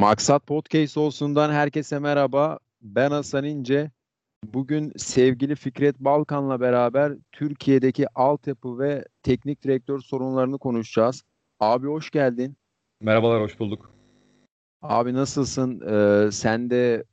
Maksat 0.00 0.46
Podcast 0.46 0.96
olsundan 0.96 1.52
herkese 1.52 1.98
merhaba. 1.98 2.58
Ben 2.82 3.10
Hasan 3.10 3.44
İnce. 3.44 3.90
Bugün 4.44 4.92
sevgili 4.96 5.54
Fikret 5.54 5.98
Balkan'la 5.98 6.60
beraber 6.60 7.12
Türkiye'deki 7.32 8.06
altyapı 8.14 8.78
ve 8.78 9.04
teknik 9.22 9.64
direktör 9.64 9.98
sorunlarını 9.98 10.58
konuşacağız. 10.58 11.22
Abi 11.60 11.86
hoş 11.86 12.10
geldin. 12.10 12.56
Merhabalar, 13.00 13.42
hoş 13.42 13.60
bulduk. 13.60 13.90
Abi 14.82 15.14
nasılsın? 15.14 15.80
Ee, 15.80 16.32
sen 16.32 16.70
de 16.70 17.04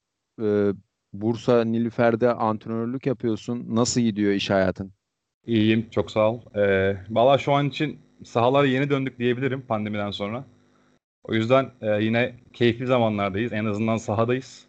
e, 0.41 0.73
Bursa 1.13 1.63
Nilüfer'de 1.63 2.33
antrenörlük 2.33 3.05
yapıyorsun. 3.05 3.66
Nasıl 3.69 4.02
gidiyor 4.02 4.31
iş 4.31 4.49
hayatın? 4.49 4.91
İyiyim, 5.45 5.89
çok 5.91 6.11
sağ 6.11 6.31
ol. 6.31 6.41
Ee, 6.55 6.97
Valla 7.09 7.38
şu 7.38 7.53
an 7.53 7.69
için 7.69 7.99
sahalara 8.23 8.67
yeni 8.67 8.89
döndük 8.89 9.19
diyebilirim 9.19 9.61
pandemiden 9.61 10.11
sonra. 10.11 10.45
O 11.27 11.34
yüzden 11.34 11.72
e, 11.81 12.04
yine 12.04 12.36
keyifli 12.54 12.86
zamanlardayız. 12.86 13.54
En 13.54 13.66
azından 13.66 13.98
sahadayız. 13.98 14.67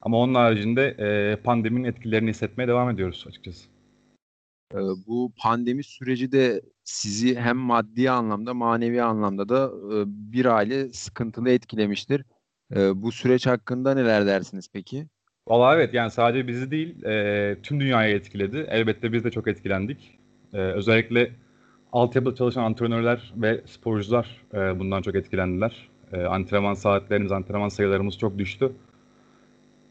Ama 0.00 0.18
onun 0.18 0.34
haricinde 0.34 0.86
e, 0.98 1.36
pandeminin 1.36 1.84
etkilerini 1.84 2.30
hissetmeye 2.30 2.68
devam 2.68 2.90
ediyoruz 2.90 3.24
açıkçası. 3.28 3.68
Ee, 4.74 4.78
bu 5.06 5.32
pandemi 5.36 5.84
süreci 5.84 6.32
de 6.32 6.62
sizi 6.84 7.36
hem 7.36 7.56
maddi 7.56 8.10
anlamda 8.10 8.54
manevi 8.54 9.02
anlamda 9.02 9.48
da 9.48 9.70
e, 9.94 10.04
bir 10.06 10.44
aile 10.44 10.88
sıkıntılı 10.92 11.50
etkilemiştir. 11.50 12.24
E, 12.76 13.02
bu 13.02 13.12
süreç 13.12 13.46
hakkında 13.46 13.94
neler 13.94 14.26
dersiniz 14.26 14.68
peki? 14.72 15.06
Valla 15.48 15.74
evet 15.74 15.94
yani 15.94 16.10
sadece 16.10 16.48
bizi 16.48 16.70
değil 16.70 17.04
e, 17.04 17.56
tüm 17.62 17.80
dünyayı 17.80 18.14
etkiledi. 18.14 18.66
Elbette 18.70 19.12
biz 19.12 19.24
de 19.24 19.30
çok 19.30 19.48
etkilendik. 19.48 20.18
E, 20.52 20.58
özellikle 20.58 21.32
altyapıda 21.92 22.34
çalışan 22.34 22.64
antrenörler 22.64 23.32
ve 23.36 23.60
sporcular 23.66 24.42
e, 24.54 24.78
bundan 24.78 25.02
çok 25.02 25.14
etkilendiler. 25.14 25.88
E, 26.12 26.24
antrenman 26.24 26.74
saatlerimiz, 26.74 27.32
antrenman 27.32 27.68
sayılarımız 27.68 28.18
çok 28.18 28.38
düştü. 28.38 28.72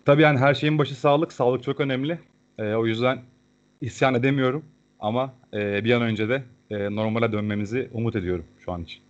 Tabii 0.06 0.22
yani 0.22 0.40
her 0.40 0.54
şeyin 0.54 0.78
başı 0.78 0.96
sağlık. 0.96 1.32
Sağlık 1.34 1.64
çok 1.64 1.80
önemli. 1.80 2.20
E, 2.58 2.74
o 2.74 2.86
yüzden 2.86 3.20
isyan 3.82 4.16
edemiyorum. 4.16 4.66
Ama 5.00 5.34
e, 5.54 5.84
bir 5.84 5.92
an 5.92 6.02
önce 6.02 6.30
de 6.30 6.44
e, 6.70 6.96
normale 6.96 7.32
dönmemizi 7.32 7.90
umut 7.94 8.16
ediyorum 8.16 8.46
şu 8.66 8.72
an 8.72 8.84
için. 8.84 9.08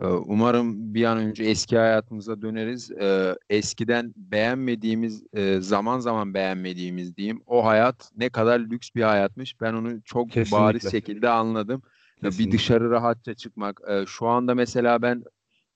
Ee, 0.00 0.06
umarım 0.06 0.94
bir 0.94 1.04
an 1.04 1.18
önce 1.18 1.44
eski 1.44 1.78
hayatımıza 1.78 2.42
döneriz. 2.42 2.90
Ee, 2.90 3.34
eskiden 3.50 4.14
beğenmediğimiz, 4.16 5.24
e, 5.32 5.60
zaman 5.60 5.98
zaman 5.98 6.34
beğenmediğimiz 6.34 7.16
diyeyim, 7.16 7.42
o 7.46 7.64
hayat 7.66 8.10
ne 8.16 8.28
kadar 8.28 8.60
lüks 8.60 8.90
bir 8.96 9.02
hayatmış. 9.02 9.60
Ben 9.60 9.72
onu 9.72 10.02
çok 10.02 10.30
Kesinlikle. 10.30 10.64
bariz 10.64 10.90
şekilde 10.90 11.28
anladım. 11.28 11.82
Kesinlikle. 12.20 12.52
Bir 12.52 12.58
dışarı 12.58 12.90
rahatça 12.90 13.34
çıkmak. 13.34 13.80
Ee, 13.88 14.04
Şu 14.06 14.26
anda 14.26 14.54
mesela 14.54 15.02
ben 15.02 15.24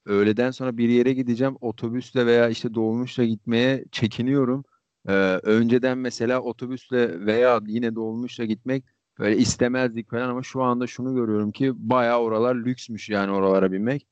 öğleden 0.07 0.51
sonra 0.51 0.77
bir 0.77 0.89
yere 0.89 1.13
gideceğim, 1.13 1.57
otobüsle 1.61 2.27
veya 2.27 2.49
işte 2.49 2.75
dolmuşla 2.75 3.25
gitmeye 3.25 3.85
çekiniyorum. 3.93 4.65
Ee, 5.09 5.13
Önceden 5.43 5.99
mesela 5.99 6.41
otobüsle 6.41 7.27
veya 7.27 7.61
yine 7.67 7.95
dolmuşla 7.95 8.45
gitmek 8.45 8.85
böyle 9.19 9.37
istemezdik 9.37 10.11
falan 10.11 10.29
ama 10.29 10.43
şu 10.43 10.63
anda 10.63 10.87
şunu 10.87 11.15
görüyorum 11.15 11.53
ki 11.53 11.73
bayağı 11.77 12.19
oralar 12.21 12.55
lüksmüş 12.55 13.09
yani 13.09 13.31
oralara 13.33 13.73
binmek. 13.73 14.07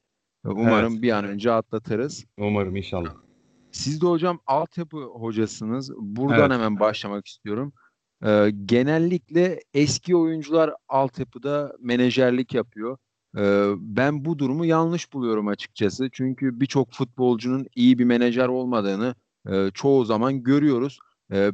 Umarım 0.45 0.93
Evet. 0.93 1.03
bir 1.03 1.11
an 1.13 1.25
önce 1.25 1.53
atlatırız. 1.53 2.25
Umarım 2.39 2.77
inşallah. 2.77 3.15
Siz 3.73 4.01
de 4.03 4.07
hocam 4.07 4.39
altyapı 4.47 4.97
hocasınız. 5.05 5.93
Buradan 5.97 6.51
Evet. 6.51 6.53
hemen 6.53 6.81
başlamak 6.81 7.27
istiyorum. 7.27 7.73
Ee, 8.25 8.51
genellikle 8.65 9.61
eski 9.75 10.17
oyuncular 10.17 10.75
altyapıda 10.89 11.77
menajerlik 11.81 12.55
yapıyor. 12.55 12.99
Ben 13.79 14.25
bu 14.25 14.39
durumu 14.39 14.67
yanlış 14.67 15.13
buluyorum 15.13 15.49
açıkçası. 15.49 16.11
Çünkü 16.13 16.61
birçok 16.61 16.93
futbolcunun 16.93 17.67
iyi 17.75 17.99
bir 17.99 18.05
menajer 18.05 18.49
olmadığını 18.49 19.15
çoğu 19.75 20.05
zaman 20.05 20.43
görüyoruz. 20.43 20.99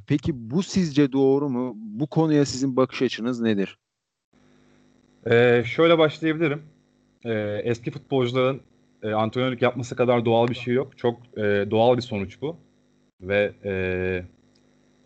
Peki 0.06 0.50
bu 0.50 0.62
sizce 0.62 1.12
doğru 1.12 1.48
mu? 1.48 1.72
Bu 1.76 2.06
konuya 2.06 2.44
sizin 2.44 2.76
bakış 2.76 3.02
açınız 3.02 3.40
nedir? 3.40 3.78
Ee, 5.26 5.62
şöyle 5.66 5.98
başlayabilirim. 5.98 6.62
Ee, 7.24 7.60
eski 7.64 7.90
futbolcuların 7.90 8.60
e, 9.02 9.12
antrenörlük 9.12 9.62
yapması 9.62 9.96
kadar 9.96 10.24
doğal 10.24 10.48
bir 10.48 10.54
şey 10.54 10.74
yok. 10.74 10.98
Çok 10.98 11.16
e, 11.36 11.66
doğal 11.70 11.96
bir 11.96 12.02
sonuç 12.02 12.42
bu. 12.42 12.56
Ve 13.20 13.52
e, 13.64 13.72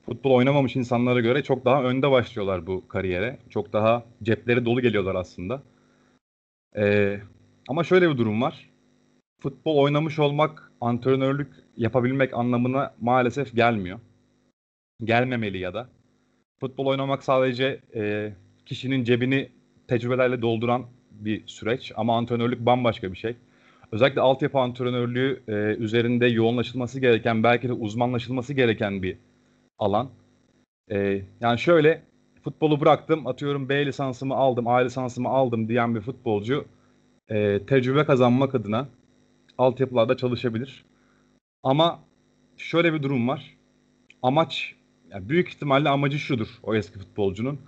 futbol 0.06 0.30
oynamamış 0.30 0.76
insanlara 0.76 1.20
göre 1.20 1.42
çok 1.42 1.64
daha 1.64 1.82
önde 1.82 2.10
başlıyorlar 2.10 2.66
bu 2.66 2.88
kariyere. 2.88 3.38
Çok 3.50 3.72
daha 3.72 4.04
cepleri 4.22 4.64
dolu 4.64 4.80
geliyorlar 4.80 5.14
aslında. 5.14 5.62
Ee, 6.78 7.20
ama 7.68 7.84
şöyle 7.84 8.10
bir 8.10 8.18
durum 8.18 8.42
var. 8.42 8.70
Futbol 9.40 9.76
oynamış 9.76 10.18
olmak, 10.18 10.72
antrenörlük 10.80 11.52
yapabilmek 11.76 12.34
anlamına 12.34 12.94
maalesef 13.00 13.54
gelmiyor. 13.54 14.00
Gelmemeli 15.04 15.58
ya 15.58 15.74
da. 15.74 15.88
Futbol 16.60 16.86
oynamak 16.86 17.22
sadece 17.22 17.80
e, 17.94 18.32
kişinin 18.66 19.04
cebini 19.04 19.48
tecrübelerle 19.88 20.42
dolduran 20.42 20.86
bir 21.10 21.46
süreç 21.46 21.92
ama 21.96 22.16
antrenörlük 22.16 22.66
bambaşka 22.66 23.12
bir 23.12 23.16
şey. 23.16 23.36
Özellikle 23.92 24.20
altyapı 24.20 24.58
antrenörlüğü 24.58 25.42
e, 25.48 25.52
üzerinde 25.52 26.26
yoğunlaşılması 26.26 27.00
gereken, 27.00 27.42
belki 27.42 27.68
de 27.68 27.72
uzmanlaşılması 27.72 28.54
gereken 28.54 29.02
bir 29.02 29.16
alan. 29.78 30.10
E, 30.90 31.22
yani 31.40 31.58
şöyle 31.58 32.02
futbolu 32.44 32.80
bıraktım, 32.80 33.26
atıyorum 33.26 33.68
B 33.68 33.86
lisansımı 33.86 34.34
aldım, 34.34 34.66
A 34.68 34.76
lisansımı 34.76 35.28
aldım 35.28 35.68
diyen 35.68 35.94
bir 35.94 36.00
futbolcu 36.00 36.64
e, 37.28 37.66
tecrübe 37.66 38.04
kazanmak 38.04 38.54
adına 38.54 38.88
altyapılarda 39.58 40.16
çalışabilir. 40.16 40.84
Ama 41.62 42.00
şöyle 42.56 42.92
bir 42.92 43.02
durum 43.02 43.28
var. 43.28 43.56
Amaç, 44.22 44.74
yani 45.10 45.28
büyük 45.28 45.48
ihtimalle 45.48 45.88
amacı 45.88 46.18
şudur 46.18 46.48
o 46.62 46.74
eski 46.74 46.98
futbolcunun. 46.98 47.60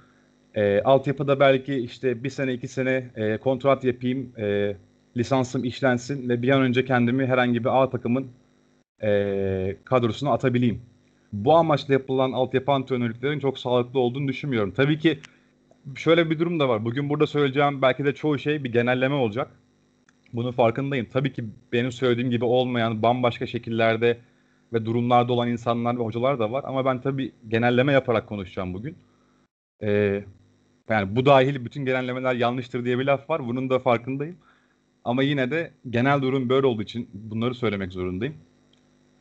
E, 0.54 0.81
altyapıda 0.82 1.41
belki 1.41 1.75
işte 1.75 2.25
bir 2.25 2.31
sene 2.31 2.53
iki 2.53 2.69
sene 2.69 3.10
e, 3.16 3.37
kontrat 3.37 3.84
yapayım, 3.84 4.32
e, 4.38 4.76
lisansım 5.16 5.64
işlensin 5.64 6.28
ve 6.28 6.43
bir 6.43 6.48
an 6.48 6.62
önce 6.62 6.84
kendimi 6.84 7.26
herhangi 7.26 7.64
bir 7.64 7.82
A 7.82 7.91
takımın 7.91 8.26
e, 9.03 9.76
kadrosuna 9.84 10.32
atabileyim. 10.32 10.82
Bu 11.44 11.56
amaçla 11.56 11.94
yapılan 11.94 12.32
altyapı 12.32 12.72
antrenörlüklerin 12.72 13.38
çok 13.38 13.58
sağlıklı 13.58 14.00
olduğunu 14.00 14.28
düşünmüyorum. 14.28 14.70
Tabii 14.70 14.98
ki 14.98 15.20
şöyle 15.97 16.30
bir 16.30 16.38
durum 16.38 16.60
da 16.60 16.69
var. 16.69 16.84
Bugün 16.84 17.08
burada 17.08 17.26
söyleyeceğim 17.26 17.82
belki 17.82 18.04
de 18.04 18.14
çoğu 18.14 18.38
şey 18.38 18.64
bir 18.64 18.72
genelleme 18.72 19.14
olacak. 19.14 19.50
Bunun 20.32 20.52
farkındayım. 20.52 21.06
Tabii 21.12 21.32
ki 21.32 21.44
benim 21.72 21.92
söylediğim 21.92 22.30
gibi 22.30 22.44
olmayan 22.44 23.02
bambaşka 23.02 23.46
şekillerde 23.46 24.19
ve 24.72 24.84
durumlarda 24.86 25.32
olan 25.32 25.48
insanlar 25.48 25.98
ve 25.98 26.02
hocalar 26.02 26.38
da 26.38 26.52
var. 26.52 26.64
Ama 26.66 26.84
ben 26.84 27.00
tabii 27.00 27.32
genelleme 27.48 27.92
yaparak 27.92 28.26
konuşacağım 28.26 28.75
bugün. 28.75 28.96
Ee, 29.82 30.25
yani 30.88 31.16
bu 31.16 31.26
dahil 31.26 31.64
bütün 31.64 31.84
genellemeler 31.84 32.34
yanlıştır 32.34 32.84
diye 32.84 32.98
bir 32.98 33.04
laf 33.04 33.30
var. 33.30 33.46
Bunun 33.46 33.70
da 33.70 33.78
farkındayım. 33.78 34.36
Ama 35.04 35.22
yine 35.22 35.50
de 35.50 35.72
genel 35.91 36.22
durum 36.22 36.48
böyle 36.48 36.66
olduğu 36.66 36.82
için 36.82 37.08
bunları 37.14 37.54
söylemek 37.54 37.92
zorundayım. 37.92 38.34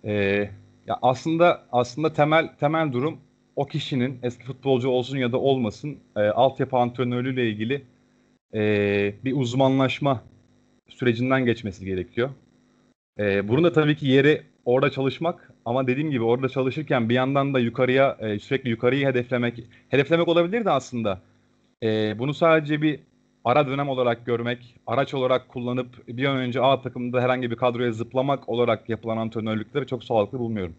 Ee, 0.05 0.49
ya 0.87 0.99
aslında 1.01 1.65
aslında 1.71 2.13
temel 2.13 2.47
temel 2.59 2.93
durum 2.93 3.17
o 3.55 3.65
kişinin 3.65 4.19
eski 4.23 4.43
futbolcu 4.43 4.89
olsun 4.89 5.17
ya 5.17 5.31
da 5.31 5.37
olmasın 5.37 5.97
e, 6.15 6.19
altyapı 6.19 6.77
antrenörlüğüyle 6.77 7.49
ilgili 7.49 7.85
e, 8.53 9.13
bir 9.25 9.37
uzmanlaşma 9.37 10.21
sürecinden 10.89 11.45
geçmesi 11.45 11.85
gerekiyor. 11.85 12.29
E, 13.19 13.47
bunun 13.47 13.63
da 13.63 13.73
tabii 13.73 13.95
ki 13.95 14.07
yeri 14.07 14.41
orada 14.65 14.89
çalışmak 14.91 15.51
ama 15.65 15.87
dediğim 15.87 16.11
gibi 16.11 16.23
orada 16.23 16.49
çalışırken 16.49 17.09
bir 17.09 17.13
yandan 17.13 17.53
da 17.53 17.59
yukarıya 17.59 18.17
e, 18.19 18.39
sürekli 18.39 18.69
yukarıyı 18.69 19.07
hedeflemek 19.07 19.63
hedeflemek 19.89 20.27
olabilir 20.27 20.65
de 20.65 20.69
aslında. 20.69 21.21
E, 21.83 22.19
bunu 22.19 22.33
sadece 22.33 22.81
bir 22.81 22.99
ara 23.45 23.67
dönem 23.67 23.89
olarak 23.89 24.25
görmek, 24.25 24.75
araç 24.87 25.13
olarak 25.13 25.49
kullanıp 25.49 26.07
bir 26.07 26.25
an 26.25 26.37
önce 26.37 26.61
A 26.61 26.81
takımında 26.81 27.21
herhangi 27.21 27.51
bir 27.51 27.55
kadroya 27.55 27.91
zıplamak 27.91 28.49
olarak 28.49 28.89
yapılan 28.89 29.17
antrenörlükleri 29.17 29.87
çok 29.87 30.03
sağlıklı 30.03 30.39
bulmuyorum. 30.39 30.75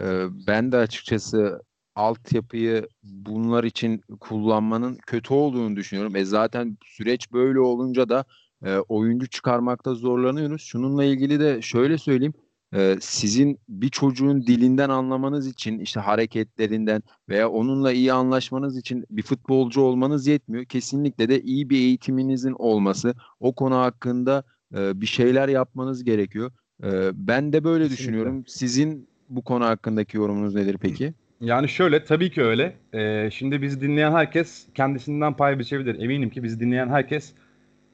Ee, 0.00 0.26
Ben 0.46 0.72
de 0.72 0.76
açıkçası 0.76 1.62
altyapıyı 1.94 2.88
bunlar 3.02 3.64
için 3.64 4.00
kullanmanın 4.20 4.98
kötü 5.06 5.34
olduğunu 5.34 5.76
düşünüyorum. 5.76 6.16
E 6.16 6.24
zaten 6.24 6.76
süreç 6.84 7.32
böyle 7.32 7.60
olunca 7.60 8.08
da 8.08 8.24
e, 8.64 8.76
oyuncu 8.76 9.26
çıkarmakta 9.26 9.94
zorlanıyoruz. 9.94 10.62
Şununla 10.62 11.04
ilgili 11.04 11.40
de 11.40 11.62
şöyle 11.62 11.98
söyleyeyim. 11.98 12.34
E, 12.74 12.96
sizin 13.00 13.58
bir 13.68 13.88
çocuğun 13.88 14.42
dilinden 14.46 14.88
anlamanız 14.88 15.46
için 15.46 15.78
işte 15.78 16.00
hareketlerinden 16.00 17.02
veya 17.28 17.50
onunla 17.50 17.92
iyi 17.92 18.12
anlaşmanız 18.12 18.78
için 18.78 19.04
bir 19.10 19.22
futbolcu 19.22 19.80
olmanız 19.80 20.26
yetmiyor. 20.26 20.64
Kesinlikle 20.64 21.28
de 21.28 21.40
iyi 21.40 21.70
bir 21.70 21.78
eğitiminizin 21.78 22.54
olması, 22.58 23.14
o 23.40 23.54
konu 23.54 23.76
hakkında 23.76 24.44
e, 24.74 25.00
bir 25.00 25.06
şeyler 25.06 25.48
yapmanız 25.48 26.04
gerekiyor. 26.04 26.52
E, 26.84 27.10
ben 27.14 27.52
de 27.52 27.64
böyle 27.64 27.84
Kesinlikle. 27.84 28.02
düşünüyorum. 28.02 28.44
Sizin 28.46 29.08
bu 29.28 29.44
konu 29.44 29.64
hakkındaki 29.64 30.16
yorumunuz 30.16 30.54
nedir 30.54 30.78
peki? 30.80 31.14
Yani 31.40 31.68
şöyle 31.68 32.04
tabii 32.04 32.30
ki 32.30 32.42
öyle. 32.42 32.76
Ee, 32.94 33.30
şimdi 33.32 33.62
bizi 33.62 33.80
dinleyen 33.80 34.12
herkes 34.12 34.66
kendisinden 34.74 35.34
pay 35.36 35.58
biçebilir. 35.58 36.00
Eminim 36.00 36.30
ki 36.30 36.42
bizi 36.42 36.60
dinleyen 36.60 36.88
herkes 36.88 37.32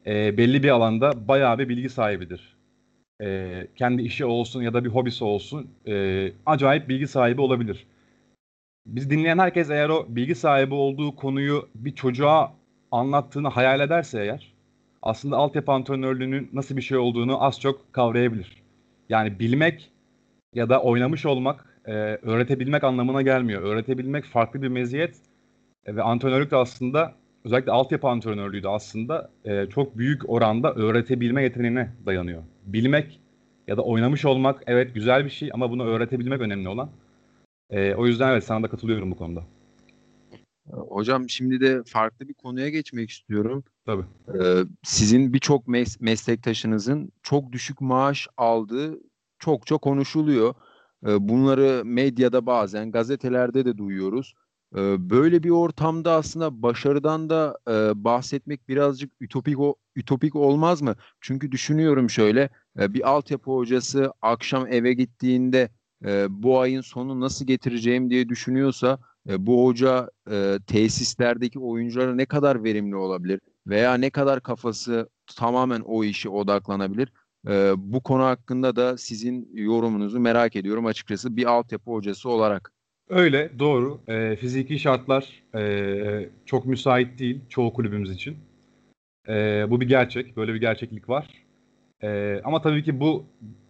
e, 0.06 0.36
belli 0.36 0.62
bir 0.62 0.68
alanda 0.68 1.28
bayağı 1.28 1.58
bir 1.58 1.68
bilgi 1.68 1.88
sahibidir. 1.88 2.56
E, 3.20 3.66
kendi 3.76 4.02
işi 4.02 4.24
olsun 4.24 4.62
ya 4.62 4.74
da 4.74 4.84
bir 4.84 4.90
hobisi 4.90 5.24
olsun 5.24 5.70
e, 5.86 6.32
acayip 6.46 6.88
bilgi 6.88 7.06
sahibi 7.06 7.40
olabilir. 7.40 7.86
Biz 8.86 9.10
dinleyen 9.10 9.38
herkes 9.38 9.70
eğer 9.70 9.88
o 9.88 10.06
bilgi 10.08 10.34
sahibi 10.34 10.74
olduğu 10.74 11.16
konuyu 11.16 11.68
bir 11.74 11.94
çocuğa 11.94 12.52
anlattığını 12.90 13.48
hayal 13.48 13.80
ederse 13.80 14.20
eğer 14.22 14.54
aslında 15.02 15.36
altyapı 15.36 15.72
antrenörlüğünün 15.72 16.50
nasıl 16.52 16.76
bir 16.76 16.82
şey 16.82 16.98
olduğunu 16.98 17.44
az 17.44 17.60
çok 17.60 17.92
kavrayabilir. 17.92 18.62
Yani 19.08 19.38
bilmek 19.38 19.90
ya 20.54 20.68
da 20.68 20.82
oynamış 20.82 21.26
olmak 21.26 21.80
e, 21.86 21.92
öğretebilmek 22.22 22.84
anlamına 22.84 23.22
gelmiyor. 23.22 23.62
Öğretebilmek 23.62 24.24
farklı 24.24 24.62
bir 24.62 24.68
meziyet 24.68 25.16
e, 25.86 25.96
ve 25.96 26.02
antrenörlük 26.02 26.50
de 26.50 26.56
aslında 26.56 27.14
özellikle 27.44 27.72
altyapı 27.72 28.08
antrenörlüğü 28.08 28.62
de 28.62 28.68
aslında 28.68 29.30
e, 29.44 29.66
çok 29.66 29.98
büyük 29.98 30.30
oranda 30.30 30.74
öğretebilme 30.74 31.42
yeteneğine 31.42 31.90
dayanıyor. 32.06 32.42
Bilmek 32.66 33.20
ya 33.66 33.76
da 33.76 33.82
oynamış 33.82 34.24
olmak 34.24 34.62
evet 34.66 34.94
güzel 34.94 35.24
bir 35.24 35.30
şey 35.30 35.50
ama 35.52 35.70
bunu 35.70 35.84
öğretebilmek 35.84 36.40
önemli 36.40 36.68
olan. 36.68 36.90
E, 37.70 37.94
o 37.94 38.06
yüzden 38.06 38.32
evet 38.32 38.44
sana 38.44 38.62
da 38.62 38.68
katılıyorum 38.68 39.10
bu 39.10 39.16
konuda. 39.16 39.44
Hocam 40.70 41.28
şimdi 41.28 41.60
de 41.60 41.82
farklı 41.86 42.28
bir 42.28 42.34
konuya 42.34 42.68
geçmek 42.68 43.10
istiyorum. 43.10 43.64
Tabii. 43.86 44.04
Ee, 44.28 44.62
sizin 44.82 45.32
birçok 45.32 45.66
mes- 45.66 45.96
meslektaşınızın 46.00 47.12
çok 47.22 47.52
düşük 47.52 47.80
maaş 47.80 48.28
aldığı 48.36 49.00
çokça 49.38 49.76
konuşuluyor. 49.78 50.54
Ee, 51.06 51.28
bunları 51.28 51.82
medyada 51.84 52.46
bazen 52.46 52.90
gazetelerde 52.90 53.64
de 53.64 53.78
duyuyoruz. 53.78 54.34
Böyle 54.98 55.42
bir 55.42 55.50
ortamda 55.50 56.12
aslında 56.12 56.62
başarıdan 56.62 57.30
da 57.30 57.58
bahsetmek 58.04 58.68
birazcık 58.68 59.12
ütopik 59.20 59.58
ütopik 59.96 60.36
olmaz 60.36 60.82
mı? 60.82 60.94
Çünkü 61.20 61.52
düşünüyorum 61.52 62.10
şöyle 62.10 62.50
bir 62.76 63.10
altyapı 63.10 63.50
hocası 63.50 64.12
akşam 64.22 64.66
eve 64.66 64.92
gittiğinde 64.92 65.70
bu 66.28 66.60
ayın 66.60 66.80
sonu 66.80 67.20
nasıl 67.20 67.46
getireceğim 67.46 68.10
diye 68.10 68.28
düşünüyorsa 68.28 68.98
bu 69.26 69.64
hoca 69.64 70.10
tesislerdeki 70.66 71.58
oyunculara 71.58 72.14
ne 72.14 72.26
kadar 72.26 72.64
verimli 72.64 72.96
olabilir 72.96 73.40
veya 73.66 73.94
ne 73.94 74.10
kadar 74.10 74.40
kafası 74.42 75.08
tamamen 75.36 75.80
o 75.80 76.04
işe 76.04 76.28
odaklanabilir? 76.28 77.12
Bu 77.76 78.02
konu 78.02 78.22
hakkında 78.22 78.76
da 78.76 78.98
sizin 78.98 79.48
yorumunuzu 79.52 80.20
merak 80.20 80.56
ediyorum 80.56 80.86
açıkçası 80.86 81.36
bir 81.36 81.46
altyapı 81.46 81.90
hocası 81.90 82.28
olarak. 82.28 82.72
Öyle 83.10 83.50
doğru. 83.58 84.00
E, 84.08 84.36
fiziki 84.36 84.78
şartlar 84.78 85.42
e, 85.54 86.28
çok 86.46 86.66
müsait 86.66 87.18
değil 87.18 87.40
çoğu 87.48 87.72
kulübümüz 87.72 88.10
için. 88.10 88.36
E, 89.28 89.66
bu 89.70 89.80
bir 89.80 89.88
gerçek. 89.88 90.36
Böyle 90.36 90.54
bir 90.54 90.60
gerçeklik 90.60 91.08
var. 91.08 91.26
E, 92.02 92.40
ama 92.44 92.62
tabii 92.62 92.84
ki 92.84 93.00
bu 93.00 93.24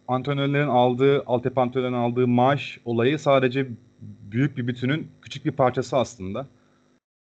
antrenörlerin 0.09 0.69
aldığı, 0.69 1.23
altyapı 1.27 1.61
antrenörlerin 1.61 1.95
aldığı 1.95 2.29
maaş 2.29 2.81
olayı 2.85 3.19
sadece 3.19 3.69
büyük 4.01 4.57
bir 4.57 4.67
bütünün 4.67 5.09
küçük 5.23 5.45
bir 5.45 5.53
parçası 5.53 5.97
aslında. 5.97 6.47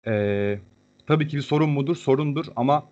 E, 0.06 0.58
tabii 1.06 1.28
ki 1.28 1.37
bir 1.37 1.43
sorun 1.43 1.70
mudur? 1.70 1.96
Sorundur 1.96 2.46
ama 2.56 2.84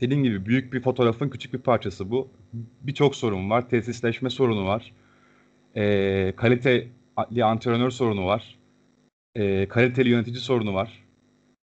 dediğim 0.00 0.24
gibi 0.24 0.46
büyük 0.46 0.72
bir 0.72 0.82
fotoğrafın 0.82 1.28
küçük 1.28 1.52
bir 1.52 1.58
parçası 1.58 2.10
bu. 2.10 2.28
Birçok 2.82 3.16
sorun 3.16 3.50
var. 3.50 3.68
Tesisleşme 3.68 4.30
sorunu 4.30 4.66
var. 4.66 4.92
E, 5.76 6.32
kaliteli 6.36 6.95
antrenör 7.16 7.90
sorunu 7.90 8.26
var. 8.26 8.58
E, 9.34 9.68
kaliteli 9.68 10.08
yönetici 10.08 10.40
sorunu 10.40 10.74
var. 10.74 11.04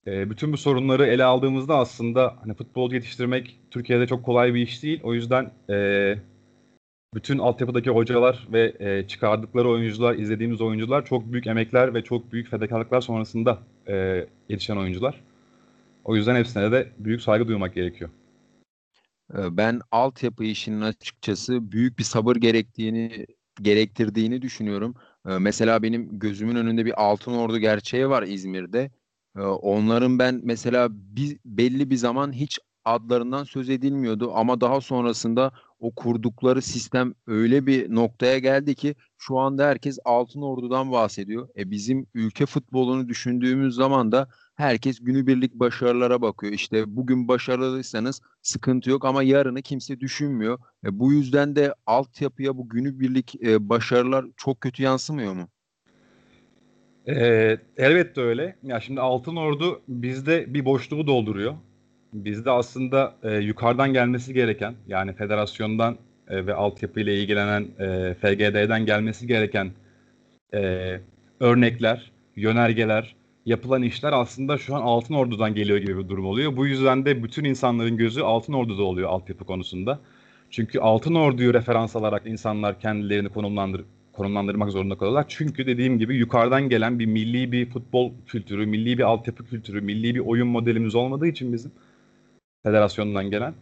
E, 0.07 0.29
bütün 0.29 0.53
bu 0.53 0.57
sorunları 0.57 1.05
ele 1.05 1.23
aldığımızda 1.23 1.77
aslında 1.77 2.35
hani 2.41 2.53
futbolcu 2.53 2.95
yetiştirmek 2.95 3.59
Türkiye'de 3.71 4.07
çok 4.07 4.25
kolay 4.25 4.53
bir 4.53 4.61
iş 4.61 4.83
değil. 4.83 4.99
O 5.03 5.13
yüzden 5.13 5.51
e, 5.69 6.15
bütün 7.13 7.37
altyapıdaki 7.37 7.89
hocalar 7.89 8.47
ve 8.53 8.75
e, 8.79 9.07
çıkardıkları 9.07 9.69
oyuncular, 9.69 10.15
izlediğimiz 10.15 10.61
oyuncular 10.61 11.05
çok 11.05 11.31
büyük 11.31 11.47
emekler 11.47 11.93
ve 11.93 12.03
çok 12.03 12.31
büyük 12.31 12.49
fedakarlıklar 12.49 13.01
sonrasında 13.01 13.59
e, 13.87 14.27
yetişen 14.49 14.77
oyuncular. 14.77 15.21
O 16.03 16.15
yüzden 16.15 16.35
hepsine 16.35 16.71
de 16.71 16.91
büyük 16.99 17.21
saygı 17.21 17.47
duymak 17.47 17.75
gerekiyor. 17.75 18.09
Ee, 19.33 19.57
ben 19.57 19.81
altyapı 19.91 20.43
işinin 20.43 20.81
açıkçası 20.81 21.71
büyük 21.71 21.99
bir 21.99 22.03
sabır 22.03 22.35
gerektiğini 22.35 23.25
gerektirdiğini 23.61 24.41
düşünüyorum. 24.41 24.95
Ee, 25.27 25.37
mesela 25.39 25.83
benim 25.83 26.19
gözümün 26.19 26.55
önünde 26.55 26.85
bir 26.85 27.03
Altın 27.03 27.33
Ordu 27.33 27.57
gerçeği 27.57 28.09
var 28.09 28.23
İzmir'de. 28.23 28.91
Ee, 29.37 29.41
onların 29.41 30.19
ben 30.19 30.41
mesela 30.43 30.87
bir, 30.91 31.39
belli 31.45 31.89
bir 31.89 31.95
zaman 31.95 32.33
hiç 32.33 32.59
adlarından 32.85 33.43
söz 33.43 33.69
edilmiyordu 33.69 34.31
ama 34.35 34.61
daha 34.61 34.81
sonrasında 34.81 35.51
o 35.79 35.95
kurdukları 35.95 36.61
sistem 36.61 37.13
öyle 37.27 37.67
bir 37.67 37.95
noktaya 37.95 38.39
geldi 38.39 38.75
ki 38.75 38.95
şu 39.17 39.37
anda 39.39 39.67
herkes 39.67 39.99
Altın 40.05 40.41
Ordu'dan 40.41 40.91
bahsediyor. 40.91 41.49
E 41.57 41.71
bizim 41.71 42.07
ülke 42.13 42.45
futbolunu 42.45 43.09
düşündüğümüz 43.09 43.75
zaman 43.75 44.11
da 44.11 44.29
herkes 44.57 44.99
günübirlik 44.99 45.53
başarılara 45.53 46.21
bakıyor. 46.21 46.53
İşte 46.53 46.95
bugün 46.95 47.27
başarılıysanız 47.27 48.21
sıkıntı 48.41 48.89
yok 48.89 49.05
ama 49.05 49.23
yarını 49.23 49.61
kimse 49.61 49.99
düşünmüyor. 49.99 50.59
E 50.85 50.99
bu 50.99 51.13
yüzden 51.13 51.55
de 51.55 51.73
altyapıya 51.85 52.57
bu 52.57 52.69
günübirlik 52.69 53.43
e, 53.43 53.69
başarılar 53.69 54.25
çok 54.37 54.61
kötü 54.61 54.83
yansımıyor 54.83 55.33
mu? 55.33 55.47
Ee, 57.07 57.57
elbette 57.77 58.21
öyle. 58.21 58.55
Ya 58.63 58.79
şimdi 58.79 59.01
Altın 59.01 59.35
Ordu 59.35 59.81
bizde 59.87 60.53
bir 60.53 60.65
boşluğu 60.65 61.07
dolduruyor. 61.07 61.53
Bizde 62.13 62.51
aslında 62.51 63.15
e, 63.23 63.35
yukarıdan 63.35 63.93
gelmesi 63.93 64.33
gereken 64.33 64.75
yani 64.87 65.13
federasyondan 65.13 65.97
e, 66.27 66.45
ve 66.45 66.53
altyapı 66.53 66.99
ile 66.99 67.15
ilgilenen 67.15 67.67
e, 67.79 68.13
FGD'den 68.13 68.85
gelmesi 68.85 69.27
gereken 69.27 69.71
e, 70.53 70.59
örnekler, 71.39 72.11
yönergeler, 72.35 73.15
yapılan 73.47 73.81
işler 73.81 74.13
aslında 74.13 74.57
şu 74.57 74.75
an 74.75 74.81
Altın 74.81 75.13
Ordu'dan 75.13 75.55
geliyor 75.55 75.77
gibi 75.77 75.97
bir 75.97 76.09
durum 76.09 76.25
oluyor. 76.25 76.57
Bu 76.57 76.67
yüzden 76.67 77.05
de 77.05 77.23
bütün 77.23 77.43
insanların 77.43 77.97
gözü 77.97 78.21
Altın 78.21 78.53
Ordu'da 78.53 78.83
oluyor 78.83 79.09
altyapı 79.09 79.45
konusunda. 79.45 79.99
Çünkü 80.49 80.79
Altın 80.79 81.15
Ordu'yu 81.15 81.53
referans 81.53 81.95
alarak 81.95 82.25
insanlar 82.25 82.79
kendilerini 82.79 83.29
konumlandır 83.29 83.85
konumlandırmak 84.13 84.71
zorunda 84.71 84.97
kalıyorlar. 84.97 85.25
Çünkü 85.27 85.67
dediğim 85.67 85.99
gibi 85.99 86.15
yukarıdan 86.15 86.69
gelen 86.69 86.99
bir 86.99 87.05
milli 87.05 87.51
bir 87.51 87.69
futbol 87.69 88.11
kültürü, 88.27 88.65
milli 88.65 88.97
bir 88.97 89.03
altyapı 89.03 89.45
kültürü, 89.45 89.81
milli 89.81 90.15
bir 90.15 90.19
oyun 90.19 90.47
modelimiz 90.47 90.95
olmadığı 90.95 91.27
için 91.27 91.53
bizim 91.53 91.71
federasyondan 92.63 93.31
gelen. 93.31 93.53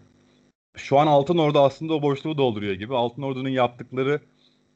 Şu 0.78 1.00
an 1.00 1.08
Altın 1.08 1.38
Ordu 1.38 1.60
aslında 1.60 1.94
o 1.94 2.02
boşluğu 2.02 2.38
dolduruyor 2.38 2.74
gibi. 2.74 2.96
Altın 2.96 3.22
Ordu'nun 3.22 3.50
yaptıkları 3.50 4.20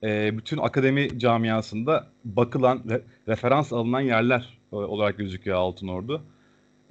e, 0.03 0.37
bütün 0.37 0.57
akademi 0.57 1.19
camiasında 1.19 2.07
bakılan, 2.25 2.83
re, 2.89 3.01
referans 3.27 3.73
alınan 3.73 4.01
yerler 4.01 4.58
olarak 4.71 5.17
gözüküyor 5.17 5.57
Altın 5.57 5.87
Ordu. 5.87 6.23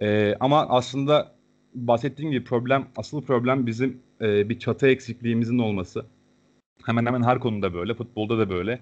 E, 0.01 0.35
ama 0.41 0.67
aslında 0.69 1.33
bahsettiğim 1.75 2.31
gibi 2.31 2.45
problem, 2.45 2.87
asıl 2.97 3.23
problem 3.23 3.67
bizim 3.67 4.01
e, 4.21 4.49
bir 4.49 4.59
çatı 4.59 4.89
eksikliğimizin 4.89 5.59
olması. 5.59 6.07
Hemen 6.87 7.07
hemen 7.07 7.23
her 7.23 7.41
konuda 7.41 7.75
böyle, 7.75 7.95
futbolda 7.95 8.39
da 8.39 8.51
böyle. 8.51 8.81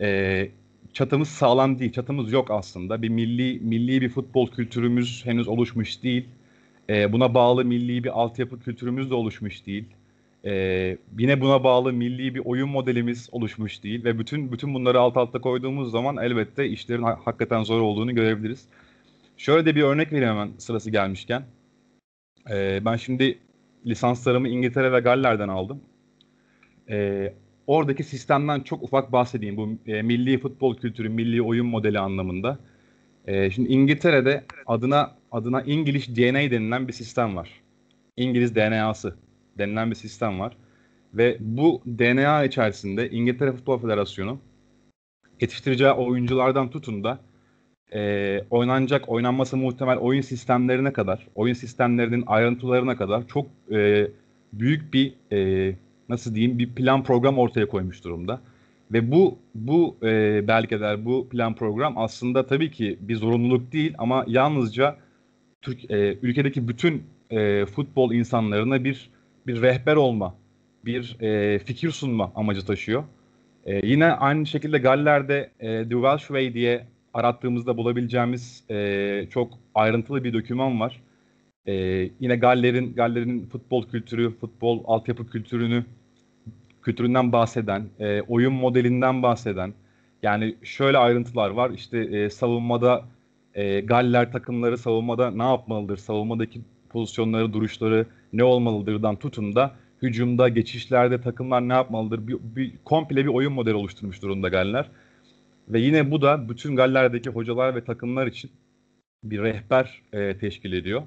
E, 0.00 0.50
çatımız 0.92 1.28
sağlam 1.28 1.78
değil, 1.78 1.92
çatımız 1.92 2.32
yok 2.32 2.50
aslında. 2.50 3.02
Bir 3.02 3.08
milli 3.08 3.60
milli 3.60 4.00
bir 4.00 4.08
futbol 4.08 4.50
kültürümüz 4.50 5.26
henüz 5.26 5.48
oluşmuş 5.48 6.02
değil. 6.02 6.28
E, 6.90 7.12
buna 7.12 7.34
bağlı 7.34 7.64
milli 7.64 8.04
bir 8.04 8.20
altyapı 8.20 8.60
kültürümüz 8.60 9.10
de 9.10 9.14
oluşmuş 9.14 9.66
değil. 9.66 9.84
E, 10.44 10.52
yine 11.18 11.40
buna 11.40 11.64
bağlı 11.64 11.92
milli 11.92 12.34
bir 12.34 12.42
oyun 12.44 12.68
modelimiz 12.68 13.28
oluşmuş 13.32 13.82
değil 13.82 14.04
ve 14.04 14.18
bütün 14.18 14.52
bütün 14.52 14.74
bunları 14.74 15.00
alt 15.00 15.16
alta 15.16 15.40
koyduğumuz 15.40 15.90
zaman 15.90 16.16
elbette 16.16 16.68
işlerin 16.68 17.02
ha- 17.02 17.20
hakikaten 17.24 17.62
zor 17.62 17.80
olduğunu 17.80 18.14
görebiliriz. 18.14 18.66
Şöyle 19.36 19.66
de 19.66 19.76
bir 19.76 19.82
örnek 19.82 20.12
vereyim 20.12 20.34
hemen 20.34 20.50
sırası 20.58 20.90
gelmişken. 20.90 21.42
E, 22.50 22.84
ben 22.84 22.96
şimdi 22.96 23.38
lisanslarımı 23.86 24.48
İngiltere 24.48 24.92
ve 24.92 25.00
Galler'den 25.00 25.48
aldım. 25.48 25.80
E, 26.90 27.32
oradaki 27.66 28.04
sistemden 28.04 28.60
çok 28.60 28.82
ufak 28.82 29.12
bahsedeyim 29.12 29.56
bu 29.56 29.78
e, 29.86 30.02
milli 30.02 30.38
futbol 30.38 30.76
kültürü, 30.76 31.08
milli 31.08 31.42
oyun 31.42 31.66
modeli 31.66 31.98
anlamında. 31.98 32.58
E, 33.26 33.50
şimdi 33.50 33.68
İngiltere'de 33.68 34.44
adına 34.66 35.16
adına 35.32 35.62
İngiliz 35.62 36.16
DNA 36.16 36.50
denilen 36.50 36.88
bir 36.88 36.92
sistem 36.92 37.36
var. 37.36 37.50
İngiliz 38.16 38.54
DNA'sı 38.54 39.16
denilen 39.58 39.90
bir 39.90 39.96
sistem 39.96 40.40
var. 40.40 40.56
Ve 41.14 41.36
bu 41.40 41.82
DNA 41.86 42.44
içerisinde 42.44 43.10
İngiltere 43.10 43.52
Futbol 43.52 43.78
Federasyonu 43.78 44.38
yetiştireceği 45.40 45.90
oyunculardan 45.90 46.70
tutun 46.70 47.04
da 47.04 47.18
e, 47.94 48.40
oynanacak, 48.50 49.08
oynanması 49.08 49.56
muhtemel 49.56 49.98
oyun 49.98 50.20
sistemlerine 50.20 50.92
kadar, 50.92 51.26
oyun 51.34 51.54
sistemlerinin 51.54 52.24
ayrıntılarına 52.26 52.96
kadar 52.96 53.26
çok 53.26 53.46
e, 53.72 54.08
büyük 54.52 54.94
bir 54.94 55.14
e, 55.32 55.74
nasıl 56.08 56.34
diyeyim 56.34 56.58
bir 56.58 56.74
plan 56.74 57.04
program 57.04 57.38
ortaya 57.38 57.68
koymuş 57.68 58.04
durumda. 58.04 58.40
Ve 58.92 59.12
bu 59.12 59.38
bu 59.54 59.96
e, 60.02 60.08
belgeler, 60.48 61.04
bu 61.04 61.28
plan 61.28 61.54
program 61.54 61.98
aslında 61.98 62.46
tabii 62.46 62.70
ki 62.70 62.98
bir 63.00 63.16
zorunluluk 63.16 63.72
değil 63.72 63.94
ama 63.98 64.24
yalnızca 64.28 64.96
Türk 65.62 65.90
e, 65.90 66.18
ülkedeki 66.22 66.68
bütün 66.68 67.02
e, 67.30 67.66
futbol 67.66 68.12
insanlarına 68.12 68.84
bir 68.84 69.10
bir 69.46 69.62
rehber 69.62 69.96
olma 69.96 70.34
bir 70.84 71.16
e, 71.20 71.58
fikir 71.58 71.90
sunma 71.90 72.32
amacı 72.34 72.66
taşıyor. 72.66 73.04
E, 73.64 73.86
yine 73.86 74.06
aynı 74.06 74.46
şekilde 74.46 74.78
Galler'de 74.78 75.50
e, 75.60 75.82
The 75.82 75.90
Welsh 75.90 76.20
Way 76.20 76.54
diye 76.54 76.86
arattığımızda 77.14 77.76
bulabileceğimiz 77.76 78.64
e, 78.70 79.26
çok 79.30 79.58
ayrıntılı 79.74 80.24
bir 80.24 80.32
doküman 80.32 80.80
var. 80.80 81.02
E, 81.66 81.74
yine 82.20 82.36
Galler'in 82.36 82.94
Galler'in 82.94 83.46
futbol 83.46 83.88
kültürü, 83.88 84.30
futbol 84.38 84.82
altyapı 84.84 85.30
kültürünü 85.30 85.84
kültüründen 86.82 87.32
bahseden, 87.32 87.86
e, 88.00 88.20
oyun 88.20 88.52
modelinden 88.52 89.22
bahseden, 89.22 89.74
yani 90.22 90.56
şöyle 90.62 90.98
ayrıntılar 90.98 91.50
var. 91.50 91.70
İşte 91.70 91.98
e, 91.98 92.30
savunmada 92.30 93.04
e, 93.54 93.80
Galler 93.80 94.32
takımları 94.32 94.78
savunmada 94.78 95.30
ne 95.30 95.42
yapmalıdır? 95.42 95.96
Savunmadaki 95.96 96.60
pozisyonları, 96.92 97.52
duruşları 97.52 98.06
ne 98.32 98.44
olmalıdırdan 98.44 99.16
tutun 99.16 99.54
da 99.54 99.74
hücumda, 100.02 100.48
geçişlerde 100.48 101.20
takımlar 101.20 101.68
ne 101.68 101.72
yapmalıdır? 101.72 102.28
Bir, 102.28 102.36
bir 102.42 102.72
komple 102.84 103.16
bir 103.16 103.30
oyun 103.30 103.52
modeli 103.52 103.74
oluşturmuş 103.74 104.22
durumda 104.22 104.48
Galler. 104.48 104.90
Ve 105.68 105.80
yine 105.80 106.10
bu 106.10 106.22
da 106.22 106.48
bütün 106.48 106.76
Galler'deki 106.76 107.30
hocalar 107.30 107.74
ve 107.74 107.84
takımlar 107.84 108.26
için 108.26 108.50
bir 109.24 109.42
rehber 109.42 110.02
e, 110.12 110.38
teşkil 110.38 110.72
ediyor. 110.72 111.02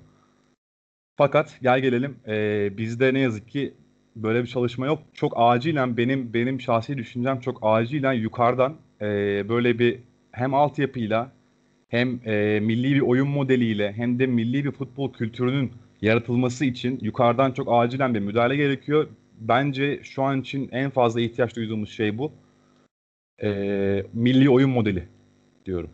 Fakat 1.17 1.57
gel 1.61 1.79
gelelim 1.79 2.19
e, 2.27 2.69
bizde 2.77 3.13
ne 3.13 3.19
yazık 3.19 3.49
ki 3.49 3.73
böyle 4.15 4.41
bir 4.43 4.47
çalışma 4.47 4.85
yok. 4.85 4.99
Çok 5.13 5.33
acilen 5.35 5.97
benim 5.97 6.33
benim 6.33 6.61
şahsi 6.61 6.97
düşüncem 6.97 7.39
çok 7.39 7.59
acilen 7.61 8.13
yukarıdan 8.13 8.75
e, 9.01 9.05
böyle 9.49 9.79
bir 9.79 9.99
hem 10.31 10.53
altyapıyla 10.53 11.31
hem 11.87 12.19
e, 12.25 12.59
milli 12.59 12.95
bir 12.95 13.01
oyun 13.01 13.27
modeliyle 13.27 13.93
hem 13.93 14.19
de 14.19 14.27
milli 14.27 14.65
bir 14.65 14.71
futbol 14.71 15.13
kültürünün 15.13 15.71
yaratılması 16.01 16.65
için 16.65 16.99
yukarıdan 17.01 17.51
çok 17.51 17.67
acilen 17.71 18.13
bir 18.13 18.19
müdahale 18.19 18.55
gerekiyor. 18.55 19.07
Bence 19.39 19.99
şu 20.03 20.23
an 20.23 20.41
için 20.41 20.69
en 20.71 20.89
fazla 20.89 21.21
ihtiyaç 21.21 21.55
duyduğumuz 21.55 21.89
şey 21.89 22.17
bu. 22.17 22.31
E, 23.43 23.49
milli 24.13 24.49
oyun 24.49 24.69
modeli 24.69 25.07
diyorum. 25.65 25.89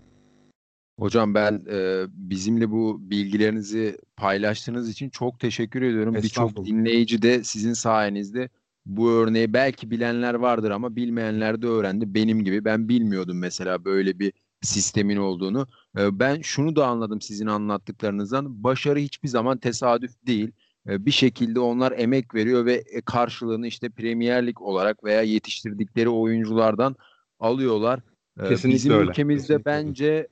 Hocam 1.00 1.34
ben 1.34 1.62
e, 1.72 2.04
bizimle 2.08 2.72
bu 2.72 3.00
bilgilerinizi 3.02 3.98
paylaştığınız 4.18 4.90
için 4.90 5.10
çok 5.10 5.40
teşekkür 5.40 5.82
ediyorum. 5.82 6.16
Birçok 6.16 6.66
dinleyici 6.66 7.22
de 7.22 7.44
sizin 7.44 7.74
sayenizde 7.74 8.50
bu 8.86 9.12
örneği 9.12 9.54
belki 9.54 9.92
bilenler 9.92 10.34
vardır 10.34 10.72
ama 10.72 10.96
bilmeyenler 10.96 11.62
de 11.62 11.68
öğrendi. 11.68 12.14
Benim 12.14 12.44
gibi 12.44 12.66
ben 12.66 12.90
bilmiyordum 12.90 13.40
mesela 13.40 13.86
böyle 13.86 14.20
bir 14.20 14.34
sistemin 14.62 15.18
olduğunu. 15.18 15.68
Ben 15.96 16.42
şunu 16.42 16.76
da 16.76 16.88
anladım 16.88 17.22
sizin 17.22 17.48
anlattıklarınızdan. 17.48 18.64
Başarı 18.64 19.00
hiçbir 19.00 19.28
zaman 19.28 19.58
tesadüf 19.58 20.12
değil. 20.28 20.52
Bir 20.86 21.12
şekilde 21.12 21.60
onlar 21.60 21.92
emek 21.92 22.36
veriyor 22.36 22.66
ve 22.66 22.74
e, 22.74 23.02
karşılığını 23.02 23.68
işte 23.68 23.90
Premier 23.90 24.48
Lig 24.48 24.62
olarak 24.62 25.04
veya 25.04 25.22
yetiştirdikleri 25.22 26.10
oyunculardan 26.10 26.96
alıyorlar. 27.40 28.00
Kesinlikle 28.40 28.76
Bizim 28.76 28.94
öyle. 28.94 29.10
ülkemizde 29.10 29.58
Kesinlikle 29.58 29.66
bence 29.66 30.28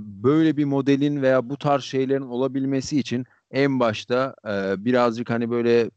böyle 0.00 0.56
bir 0.56 0.64
modelin 0.64 1.22
veya 1.22 1.50
bu 1.50 1.56
tarz 1.56 1.84
şeylerin 1.84 2.22
olabilmesi 2.22 2.98
için 2.98 3.24
en 3.50 3.80
başta 3.80 4.34
birazcık 4.78 5.30
hani 5.30 5.50
böyle 5.50 5.90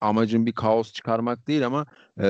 amacın 0.00 0.46
bir 0.46 0.52
kaos 0.52 0.92
çıkarmak 0.92 1.48
değil 1.48 1.66
ama 1.66 1.86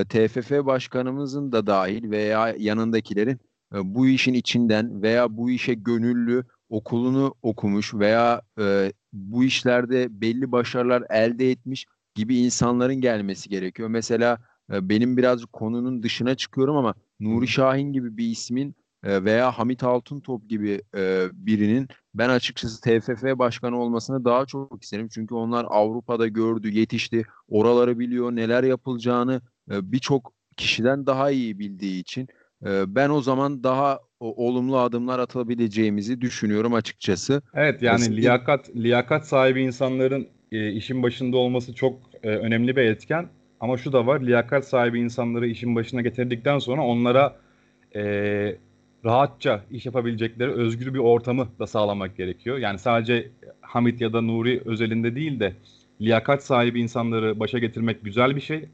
TFF 0.08 0.50
başkanımızın 0.50 1.52
da 1.52 1.66
dahil 1.66 2.10
veya 2.10 2.54
yanındakilerin 2.58 3.40
bu 3.84 4.06
işin 4.06 4.34
içinden 4.34 5.02
veya 5.02 5.36
bu 5.36 5.50
işe 5.50 5.74
gönüllü 5.74 6.44
okulunu 6.68 7.34
okumuş 7.42 7.94
veya 7.94 8.42
e, 8.58 8.92
bu 9.12 9.44
işlerde 9.44 10.20
belli 10.20 10.52
başarılar 10.52 11.04
elde 11.10 11.50
etmiş 11.50 11.86
gibi 12.14 12.36
insanların 12.36 13.00
gelmesi 13.00 13.48
gerekiyor. 13.48 13.88
Mesela 13.88 14.38
e, 14.72 14.88
benim 14.88 15.16
birazcık 15.16 15.52
konunun 15.52 16.02
dışına 16.02 16.34
çıkıyorum 16.34 16.76
ama 16.76 16.94
Nuri 17.20 17.48
Şahin 17.48 17.92
gibi 17.92 18.16
bir 18.16 18.26
ismin 18.26 18.76
e, 19.04 19.24
veya 19.24 19.50
Hamit 19.50 19.84
Altıntop 19.84 20.48
gibi 20.48 20.82
e, 20.94 21.26
birinin 21.32 21.88
ben 22.14 22.28
açıkçası 22.28 22.80
TFF 22.80 23.22
başkanı 23.38 23.80
olmasını 23.80 24.24
daha 24.24 24.46
çok 24.46 24.82
isterim. 24.84 25.08
Çünkü 25.12 25.34
onlar 25.34 25.66
Avrupa'da 25.68 26.28
gördü, 26.28 26.70
yetişti, 26.70 27.24
oraları 27.48 27.98
biliyor, 27.98 28.32
neler 28.32 28.64
yapılacağını 28.64 29.40
e, 29.70 29.92
birçok 29.92 30.32
kişiden 30.56 31.06
daha 31.06 31.30
iyi 31.30 31.58
bildiği 31.58 32.00
için 32.00 32.28
ben 32.62 33.10
o 33.10 33.20
zaman 33.20 33.64
daha 33.64 34.00
olumlu 34.20 34.78
adımlar 34.78 35.18
atabileceğimizi 35.18 36.20
düşünüyorum 36.20 36.74
açıkçası. 36.74 37.42
Evet 37.54 37.82
yani 37.82 38.00
Eski... 38.00 38.16
liyakat 38.16 38.76
liyakat 38.76 39.26
sahibi 39.26 39.62
insanların 39.62 40.28
e, 40.52 40.72
işin 40.72 41.02
başında 41.02 41.36
olması 41.36 41.74
çok 41.74 41.98
e, 42.22 42.28
önemli 42.28 42.76
bir 42.76 42.82
etken. 42.82 43.28
Ama 43.60 43.76
şu 43.76 43.92
da 43.92 44.06
var 44.06 44.20
liyakat 44.20 44.68
sahibi 44.68 45.00
insanları 45.00 45.46
işin 45.46 45.76
başına 45.76 46.00
getirdikten 46.00 46.58
sonra 46.58 46.82
onlara 46.82 47.36
e, 47.96 48.02
rahatça 49.04 49.64
iş 49.70 49.86
yapabilecekleri 49.86 50.52
özgür 50.52 50.94
bir 50.94 50.98
ortamı 50.98 51.48
da 51.58 51.66
sağlamak 51.66 52.16
gerekiyor. 52.16 52.58
Yani 52.58 52.78
sadece 52.78 53.30
Hamit 53.60 54.00
ya 54.00 54.12
da 54.12 54.20
Nuri 54.20 54.62
özelinde 54.64 55.14
değil 55.14 55.40
de 55.40 55.52
liyakat 56.00 56.44
sahibi 56.44 56.80
insanları 56.80 57.40
başa 57.40 57.58
getirmek 57.58 58.04
güzel 58.04 58.36
bir 58.36 58.40
şey. 58.40 58.68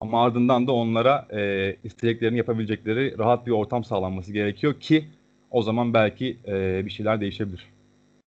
Ama 0.00 0.24
ardından 0.24 0.66
da 0.66 0.72
onlara 0.72 1.28
e, 1.30 1.76
istediklerini 1.84 2.38
yapabilecekleri 2.38 3.18
rahat 3.18 3.46
bir 3.46 3.50
ortam 3.50 3.84
sağlanması 3.84 4.32
gerekiyor 4.32 4.80
ki 4.80 5.08
o 5.50 5.62
zaman 5.62 5.94
belki 5.94 6.38
e, 6.46 6.82
bir 6.84 6.90
şeyler 6.90 7.20
değişebilir. 7.20 7.66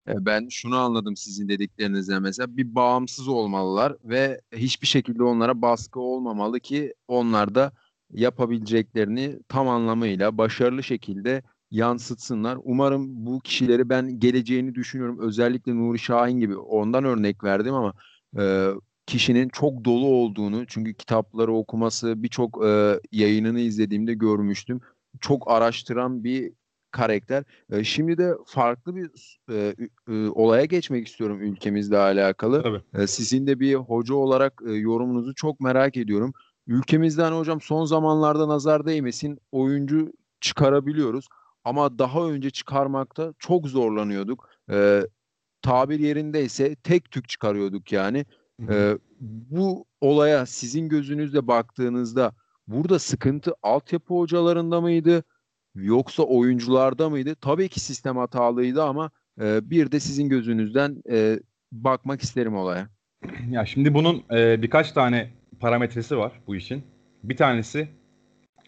E, 0.08 0.25
ben 0.25 0.48
şunu 0.50 0.77
anladım 0.77 1.15
sizin 1.15 1.50
dediklerinizden 1.50 2.22
mesela 2.22 2.58
bir 2.58 2.75
bağımsız 2.75 3.27
olmalılar 3.27 3.96
ve 4.03 4.41
hiçbir 4.55 4.88
şekilde 4.88 5.24
onlara 5.24 5.62
baskı 5.62 6.00
olmamalı 6.00 6.60
ki 6.60 6.93
onlar 7.08 7.55
da 7.55 7.72
yapabileceklerini 8.12 9.39
tam 9.48 9.70
anlamıyla 9.70 10.38
başarılı 10.38 10.84
şekilde 10.84 11.43
yansıtsınlar. 11.72 12.58
Umarım 12.63 13.25
bu 13.25 13.39
kişileri 13.39 13.89
ben 13.89 14.20
geleceğini 14.20 14.75
düşünüyorum. 14.75 15.20
Özellikle 15.20 15.75
Nuri 15.75 16.00
Şahin 16.00 16.39
gibi 16.39 16.58
ondan 16.58 17.03
örnek 17.03 17.43
verdim 17.43 17.74
ama 17.74 17.93
e, 18.39 18.70
kişinin 19.05 19.50
çok 19.50 19.86
dolu 19.86 20.05
olduğunu 20.05 20.65
çünkü 20.67 20.93
kitapları 20.93 21.53
okuması 21.53 22.24
birçok 22.24 22.65
e, 22.65 23.00
yayınını 23.12 23.60
izlediğimde 23.60 24.13
görmüştüm. 24.13 24.81
Çok 25.22 25.51
araştıran 25.51 26.24
bir 26.24 26.53
karakter. 26.91 27.43
E, 27.72 27.83
şimdi 27.83 28.17
de 28.17 28.33
farklı 28.45 28.95
bir 28.95 29.38
e, 29.51 29.75
e, 30.10 30.29
olaya 30.29 30.65
geçmek 30.65 31.07
istiyorum 31.07 31.41
ülkemizle 31.41 31.98
alakalı. 31.98 32.63
Tabii. 32.63 33.03
E, 33.03 33.07
sizin 33.07 33.48
de 33.48 33.60
bir 33.60 33.75
hoca 33.75 34.15
olarak 34.15 34.62
e, 34.67 34.72
yorumunuzu 34.72 35.36
çok 35.36 35.60
merak 35.60 35.98
ediyorum. 35.98 36.33
Ülkemizden 36.67 37.31
hocam 37.31 37.62
son 37.62 37.86
zamanlarda 37.86 38.48
nazar 38.48 38.86
değmesin 38.86 39.39
oyuncu 39.51 40.13
çıkarabiliyoruz 40.41 41.27
ama 41.63 42.00
daha 42.00 42.29
önce 42.29 42.50
çıkarmakta 42.50 43.33
çok 43.39 43.67
zorlanıyorduk. 43.67 44.50
E, 44.72 45.01
tabir 45.62 46.00
yerindeyse 46.00 46.75
tek 46.75 47.12
tük 47.12 47.29
çıkarıyorduk 47.29 47.91
yani. 47.91 48.25
E, 48.69 48.98
bu 49.19 49.86
olaya 50.01 50.45
sizin 50.45 50.89
gözünüzle 50.89 51.48
baktığınızda 51.48 52.33
burada 52.67 53.00
sıkıntı 53.00 53.53
altyapı 53.63 54.13
hocalarında 54.13 54.81
mıydı 54.81 55.24
yoksa 55.75 56.24
oyuncularda 56.24 57.10
mıydı? 57.10 57.36
Tabii 57.41 57.69
ki 57.69 57.79
sistem 57.79 58.17
hatalıydı 58.17 58.83
ama 58.83 59.12
e, 59.41 59.69
bir 59.69 59.91
de 59.91 60.00
sizin 60.00 60.29
gözünüzden 60.29 61.03
e, 61.10 61.39
bakmak 61.72 62.22
isterim 62.22 62.55
olaya. 62.55 62.89
Ya 63.50 63.65
şimdi 63.65 63.93
bunun 63.93 64.24
e, 64.31 64.62
birkaç 64.62 64.91
tane 64.91 65.29
parametresi 65.60 66.17
var 66.17 66.31
bu 66.48 66.55
işin. 66.55 66.83
Bir 67.24 67.38
tanesi 67.38 67.88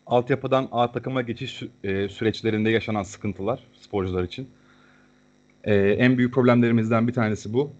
altyapıdan 0.06 0.68
A 0.72 0.92
takıma 0.92 1.22
geçiş 1.22 1.64
e, 1.84 2.10
süreçlerinde 2.10 2.70
yaşanan 2.70 3.04
sıkıntılar 3.04 3.64
sporcular 3.82 4.24
için. 4.24 4.50
E, 5.64 5.76
en 5.76 6.18
büyük 6.18 6.34
problemlerimizden 6.34 7.08
bir 7.08 7.14
tanesi 7.14 7.54
bu. 7.54 7.72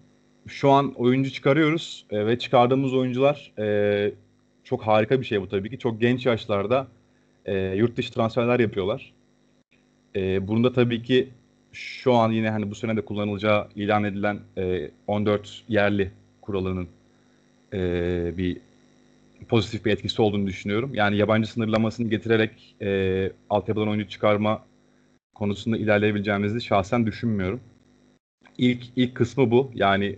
Şu 0.46 0.70
an 0.70 0.92
oyuncu 0.92 1.30
çıkarıyoruz 1.30 2.06
e, 2.10 2.26
ve 2.26 2.38
çıkardığımız 2.38 2.94
oyuncular 2.94 3.52
e, 3.58 4.12
çok 4.64 4.82
harika 4.82 5.20
bir 5.20 5.26
şey 5.26 5.40
bu 5.40 5.48
tabii 5.48 5.70
ki. 5.70 5.78
Çok 5.78 6.00
genç 6.00 6.26
yaşlarda 6.26 6.86
e, 7.44 7.54
yurt 7.58 7.96
dışı 7.96 8.12
transferler 8.12 8.60
yapıyorlar. 8.60 9.12
E, 10.16 10.48
bunda 10.48 10.72
tabii 10.72 11.02
ki 11.02 11.28
şu 11.72 12.14
an 12.14 12.32
yine 12.32 12.50
hani 12.50 12.70
bu 12.70 12.74
sene 12.74 12.96
de 12.96 13.04
kullanılacağı 13.04 13.68
ilan 13.74 14.04
edilen 14.04 14.38
e, 14.58 14.90
14 15.06 15.64
yerli 15.68 16.10
kuralının 16.42 16.88
e, 17.72 18.32
bir 18.38 18.56
pozitif 19.48 19.84
bir 19.84 19.90
etkisi 19.90 20.22
olduğunu 20.22 20.46
düşünüyorum. 20.46 20.94
Yani 20.94 21.16
yabancı 21.16 21.50
sınırlamasını 21.50 22.10
getirerek 22.10 22.76
e, 22.82 23.32
altyapıdan 23.50 23.88
oyuncu 23.88 24.08
çıkarma 24.08 24.62
konusunda 25.34 25.76
ilerleyebileceğimizi 25.76 26.60
şahsen 26.60 27.06
düşünmüyorum. 27.06 27.60
İlk 28.58 28.82
ilk 28.96 29.14
kısmı 29.14 29.50
bu. 29.50 29.70
Yani 29.74 30.16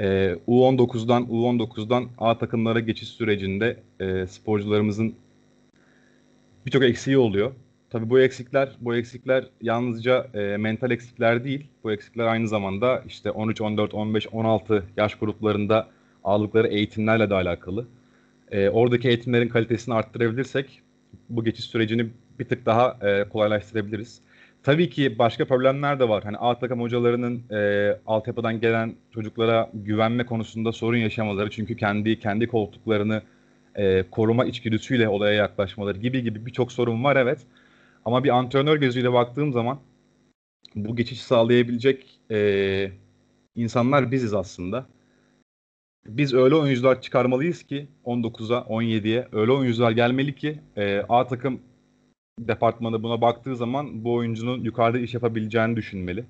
e, 0.00 0.36
U19'dan 0.48 1.22
U19'dan 1.22 2.08
A 2.18 2.38
takımlara 2.38 2.80
geçiş 2.80 3.08
sürecinde 3.08 3.76
e, 4.00 4.26
sporcularımızın 4.26 5.14
birçok 6.66 6.82
eksiği 6.82 7.18
oluyor. 7.18 7.52
Tabii 7.90 8.10
bu 8.10 8.20
eksikler 8.20 8.76
bu 8.80 8.96
eksikler 8.96 9.44
yalnızca 9.62 10.26
e, 10.34 10.56
mental 10.56 10.90
eksikler 10.90 11.44
değil. 11.44 11.66
Bu 11.84 11.92
eksikler 11.92 12.26
aynı 12.26 12.48
zamanda 12.48 13.02
işte 13.06 13.30
13, 13.30 13.60
14, 13.60 13.94
15, 13.94 14.26
16 14.32 14.84
yaş 14.96 15.14
gruplarında 15.14 15.88
aldıkları 16.24 16.68
eğitimlerle 16.68 17.30
de 17.30 17.34
alakalı. 17.34 17.86
e, 18.50 18.68
oradaki 18.68 19.08
eğitimlerin 19.08 19.48
kalitesini 19.48 19.94
arttırabilirsek 19.94 20.82
bu 21.28 21.44
geçiş 21.44 21.64
sürecini 21.64 22.06
bir 22.38 22.44
tık 22.44 22.66
daha 22.66 22.98
e, 23.02 23.28
kolaylaştırabiliriz. 23.28 24.20
Tabii 24.62 24.90
ki 24.90 25.18
başka 25.18 25.44
problemler 25.44 26.00
de 26.00 26.08
var. 26.08 26.24
Hani 26.24 26.36
A 26.36 26.58
takım 26.58 26.80
hocalarının 26.80 27.42
e, 27.50 27.98
altyapıdan 28.06 28.60
gelen 28.60 28.94
çocuklara 29.14 29.70
güvenme 29.74 30.26
konusunda 30.26 30.72
sorun 30.72 30.96
yaşamaları 30.96 31.50
çünkü 31.50 31.76
kendi 31.76 32.18
kendi 32.18 32.46
koltuklarını 32.46 33.22
e, 33.74 34.04
koruma 34.10 34.44
içgüdüsüyle 34.44 35.08
olaya 35.08 35.34
yaklaşmaları 35.34 35.98
gibi 35.98 36.22
gibi 36.22 36.46
birçok 36.46 36.72
sorun 36.72 37.04
var 37.04 37.16
evet. 37.16 37.40
Ama 38.04 38.24
bir 38.24 38.28
antrenör 38.28 38.76
gözüyle 38.76 39.12
baktığım 39.12 39.52
zaman 39.52 39.78
bu 40.74 40.96
geçiş 40.96 41.22
sağlayabilecek 41.22 42.20
e, 42.30 42.90
insanlar 43.54 44.10
biziz 44.12 44.34
aslında. 44.34 44.86
Biz 46.06 46.34
öyle 46.34 46.54
oyuncular 46.54 47.00
çıkarmalıyız 47.00 47.62
ki 47.62 47.88
19'a 48.04 48.58
17'ye 48.58 49.28
öyle 49.32 49.52
oyuncular 49.52 49.90
gelmeli 49.90 50.34
ki 50.34 50.60
e, 50.76 51.02
A 51.08 51.26
takım 51.26 51.60
departmanı 52.48 53.02
buna 53.02 53.20
baktığı 53.20 53.56
zaman 53.56 54.04
bu 54.04 54.14
oyuncunun 54.14 54.60
yukarıda 54.60 54.98
iş 54.98 55.14
yapabileceğini 55.14 55.76
düşünmeli. 55.76 56.24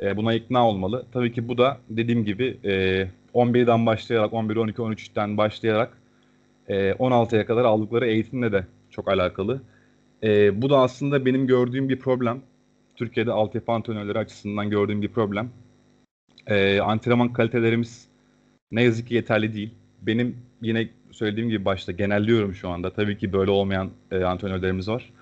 E, 0.00 0.16
buna 0.16 0.34
ikna 0.34 0.68
olmalı. 0.68 1.06
Tabii 1.12 1.32
ki 1.32 1.48
bu 1.48 1.58
da 1.58 1.78
dediğim 1.90 2.24
gibi 2.24 2.58
e, 2.64 3.06
11'den 3.34 3.86
başlayarak 3.86 4.32
11, 4.32 4.56
12, 4.56 4.82
13'ten 4.82 5.36
başlayarak 5.36 5.98
e, 6.68 6.90
16'ya 6.90 7.46
kadar 7.46 7.64
aldıkları 7.64 8.06
eğitimle 8.06 8.52
de 8.52 8.66
çok 8.90 9.08
alakalı. 9.08 9.62
E, 10.22 10.62
bu 10.62 10.70
da 10.70 10.78
aslında 10.78 11.26
benim 11.26 11.46
gördüğüm 11.46 11.88
bir 11.88 11.98
problem. 11.98 12.42
Türkiye'de 12.96 13.32
altyapı 13.32 13.72
antrenörleri 13.72 14.18
açısından 14.18 14.70
gördüğüm 14.70 15.02
bir 15.02 15.08
problem. 15.08 15.50
E, 16.46 16.80
antrenman 16.80 17.32
kalitelerimiz 17.32 18.08
ne 18.70 18.82
yazık 18.82 19.08
ki 19.08 19.14
yeterli 19.14 19.54
değil. 19.54 19.74
Benim 20.02 20.36
yine 20.62 20.88
söylediğim 21.18 21.48
gibi 21.48 21.64
başta 21.64 21.92
genelliyorum 21.92 22.54
şu 22.54 22.68
anda. 22.68 22.92
Tabii 22.92 23.18
ki 23.18 23.32
böyle 23.32 23.50
olmayan 23.50 23.90
e, 24.10 24.24
antrenörlerimiz 24.24 24.88
var. 24.88 25.12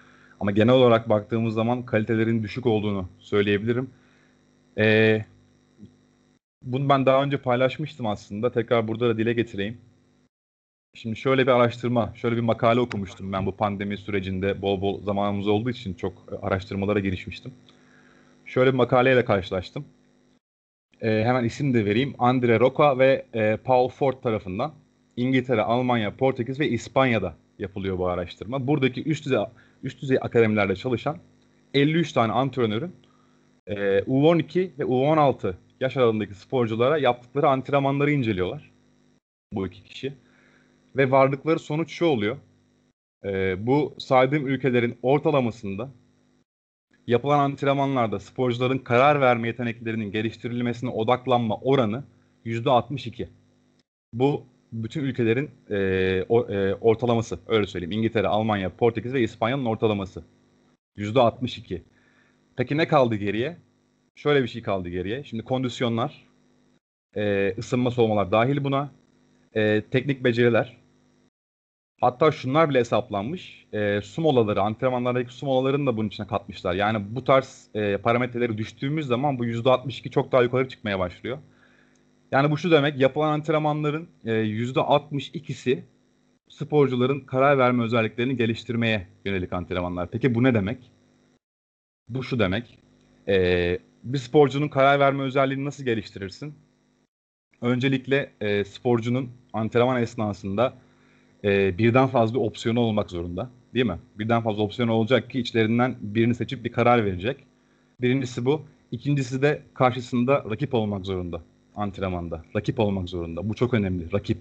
Ama 0.41 0.51
genel 0.51 0.75
olarak 0.75 1.09
baktığımız 1.09 1.55
zaman 1.55 1.83
kalitelerin 1.87 2.43
düşük 2.43 2.67
olduğunu 2.67 3.09
söyleyebilirim. 3.19 3.91
E, 4.79 5.25
bunu 6.63 6.89
ben 6.89 7.07
daha 7.07 7.23
önce 7.23 7.37
paylaşmıştım 7.37 8.07
aslında. 8.07 8.53
Tekrar 8.53 8.89
burada 8.89 9.09
da 9.09 9.19
dile 9.19 9.33
getireyim. 9.33 9.79
Şimdi 10.95 11.17
şöyle 11.17 11.43
bir 11.43 11.53
araştırma, 11.53 12.13
şöyle 12.15 12.37
bir 12.37 12.41
makale 12.41 12.81
okumuştum 12.81 13.33
ben 13.33 13.47
bu 13.47 13.57
pandemi 13.57 13.97
sürecinde 13.97 14.63
bol 14.63 14.81
bol 14.81 15.03
zamanımız 15.03 15.49
olduğu 15.49 15.71
için 15.71 15.95
çok 15.95 16.13
e, 16.33 16.47
araştırmalara 16.47 17.01
girişmiştim. 17.01 17.53
Şöyle 18.45 18.73
bir 18.73 18.77
makaleyle 18.77 19.25
karşılaştım. 19.25 19.85
E, 21.01 21.25
hemen 21.25 21.45
isim 21.45 21.75
de 21.75 21.85
vereyim. 21.85 22.15
Andre 22.19 22.61
Roca 22.61 22.99
ve 22.99 23.27
e, 23.35 23.57
Paul 23.65 23.89
Ford 23.89 24.15
tarafından 24.23 24.73
İngiltere, 25.17 25.63
Almanya, 25.63 26.17
Portekiz 26.17 26.61
ve 26.61 26.69
İspanya'da 26.69 27.35
yapılıyor 27.59 27.99
bu 27.99 28.09
araştırma. 28.09 28.67
Buradaki 28.67 29.05
üst 29.05 29.25
düzey 29.25 29.39
üst 29.83 30.03
düzey 30.03 30.19
akademilerde 30.21 30.77
çalışan 30.77 31.19
53 31.75 32.13
tane 32.13 32.33
antrenörün 32.33 32.93
e, 33.67 33.75
U12 33.99 34.79
ve 34.79 34.83
U16 34.83 35.55
yaş 35.81 35.97
aralığındaki 35.97 36.35
sporculara 36.35 36.99
yaptıkları 36.99 37.49
antrenmanları 37.49 38.11
inceliyorlar. 38.11 38.71
Bu 39.53 39.67
iki 39.67 39.85
kişi. 39.85 40.13
Ve 40.97 41.11
vardıkları 41.11 41.59
sonuç 41.59 41.91
şu 41.91 42.07
oluyor. 42.07 42.37
E, 43.25 43.67
bu 43.67 43.95
saydığım 43.99 44.47
ülkelerin 44.47 44.99
ortalamasında 45.03 45.91
yapılan 47.07 47.39
antrenmanlarda 47.39 48.21
sporcuların 48.21 48.79
karar 48.79 49.21
verme 49.21 49.49
yeteneklerinin 49.49 50.11
geliştirilmesine 50.11 50.91
odaklanma 50.91 51.57
oranı 51.57 52.05
%62. 52.45 53.29
Bu 54.13 54.45
bütün 54.73 55.05
ülkelerin 55.05 55.51
e, 55.71 56.25
o, 56.29 56.49
e, 56.49 56.75
ortalaması 56.75 57.39
öyle 57.47 57.67
söyleyeyim. 57.67 57.93
İngiltere, 57.93 58.29
Almanya, 58.29 58.77
Portekiz 58.77 59.15
ve 59.15 59.23
İspanya'nın 59.23 59.65
ortalaması. 59.65 60.25
%62. 60.97 61.83
Peki 62.57 62.77
ne 62.77 62.89
kaldı 62.89 63.15
geriye? 63.15 63.57
Şöyle 64.15 64.43
bir 64.43 64.49
şey 64.49 64.63
kaldı 64.63 64.89
geriye. 64.89 65.25
Şimdi 65.25 65.43
kondisyonlar, 65.45 66.27
e, 67.17 67.55
ısınma 67.59 67.91
soğumalar 67.91 68.33
dahil 68.33 68.65
buna. 68.65 68.91
E, 69.55 69.83
teknik 69.91 70.25
beceriler, 70.25 70.77
Hatta 72.01 72.33
şunlar 72.33 72.71
bile 72.71 72.79
hesaplanmış. 72.79 73.67
E, 73.73 74.01
su 74.01 74.21
molaları, 74.23 74.63
antrenmanlardaki 74.63 75.35
su 75.35 75.47
molalarını 75.47 75.87
da 75.87 75.97
bunun 75.97 76.09
içine 76.09 76.27
katmışlar. 76.27 76.75
Yani 76.75 77.05
bu 77.11 77.25
tarz 77.25 77.69
e, 77.75 77.97
parametreleri 77.97 78.59
düştüğümüz 78.59 79.07
zaman 79.07 79.39
bu 79.39 79.47
%62 79.47 80.11
çok 80.11 80.33
daha 80.33 80.43
yukarı 80.43 80.69
çıkmaya 80.69 80.99
başlıyor. 80.99 81.39
Yani 82.33 82.51
bu 82.51 82.59
şu 82.59 82.71
demek, 82.71 83.01
yapılan 83.01 83.33
antrenmanların 83.33 84.09
e, 84.25 84.31
%62'si 84.31 85.83
sporcuların 86.49 87.21
karar 87.21 87.59
verme 87.59 87.85
özelliklerini 87.85 88.37
geliştirmeye 88.37 89.07
yönelik 89.25 89.53
antrenmanlar. 89.53 90.11
Peki 90.11 90.35
bu 90.35 90.43
ne 90.43 90.55
demek? 90.55 90.79
Bu 92.09 92.23
şu 92.23 92.39
demek, 92.39 92.79
e, 93.29 93.79
bir 94.05 94.19
sporcunun 94.19 94.69
karar 94.69 95.01
verme 95.01 95.23
özelliğini 95.23 95.65
nasıl 95.65 95.85
geliştirirsin? 95.85 96.55
Öncelikle 97.63 98.33
e, 98.41 98.65
sporcunun 98.65 99.31
antrenman 99.53 100.03
esnasında 100.03 100.75
e, 101.45 101.79
birden 101.79 102.07
fazla 102.07 102.39
opsiyonu 102.39 102.81
olmak 102.81 103.11
zorunda. 103.11 103.51
Değil 103.75 103.87
mi? 103.87 103.99
Birden 104.19 104.43
fazla 104.43 104.63
opsiyon 104.63 104.89
olacak 104.89 105.31
ki 105.31 105.41
içlerinden 105.41 105.97
birini 106.01 106.35
seçip 106.35 106.65
bir 106.65 106.73
karar 106.73 107.05
verecek. 107.05 107.37
Birincisi 108.01 108.45
bu. 108.45 108.63
İkincisi 108.93 109.43
de 109.43 109.63
karşısında 109.75 110.45
rakip 110.51 110.75
olmak 110.75 111.07
zorunda 111.07 111.43
antrenmanda. 111.77 112.45
Rakip 112.57 112.81
olmak 112.81 113.09
zorunda. 113.09 113.49
Bu 113.49 113.55
çok 113.55 113.75
önemli. 113.75 114.13
Rakip. 114.13 114.39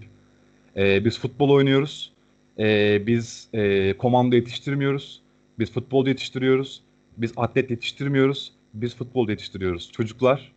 E, 0.76 1.04
biz 1.04 1.18
futbol 1.18 1.50
oynuyoruz. 1.50 2.12
E, 2.58 3.06
biz 3.06 3.48
e, 3.52 3.92
komando 3.96 4.36
yetiştirmiyoruz. 4.36 5.22
Biz 5.58 5.72
futbol 5.72 6.06
yetiştiriyoruz. 6.06 6.82
Biz 7.16 7.32
atlet 7.36 7.70
yetiştirmiyoruz. 7.70 8.52
Biz 8.74 8.96
futbol 8.96 9.28
yetiştiriyoruz. 9.28 9.92
Çocuklar 9.92 10.52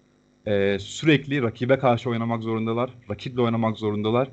e, 0.46 0.80
sürekli 0.80 1.42
rakibe 1.42 1.80
karşı 1.80 2.10
oynamak 2.10 2.44
zorundalar. 2.44 2.90
Rakiple 3.10 3.42
oynamak 3.42 3.78
zorundalar 3.78 4.30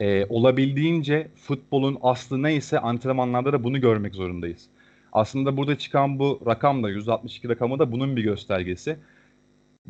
e, 0.00 0.26
olabildiğince 0.28 1.28
futbolun 1.36 1.98
aslı 2.02 2.42
neyse 2.42 2.78
antrenmanlarda 2.78 3.52
da 3.52 3.64
bunu 3.64 3.80
görmek 3.80 4.14
zorundayız. 4.14 4.66
Aslında 5.12 5.56
burada 5.56 5.78
çıkan 5.78 6.18
bu 6.18 6.40
rakam 6.46 6.82
da 6.82 6.90
162 6.90 7.48
rakamı 7.48 7.78
da 7.78 7.92
bunun 7.92 8.16
bir 8.16 8.22
göstergesi. 8.22 8.96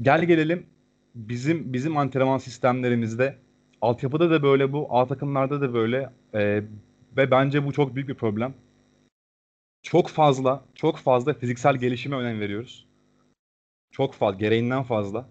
Gel 0.02 0.24
gelelim 0.24 0.66
bizim 1.14 1.72
bizim 1.72 1.96
antrenman 1.96 2.38
sistemlerimizde 2.38 3.38
altyapıda 3.80 4.30
da 4.30 4.42
böyle 4.42 4.72
bu, 4.72 4.86
A 4.90 5.06
takımlarda 5.06 5.60
da 5.60 5.74
böyle 5.74 6.10
e, 6.34 6.62
ve 7.16 7.30
bence 7.30 7.66
bu 7.66 7.72
çok 7.72 7.94
büyük 7.94 8.08
bir 8.08 8.14
problem. 8.14 8.54
Çok 9.82 10.08
fazla, 10.08 10.64
çok 10.74 10.98
fazla 10.98 11.34
fiziksel 11.34 11.76
gelişime 11.76 12.16
önem 12.16 12.40
veriyoruz. 12.40 12.86
Çok 13.90 14.14
fazla, 14.14 14.38
gereğinden 14.38 14.82
fazla. 14.82 15.28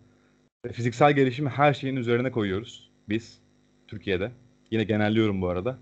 Ve 0.66 0.72
fiziksel 0.72 1.14
gelişimi 1.14 1.50
her 1.50 1.74
şeyin 1.74 1.96
üzerine 1.96 2.32
koyuyoruz 2.32 2.92
biz 3.10 3.42
Türkiye'de. 3.88 4.32
Yine 4.72 4.84
genelliyorum 4.84 5.42
bu 5.42 5.48
arada. 5.48 5.78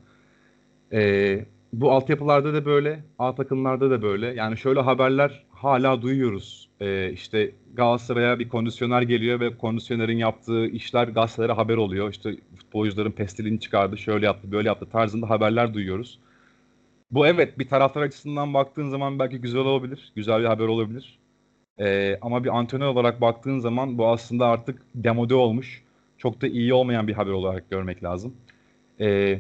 Ee, 0.94 1.46
bu 1.74 1.92
altyapılarda 1.92 2.54
da 2.54 2.66
böyle, 2.66 3.04
A 3.20 3.36
takımlarda 3.36 3.92
da 3.92 4.02
böyle. 4.02 4.28
Yani 4.28 4.58
şöyle 4.58 4.80
haberler 4.80 5.46
hala 5.50 6.02
duyuyoruz. 6.02 6.69
Ee, 6.82 7.12
işte 7.12 7.52
Galatasaray'a 7.74 8.40
bir 8.40 8.50
kondisyoner 8.50 9.02
geliyor 9.02 9.40
ve 9.40 9.58
kondisyonerin 9.58 10.18
yaptığı 10.18 10.68
işler 10.68 11.08
gazetelere 11.08 11.52
haber 11.52 11.78
oluyor. 11.78 12.12
İşte 12.12 12.36
futbolcuların 12.56 13.12
pestilini 13.12 13.60
çıkardı, 13.60 13.98
şöyle 13.98 14.26
yaptı, 14.26 14.52
böyle 14.52 14.68
yaptı 14.68 14.86
tarzında 14.92 15.30
haberler 15.30 15.74
duyuyoruz. 15.74 16.20
Bu 17.12 17.28
evet 17.28 17.60
bir 17.60 17.68
taraftar 17.68 18.02
açısından 18.02 18.54
baktığın 18.54 18.90
zaman 18.90 19.20
belki 19.20 19.38
güzel 19.42 19.62
olabilir, 19.62 20.12
güzel 20.16 20.42
bir 20.42 20.46
haber 20.46 20.66
olabilir. 20.68 21.20
Ee, 21.80 22.18
ama 22.22 22.44
bir 22.44 22.58
antrenör 22.58 22.88
olarak 22.88 23.22
baktığın 23.22 23.60
zaman 23.60 23.98
bu 23.98 24.08
aslında 24.08 24.48
artık 24.48 24.82
demode 24.96 25.36
olmuş, 25.36 25.84
çok 26.18 26.42
da 26.42 26.48
iyi 26.48 26.74
olmayan 26.74 27.08
bir 27.08 27.14
haber 27.14 27.32
olarak 27.32 27.70
görmek 27.70 28.04
lazım 28.04 28.34
e, 29.00 29.40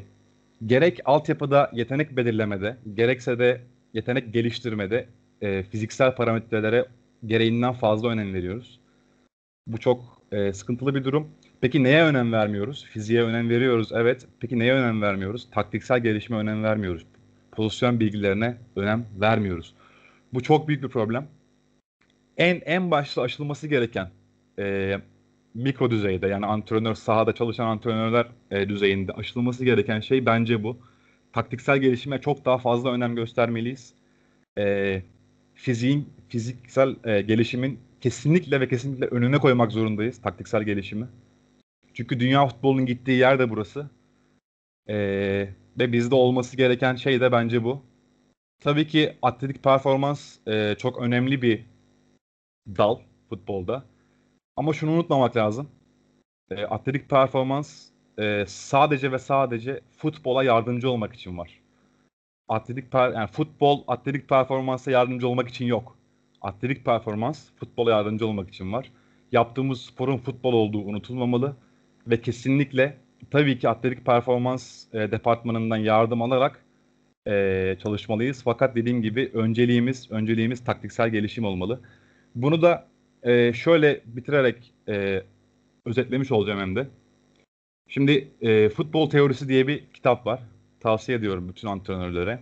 gerek 0.65 0.99
altyapıda 1.05 1.71
yetenek 1.73 2.17
belirlemede, 2.17 2.77
gerekse 2.93 3.39
de 3.39 3.61
yetenek 3.93 4.33
geliştirmede 4.33 5.07
e, 5.41 5.63
fiziksel 5.63 6.15
parametrelere 6.15 6.85
gereğinden 7.25 7.73
fazla 7.73 8.09
önem 8.09 8.33
veriyoruz. 8.33 8.79
Bu 9.67 9.77
çok 9.77 10.21
e, 10.31 10.53
sıkıntılı 10.53 10.95
bir 10.95 11.03
durum. 11.03 11.27
Peki 11.61 11.83
neye 11.83 12.03
önem 12.03 12.31
vermiyoruz? 12.31 12.85
Fiziğe 12.85 13.23
önem 13.23 13.49
veriyoruz, 13.49 13.91
evet. 13.93 14.27
Peki 14.39 14.59
neye 14.59 14.73
önem 14.73 15.01
vermiyoruz? 15.01 15.47
Taktiksel 15.51 15.99
gelişime 15.99 16.37
önem 16.37 16.63
vermiyoruz. 16.63 17.05
Pozisyon 17.51 17.99
bilgilerine 17.99 18.57
önem 18.75 19.05
vermiyoruz. 19.21 19.73
Bu 20.33 20.43
çok 20.43 20.67
büyük 20.67 20.83
bir 20.83 20.89
problem. 20.89 21.27
En 22.37 22.61
en 22.65 22.91
başta 22.91 23.21
aşılması 23.21 23.67
gereken 23.67 24.09
e, 24.59 24.95
mikro 25.53 25.91
düzeyde 25.91 26.27
yani 26.27 26.45
antrenör 26.45 26.95
sahada 26.95 27.33
çalışan 27.33 27.65
antrenörler 27.65 28.27
e, 28.51 28.69
düzeyinde 28.69 29.11
aşılması 29.11 29.65
gereken 29.65 29.99
şey 29.99 30.25
bence 30.25 30.63
bu. 30.63 30.77
Taktiksel 31.33 31.77
gelişime 31.77 32.21
çok 32.21 32.45
daha 32.45 32.57
fazla 32.57 32.91
önem 32.91 33.15
göstermeliyiz. 33.15 33.93
E, 34.57 35.01
fiziğin 35.59 36.13
fiziksel 36.29 36.95
e, 37.03 37.21
gelişimin 37.21 37.79
kesinlikle 38.01 38.61
ve 38.61 38.67
kesinlikle 38.67 39.05
önüne 39.05 39.37
koymak 39.37 39.71
zorundayız 39.71 40.21
taktiksel 40.21 40.63
gelişimi. 40.63 41.07
Çünkü 41.93 42.19
dünya 42.19 42.47
futbolunun 42.47 42.85
gittiği 42.85 43.19
yer 43.19 43.39
de 43.39 43.49
burası. 43.49 43.89
E, 44.89 44.95
ve 45.79 45.91
bizde 45.91 46.15
olması 46.15 46.57
gereken 46.57 46.95
şey 46.95 47.21
de 47.21 47.31
bence 47.31 47.63
bu. 47.63 47.81
Tabii 48.59 48.87
ki 48.87 49.13
atletik 49.21 49.63
performans 49.63 50.37
e, 50.47 50.75
çok 50.77 51.01
önemli 51.01 51.41
bir 51.41 51.65
dal 52.67 52.99
futbolda. 53.29 53.85
Ama 54.55 54.73
şunu 54.73 54.91
unutmamak 54.91 55.37
lazım. 55.37 55.69
E, 56.51 56.63
atletik 56.63 57.09
performans 57.09 57.85
e, 58.19 58.45
sadece 58.47 59.11
ve 59.11 59.19
sadece 59.19 59.81
futbola 59.97 60.43
yardımcı 60.43 60.89
olmak 60.89 61.13
için 61.15 61.37
var. 61.37 61.61
Atletik 62.49 62.93
yani 62.93 63.27
futbol 63.27 63.83
atletik 63.87 64.29
performansa 64.29 64.91
yardımcı 64.91 65.27
olmak 65.27 65.47
için 65.49 65.65
yok. 65.65 65.97
Atletik 66.41 66.85
performans 66.85 67.49
futbola 67.55 67.91
yardımcı 67.91 68.27
olmak 68.27 68.49
için 68.49 68.73
var. 68.73 68.91
Yaptığımız 69.31 69.81
sporun 69.81 70.17
futbol 70.17 70.53
olduğu 70.53 70.79
unutulmamalı 70.79 71.55
ve 72.07 72.21
kesinlikle 72.21 72.97
tabii 73.31 73.59
ki 73.59 73.69
atletik 73.69 74.05
performans 74.05 74.85
e, 74.93 75.11
departmanından 75.11 75.77
yardım 75.77 76.21
alarak 76.21 76.65
e, 77.27 77.75
çalışmalıyız. 77.83 78.43
Fakat 78.43 78.75
dediğim 78.75 79.01
gibi 79.01 79.31
önceliğimiz 79.33 80.11
önceliğimiz 80.11 80.63
taktiksel 80.63 81.09
gelişim 81.09 81.43
olmalı. 81.45 81.79
Bunu 82.35 82.61
da 82.61 82.87
e, 83.23 83.53
şöyle 83.53 84.01
bitirerek 84.05 84.73
e, 84.87 85.23
özetlemiş 85.85 86.31
olacağım 86.31 86.59
hem 86.59 86.75
de. 86.75 86.87
Şimdi 87.87 88.27
e, 88.41 88.69
futbol 88.69 89.09
teorisi 89.09 89.49
diye 89.49 89.67
bir 89.67 89.83
kitap 89.93 90.25
var. 90.25 90.39
Tavsiye 90.79 91.17
ediyorum 91.17 91.49
bütün 91.49 91.67
antrenörlere. 91.67 92.39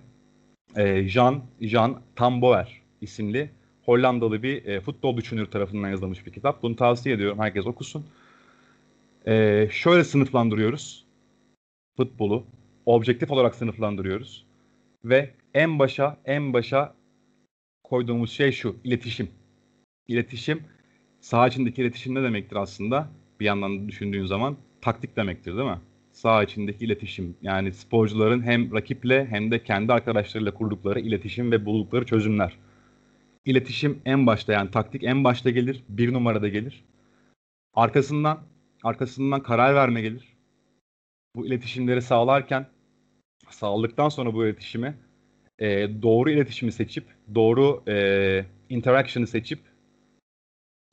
E, 0.75 1.07
Jean 1.07 1.43
Jean 1.61 2.01
Tamboer 2.15 2.81
isimli 3.01 3.51
Hollandalı 3.85 4.43
bir 4.43 4.65
e, 4.65 4.81
futbol 4.81 5.17
düşünür 5.17 5.45
tarafından 5.45 5.89
yazılmış 5.89 6.25
bir 6.25 6.33
kitap. 6.33 6.63
Bunu 6.63 6.75
tavsiye 6.75 7.15
ediyorum. 7.15 7.39
Herkes 7.39 7.67
okusun. 7.67 8.05
E, 9.27 9.67
şöyle 9.71 10.03
sınıflandırıyoruz 10.03 11.07
futbolu. 11.97 12.43
Objektif 12.85 13.31
olarak 13.31 13.55
sınıflandırıyoruz. 13.55 14.45
Ve 15.05 15.33
en 15.53 15.79
başa 15.79 16.17
en 16.25 16.53
başa 16.53 16.95
koyduğumuz 17.83 18.31
şey 18.31 18.51
şu. 18.51 18.75
iletişim. 18.83 19.29
İletişim 20.07 20.63
saha 21.21 21.47
içindeki 21.47 21.81
iletişim 21.81 22.15
ne 22.15 22.23
demektir 22.23 22.55
aslında? 22.55 23.09
Bir 23.39 23.45
yandan 23.45 23.89
düşündüğün 23.89 24.25
zaman 24.25 24.57
taktik 24.81 25.15
demektir 25.15 25.57
değil 25.57 25.69
mi? 25.69 25.79
Saha 26.17 26.43
içindeki 26.43 26.85
iletişim. 26.85 27.37
Yani 27.41 27.73
sporcuların 27.73 28.41
hem 28.41 28.73
rakiple 28.73 29.25
hem 29.25 29.51
de 29.51 29.63
kendi 29.63 29.93
arkadaşlarıyla 29.93 30.53
kurdukları 30.53 30.99
iletişim 30.99 31.51
ve 31.51 31.65
buldukları 31.65 32.05
çözümler. 32.05 32.57
İletişim 33.45 34.01
en 34.05 34.27
başta 34.27 34.53
yani 34.53 34.71
taktik 34.71 35.03
en 35.03 35.23
başta 35.23 35.49
gelir. 35.49 35.83
Bir 35.89 36.13
numarada 36.13 36.47
gelir. 36.47 36.83
Arkasından 37.73 38.39
arkasından 38.83 39.43
karar 39.43 39.75
verme 39.75 40.01
gelir. 40.01 40.37
Bu 41.35 41.47
iletişimleri 41.47 42.01
sağlarken 42.01 42.67
sağladıktan 43.49 44.09
sonra 44.09 44.33
bu 44.33 44.45
iletişimi 44.45 44.97
e, 45.59 45.67
doğru 46.01 46.29
iletişimi 46.29 46.71
seçip 46.71 47.05
doğru 47.35 47.83
e, 47.87 48.45
interaction'ı 48.69 49.27
seçip 49.27 49.59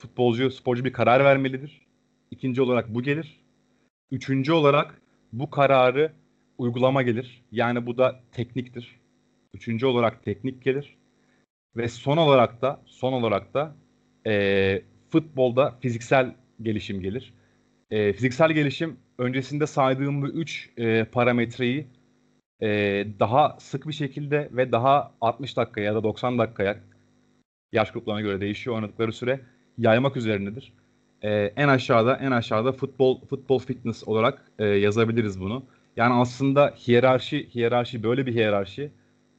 futbolcu, 0.00 0.50
sporcu 0.50 0.84
bir 0.84 0.92
karar 0.92 1.24
vermelidir. 1.24 1.86
İkinci 2.30 2.62
olarak 2.62 2.94
bu 2.94 3.02
gelir. 3.02 3.40
Üçüncü 4.10 4.52
olarak 4.52 5.03
bu 5.38 5.50
kararı 5.50 6.12
uygulama 6.58 7.02
gelir. 7.02 7.42
Yani 7.52 7.86
bu 7.86 7.98
da 7.98 8.20
tekniktir. 8.32 9.00
Üçüncü 9.54 9.86
olarak 9.86 10.24
teknik 10.24 10.62
gelir. 10.64 10.96
Ve 11.76 11.88
son 11.88 12.16
olarak 12.16 12.62
da 12.62 12.80
son 12.86 13.12
olarak 13.12 13.54
da 13.54 13.76
e, 14.26 14.82
futbolda 15.10 15.78
fiziksel 15.80 16.34
gelişim 16.62 17.00
gelir. 17.00 17.34
E, 17.90 18.12
fiziksel 18.12 18.52
gelişim 18.52 18.96
öncesinde 19.18 19.66
saydığım 19.66 20.22
bu 20.22 20.28
üç 20.28 20.70
e, 20.76 21.04
parametreyi 21.04 21.86
e, 22.62 22.68
daha 23.20 23.56
sık 23.60 23.88
bir 23.88 23.92
şekilde 23.92 24.48
ve 24.52 24.72
daha 24.72 25.14
60 25.20 25.56
dakikaya 25.56 25.86
ya 25.86 25.94
da 25.94 26.02
90 26.02 26.38
dakikaya 26.38 26.80
yaş 27.72 27.92
gruplarına 27.92 28.20
göre 28.20 28.40
değişiyor 28.40 28.76
oynadıkları 28.76 29.12
süre 29.12 29.40
yaymak 29.78 30.16
üzerinedir. 30.16 30.72
Ee, 31.22 31.52
en 31.56 31.68
aşağıda 31.68 32.16
en 32.16 32.30
aşağıda 32.30 32.72
futbol 32.72 33.20
futbol 33.20 33.58
fitness 33.58 34.08
olarak 34.08 34.50
e, 34.58 34.64
yazabiliriz 34.64 35.40
bunu. 35.40 35.62
Yani 35.96 36.14
aslında 36.14 36.74
hiyerarşi 36.88 37.48
hiyerarşi 37.54 38.02
böyle 38.02 38.26
bir 38.26 38.34
hiyerarşi. 38.34 38.90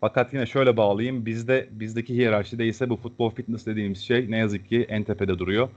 Fakat 0.01 0.33
yine 0.33 0.45
şöyle 0.45 0.77
bağlayayım. 0.77 1.25
Bizde 1.25 1.69
bizdeki 1.71 2.13
hiyerarşi 2.13 2.59
değilse 2.59 2.89
bu 2.89 2.95
futbol 2.95 3.29
fitness 3.29 3.65
dediğimiz 3.65 3.99
şey 3.99 4.31
ne 4.31 4.38
yazık 4.38 4.69
ki 4.69 4.85
en 4.89 5.03
tepede 5.03 5.39
duruyor. 5.39 5.69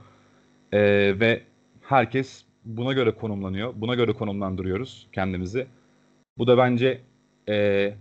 Ee, 0.71 0.79
ve 1.19 1.41
herkes 1.81 2.45
buna 2.65 2.93
göre 2.93 3.11
konumlanıyor. 3.11 3.73
Buna 3.75 3.95
göre 3.95 4.13
konumlandırıyoruz 4.13 5.07
kendimizi. 5.11 5.67
Bu 6.37 6.47
da 6.47 6.57
bence 6.57 7.01
e, 7.49 7.93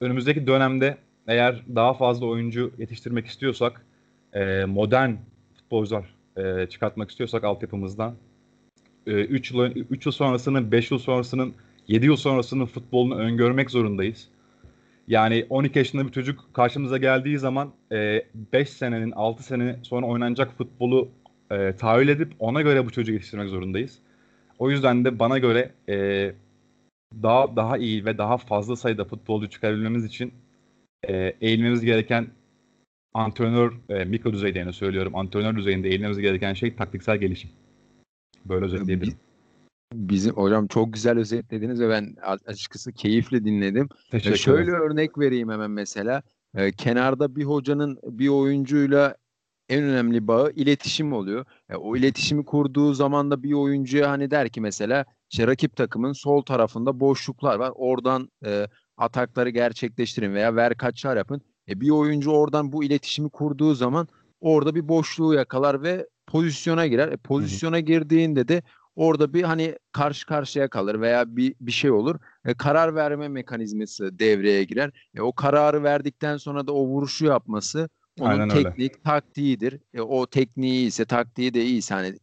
önümüzdeki 0.00 0.46
dönemde 0.46 0.96
eğer 1.26 1.62
daha 1.74 1.94
fazla 1.94 2.26
oyuncu 2.26 2.72
yetiştirmek 2.78 3.26
istiyorsak 3.26 3.86
e, 4.32 4.64
modern 4.64 5.12
futbolcular 5.54 6.14
e, 6.36 6.66
çıkartmak 6.66 7.10
istiyorsak 7.10 7.44
altyapımızdan 7.44 8.14
3 9.06 9.52
e, 9.52 9.56
yıl, 9.56 9.64
3 9.90 10.06
yıl 10.06 10.12
sonrasının, 10.12 10.72
5 10.72 10.90
yıl 10.90 10.98
sonrasının, 10.98 11.54
7 11.88 12.06
yıl 12.06 12.16
sonrasının 12.16 12.66
futbolunu 12.66 13.14
öngörmek 13.14 13.70
zorundayız. 13.70 14.28
Yani 15.08 15.46
12 15.50 15.78
yaşında 15.78 16.06
bir 16.06 16.12
çocuk 16.12 16.54
karşımıza 16.54 16.98
geldiği 16.98 17.38
zaman 17.38 17.72
e, 17.92 18.22
5 18.52 18.70
senenin, 18.70 19.10
6 19.10 19.42
sene 19.42 19.76
sonra 19.82 20.06
oynanacak 20.06 20.52
futbolu 20.58 21.08
e, 21.50 21.76
tahayyül 21.76 22.08
edip 22.08 22.32
ona 22.38 22.62
göre 22.62 22.86
bu 22.86 22.90
çocuğu 22.90 23.12
yetiştirmek 23.12 23.48
zorundayız. 23.48 23.98
O 24.58 24.70
yüzden 24.70 25.04
de 25.04 25.18
bana 25.18 25.38
göre 25.38 25.70
e, 25.88 26.32
daha 27.22 27.56
daha 27.56 27.78
iyi 27.78 28.04
ve 28.04 28.18
daha 28.18 28.36
fazla 28.36 28.76
sayıda 28.76 29.04
futbolcu 29.04 29.50
çıkarabilmemiz 29.50 30.04
için 30.04 30.32
e, 31.08 31.36
eğilmemiz 31.40 31.84
gereken 31.84 32.26
antrenör 33.14 33.72
e, 33.88 34.04
mikro 34.04 34.32
düzeyde 34.32 34.58
yani 34.58 34.72
söylüyorum 34.72 35.16
antrenör 35.16 35.56
düzeyinde 35.56 35.88
eğilmemiz 35.88 36.18
gereken 36.18 36.54
şey 36.54 36.76
taktiksel 36.76 37.18
gelişim. 37.18 37.50
Böyle 38.44 38.64
özetleyebilirim. 38.64 39.18
Bizim 39.94 40.34
hocam 40.34 40.66
çok 40.66 40.92
güzel 40.92 41.18
özetlediniz 41.18 41.80
ve 41.80 41.88
ben 41.88 42.16
açıkçası 42.46 42.92
keyifle 42.92 43.44
dinledim. 43.44 43.88
Teşekkür 44.10 44.36
Şöyle 44.36 44.70
örnek 44.70 45.18
vereyim 45.18 45.50
hemen 45.50 45.70
mesela. 45.70 46.22
E, 46.54 46.72
kenarda 46.72 47.36
bir 47.36 47.44
hocanın 47.44 47.98
bir 48.02 48.28
oyuncuyla 48.28 49.16
en 49.68 49.82
önemli 49.82 50.28
bağı 50.28 50.50
iletişim 50.50 51.12
oluyor. 51.12 51.44
E, 51.70 51.76
o 51.76 51.96
iletişimi 51.96 52.44
kurduğu 52.44 52.94
zaman 52.94 53.30
da 53.30 53.42
bir 53.42 53.52
oyuncuya 53.52 54.10
hani 54.10 54.30
der 54.30 54.48
ki 54.48 54.60
mesela 54.60 55.04
işte 55.30 55.46
rakip 55.46 55.76
takımın 55.76 56.12
sol 56.12 56.42
tarafında 56.42 57.00
boşluklar 57.00 57.56
var. 57.56 57.72
Oradan 57.74 58.28
e, 58.46 58.66
atakları 58.96 59.50
gerçekleştirin 59.50 60.34
veya 60.34 60.56
ver 60.56 60.76
kaçlar 60.76 61.16
yapın. 61.16 61.42
E, 61.68 61.80
bir 61.80 61.90
oyuncu 61.90 62.30
oradan 62.30 62.72
bu 62.72 62.84
iletişimi 62.84 63.30
kurduğu 63.30 63.74
zaman 63.74 64.08
orada 64.40 64.74
bir 64.74 64.88
boşluğu 64.88 65.34
yakalar 65.34 65.82
ve 65.82 66.06
pozisyona 66.26 66.86
girer. 66.86 67.08
E, 67.08 67.16
pozisyona 67.16 67.80
girdiğinde 67.80 68.48
de 68.48 68.62
orada 68.96 69.34
bir 69.34 69.42
hani 69.42 69.78
karşı 69.92 70.26
karşıya 70.26 70.68
kalır 70.68 71.00
veya 71.00 71.36
bir 71.36 71.54
bir 71.60 71.72
şey 71.72 71.90
olur. 71.90 72.16
E, 72.44 72.54
karar 72.54 72.94
verme 72.94 73.28
mekanizması 73.28 74.18
devreye 74.18 74.64
girer. 74.64 74.90
E, 75.14 75.20
o 75.20 75.32
kararı 75.32 75.82
verdikten 75.82 76.36
sonra 76.36 76.66
da 76.66 76.72
o 76.72 76.86
vuruşu 76.86 77.24
yapması 77.24 77.88
onun 78.20 78.30
Aynen 78.30 78.48
teknik 78.48 78.92
öyle. 78.92 79.02
taktiğidir. 79.02 79.80
E, 79.94 80.00
o 80.00 80.26
tekniği 80.26 80.86
ise 80.86 81.04
taktiği 81.04 81.54
de 81.54 81.64
iyiyse 81.64 81.94
hani 81.94 82.14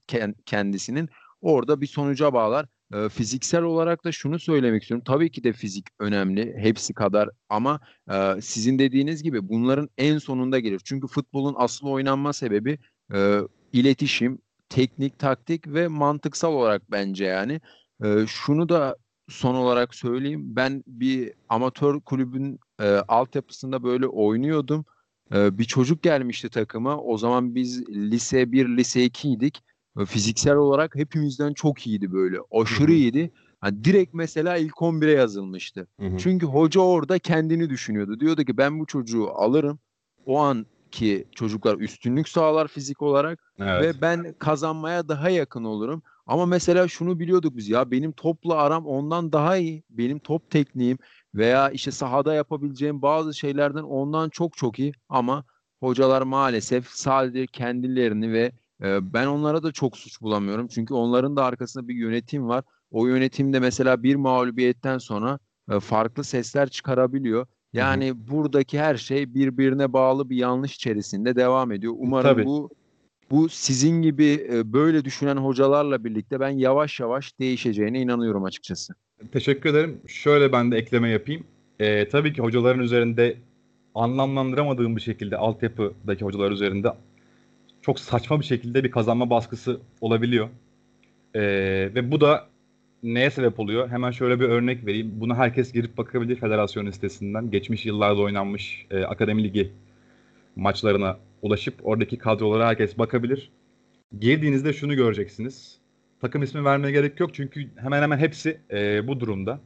kendisinin 0.45 1.09
orada 1.41 1.81
bir 1.81 1.87
sonuca 1.87 2.33
bağlar. 2.33 2.65
E, 2.93 3.09
fiziksel 3.09 3.63
olarak 3.63 4.05
da 4.05 4.11
şunu 4.11 4.39
söylemek 4.39 4.81
istiyorum. 4.81 5.03
Tabii 5.07 5.31
ki 5.31 5.43
de 5.43 5.53
fizik 5.53 5.85
önemli, 5.99 6.55
hepsi 6.57 6.93
kadar 6.93 7.29
ama 7.49 7.79
e, 8.11 8.41
sizin 8.41 8.79
dediğiniz 8.79 9.23
gibi 9.23 9.49
bunların 9.49 9.89
en 9.97 10.17
sonunda 10.17 10.59
gelir. 10.59 10.81
Çünkü 10.85 11.07
futbolun 11.07 11.55
asıl 11.57 11.87
oynanma 11.87 12.33
sebebi 12.33 12.79
e, 13.13 13.39
iletişim, 13.73 14.39
teknik, 14.69 15.19
taktik 15.19 15.67
ve 15.67 15.87
mantıksal 15.87 16.53
olarak 16.53 16.91
bence 16.91 17.25
yani. 17.25 17.61
E, 18.03 18.25
şunu 18.27 18.69
da 18.69 18.95
son 19.29 19.55
olarak 19.55 19.95
söyleyeyim. 19.95 20.55
Ben 20.55 20.83
bir 20.87 21.33
amatör 21.49 22.01
kulübün 22.01 22.59
e, 22.79 22.85
altyapısında 22.87 23.83
böyle 23.83 24.07
oynuyordum. 24.07 24.85
E, 25.33 25.57
bir 25.57 25.63
çocuk 25.63 26.03
gelmişti 26.03 26.49
takıma. 26.49 26.97
O 26.97 27.17
zaman 27.17 27.55
biz 27.55 27.89
lise 27.89 28.51
1, 28.51 28.77
lise 28.77 29.03
2 29.03 29.29
idik 29.29 29.63
fiziksel 30.05 30.55
olarak 30.55 30.95
hepimizden 30.95 31.53
çok 31.53 31.87
iyiydi 31.87 32.11
böyle. 32.11 32.37
Aşırı 32.51 32.87
Hı-hı. 32.87 32.91
iyiydi. 32.91 33.31
Yani 33.63 33.83
direkt 33.83 34.13
mesela 34.13 34.57
ilk 34.57 34.73
11'e 34.73 35.11
yazılmıştı. 35.11 35.87
Hı-hı. 35.99 36.17
Çünkü 36.17 36.45
hoca 36.45 36.81
orada 36.81 37.19
kendini 37.19 37.69
düşünüyordu. 37.69 38.19
Diyordu 38.19 38.43
ki 38.43 38.57
ben 38.57 38.79
bu 38.79 38.85
çocuğu 38.85 39.29
alırım. 39.29 39.79
O 40.25 40.39
anki 40.39 41.27
çocuklar 41.35 41.77
üstünlük 41.77 42.29
sağlar 42.29 42.67
fizik 42.67 43.01
olarak 43.01 43.53
evet. 43.59 43.81
ve 43.83 44.01
ben 44.01 44.35
kazanmaya 44.39 45.07
daha 45.07 45.29
yakın 45.29 45.63
olurum. 45.63 46.03
Ama 46.27 46.45
mesela 46.45 46.87
şunu 46.87 47.19
biliyorduk 47.19 47.57
biz 47.57 47.69
ya 47.69 47.91
benim 47.91 48.11
topla 48.11 48.55
aram 48.55 48.87
ondan 48.87 49.31
daha 49.31 49.57
iyi. 49.57 49.83
Benim 49.89 50.19
top 50.19 50.49
tekniğim 50.49 50.97
veya 51.35 51.69
işte 51.69 51.91
sahada 51.91 52.33
yapabileceğim 52.33 53.01
bazı 53.01 53.33
şeylerden 53.33 53.83
ondan 53.83 54.29
çok 54.29 54.57
çok 54.57 54.79
iyi 54.79 54.93
ama 55.09 55.43
hocalar 55.79 56.21
maalesef 56.21 56.87
sadece 56.87 57.47
kendilerini 57.47 58.33
ve 58.33 58.51
ben 58.81 59.25
onlara 59.25 59.63
da 59.63 59.71
çok 59.71 59.97
suç 59.97 60.21
bulamıyorum. 60.21 60.67
Çünkü 60.67 60.93
onların 60.93 61.35
da 61.35 61.45
arkasında 61.45 61.87
bir 61.87 61.95
yönetim 61.95 62.47
var. 62.47 62.63
O 62.91 63.07
yönetimde 63.07 63.59
mesela 63.59 64.03
bir 64.03 64.15
mağlubiyetten 64.15 64.97
sonra 64.97 65.39
e, 65.71 65.79
farklı 65.79 66.23
sesler 66.23 66.69
çıkarabiliyor. 66.69 67.47
Yani 67.73 68.09
hı 68.09 68.13
hı. 68.13 68.27
buradaki 68.31 68.79
her 68.79 68.95
şey 68.95 69.33
birbirine 69.33 69.93
bağlı 69.93 70.29
bir 70.29 70.37
yanlış 70.37 70.75
içerisinde 70.75 71.35
devam 71.35 71.71
ediyor. 71.71 71.93
Umarım 71.97 72.29
Tabii. 72.29 72.45
bu 72.45 72.69
bu 73.31 73.49
sizin 73.49 74.01
gibi 74.01 74.47
e, 74.51 74.73
böyle 74.73 75.05
düşünen 75.05 75.37
hocalarla 75.37 76.03
birlikte 76.03 76.39
ben 76.39 76.49
yavaş 76.49 76.99
yavaş 76.99 77.39
değişeceğine 77.39 78.01
inanıyorum 78.01 78.43
açıkçası. 78.43 78.93
Teşekkür 79.31 79.69
ederim. 79.69 80.01
Şöyle 80.07 80.51
ben 80.51 80.71
de 80.71 80.77
ekleme 80.77 81.09
yapayım. 81.09 81.43
Ee, 81.79 82.09
tabii 82.09 82.33
ki 82.33 82.41
hocaların 82.41 82.83
üzerinde 82.83 83.37
anlamlandıramadığım 83.95 84.95
bir 84.95 85.01
şekilde 85.01 85.37
altyapıdaki 85.37 86.25
hocalar 86.25 86.51
üzerinde 86.51 86.91
çok 87.89 87.99
saçma 87.99 88.39
bir 88.39 88.45
şekilde 88.45 88.83
bir 88.83 88.91
kazanma 88.91 89.29
baskısı 89.29 89.79
olabiliyor. 90.01 90.49
Ee, 91.35 91.41
ve 91.95 92.11
bu 92.11 92.21
da 92.21 92.47
neye 93.03 93.31
sebep 93.31 93.59
oluyor? 93.59 93.89
Hemen 93.89 94.11
şöyle 94.11 94.39
bir 94.39 94.45
örnek 94.45 94.85
vereyim. 94.85 95.11
Buna 95.13 95.35
herkes 95.35 95.73
girip 95.73 95.97
bakabilir 95.97 96.35
federasyon 96.35 96.91
sitesinden. 96.91 97.51
Geçmiş 97.51 97.85
yıllarda 97.85 98.21
oynanmış 98.21 98.85
e, 98.91 99.03
akademi 99.03 99.43
ligi 99.43 99.71
maçlarına 100.55 101.17
ulaşıp 101.41 101.73
oradaki 101.83 102.17
kadrolara 102.17 102.67
herkes 102.67 102.97
bakabilir. 102.97 103.49
Girdiğinizde 104.19 104.73
şunu 104.73 104.95
göreceksiniz. 104.95 105.79
Takım 106.21 106.43
ismi 106.43 106.65
vermeye 106.65 106.91
gerek 106.91 107.19
yok 107.19 107.33
çünkü 107.33 107.69
hemen 107.75 108.01
hemen 108.01 108.17
hepsi 108.17 108.59
e, 108.71 109.07
bu 109.07 109.19
durumda. 109.19 109.59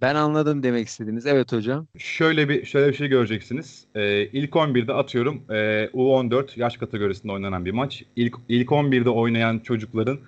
Ben 0.00 0.14
anladım 0.14 0.62
demek 0.62 0.88
istediniz. 0.88 1.26
Evet 1.26 1.52
hocam. 1.52 1.86
Şöyle 1.98 2.48
bir 2.48 2.64
şöyle 2.64 2.88
bir 2.88 2.96
şey 2.96 3.08
göreceksiniz. 3.08 3.86
Ee, 3.94 4.26
ilk 4.26 4.50
11'de 4.50 4.92
atıyorum 4.92 5.44
e, 5.50 5.88
U14 5.94 6.60
yaş 6.60 6.76
kategorisinde 6.76 7.32
oynanan 7.32 7.64
bir 7.64 7.70
maç. 7.70 8.04
İlk 8.16 8.36
ilk 8.48 8.68
11'de 8.68 9.10
oynayan 9.10 9.58
çocukların 9.58 10.18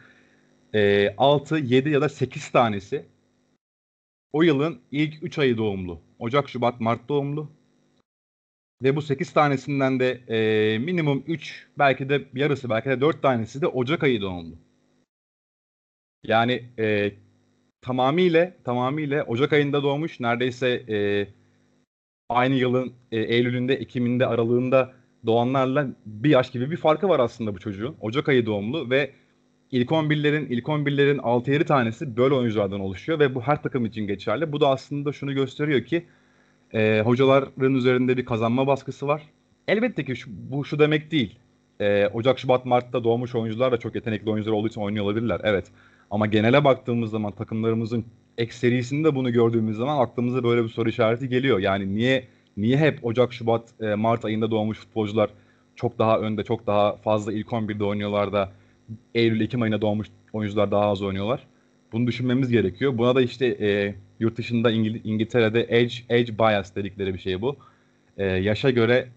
e, 0.75 1.15
6, 1.19 1.57
7 1.59 1.91
ya 1.91 2.01
da 2.01 2.09
8 2.09 2.49
tanesi 2.49 3.05
o 4.33 4.43
yılın 4.43 4.79
ilk 4.93 5.23
3 5.23 5.39
ayı 5.39 5.57
doğumlu. 5.57 6.01
Ocak, 6.19 6.49
Şubat, 6.49 6.81
Mart 6.81 7.09
doğumlu. 7.09 7.51
Ve 8.83 8.97
bu 8.97 9.03
8 9.03 9.33
tanesinden 9.33 10.01
de 10.01 10.11
e, 10.11 10.79
minimum 10.79 11.25
3 11.27 11.67
belki 11.79 12.09
de 12.09 12.25
yarısı 12.35 12.71
belki 12.71 12.91
de 12.91 13.01
4 13.01 13.23
tanesi 13.23 13.61
de 13.61 13.67
Ocak 13.67 14.03
ayı 14.03 14.21
doğumlu. 14.21 14.57
Yani 16.25 16.65
e, 16.79 17.13
tamamıyla 17.89 18.53
tamamıyla 18.65 19.25
Ocak 19.25 19.53
ayında 19.53 19.83
doğmuş. 19.83 20.21
Neredeyse 20.21 20.69
e, 20.69 21.27
aynı 22.29 22.55
yılın 22.55 22.93
e, 23.13 23.19
Eylül'ünde, 23.19 23.75
Ekim'inde, 23.75 24.27
aralığında 24.27 24.93
doğanlarla 25.27 25.87
bir 26.07 26.31
yaş 26.31 26.51
gibi 26.51 26.71
bir 26.71 26.77
farkı 26.77 27.09
var 27.09 27.21
aslında 27.21 27.55
bu 27.55 27.59
çocuğun. 27.59 27.97
Ocak 28.01 28.29
ayı 28.29 28.47
doğumlu 28.47 28.91
ve 28.91 29.11
ilk 29.71 29.91
11'lerin 29.91 30.47
ilk 30.49 30.65
11'lerin 30.67 31.19
6-7 31.19 31.65
tanesi 31.65 32.17
böyle 32.17 32.35
oyunculardan 32.35 32.81
oluşuyor 32.81 33.19
ve 33.19 33.35
bu 33.35 33.41
her 33.41 33.63
takım 33.63 33.87
için 33.87 34.07
geçerli. 34.07 34.53
Bu 34.53 34.61
da 34.61 34.69
aslında 34.69 35.13
şunu 35.13 35.35
gösteriyor 35.35 35.85
ki 35.85 36.07
e, 36.75 37.03
hocaların 37.05 37.75
üzerinde 37.75 38.17
bir 38.17 38.25
kazanma 38.25 38.67
baskısı 38.67 39.07
var. 39.07 39.23
Elbette 39.69 40.05
ki 40.05 40.17
şu, 40.17 40.31
bu 40.51 40.65
şu 40.65 40.79
demek 40.79 41.11
değil. 41.11 41.39
E, 41.81 42.07
Ocak, 42.07 42.39
Şubat, 42.39 42.65
Mart'ta 42.65 43.05
doğmuş 43.05 43.35
oyuncular 43.35 43.73
da 43.73 43.77
çok 43.77 43.95
yetenekli 43.95 44.31
oyuncular 44.31 44.57
olduğu 44.57 44.69
için 44.69 44.81
oynuyor 44.81 45.05
olabilirler. 45.05 45.41
Evet. 45.45 45.73
Ama 46.11 46.27
genele 46.27 46.65
baktığımız 46.65 47.11
zaman 47.11 47.33
takımlarımızın 47.33 48.05
ekserisinde 48.39 49.15
bunu 49.15 49.33
gördüğümüz 49.33 49.77
zaman 49.77 49.99
aklımıza 49.99 50.45
böyle 50.45 50.65
bir 50.65 50.69
soru 50.69 50.89
işareti 50.89 51.29
geliyor. 51.29 51.59
Yani 51.59 51.95
niye 51.95 52.25
niye 52.57 52.77
hep 52.77 53.05
Ocak, 53.05 53.33
Şubat, 53.33 53.63
e, 53.81 53.95
Mart 53.95 54.25
ayında 54.25 54.51
doğmuş 54.51 54.79
futbolcular 54.79 55.31
çok 55.77 55.99
daha 55.99 56.21
önde, 56.21 56.45
çok 56.45 56.67
daha 56.67 56.97
fazla 56.97 57.33
ilk 57.33 57.53
11'de 57.53 57.85
oynuyorlar 57.85 58.33
da 58.33 58.53
Eylül, 59.15 59.41
Ekim 59.41 59.63
ayında 59.63 59.81
doğmuş 59.81 60.09
oyuncular 60.33 60.71
daha 60.71 60.85
az 60.85 61.03
oynuyorlar. 61.03 61.47
Bunu 61.93 62.07
düşünmemiz 62.07 62.51
gerekiyor. 62.51 62.99
Buna 62.99 63.15
da 63.15 63.23
işte 63.23 63.47
e, 63.47 63.95
yurt 64.21 64.37
dışında 64.39 64.71
İngil- 64.73 65.01
İngiltere'de 65.05 65.59
age, 65.59 66.21
age 66.21 66.39
bias 66.39 66.75
dedikleri 66.75 67.15
bir 67.15 67.19
şey 67.19 67.43
bu. 67.43 67.57
E, 68.17 68.25
yaşa 68.27 68.71
göre 68.71 69.09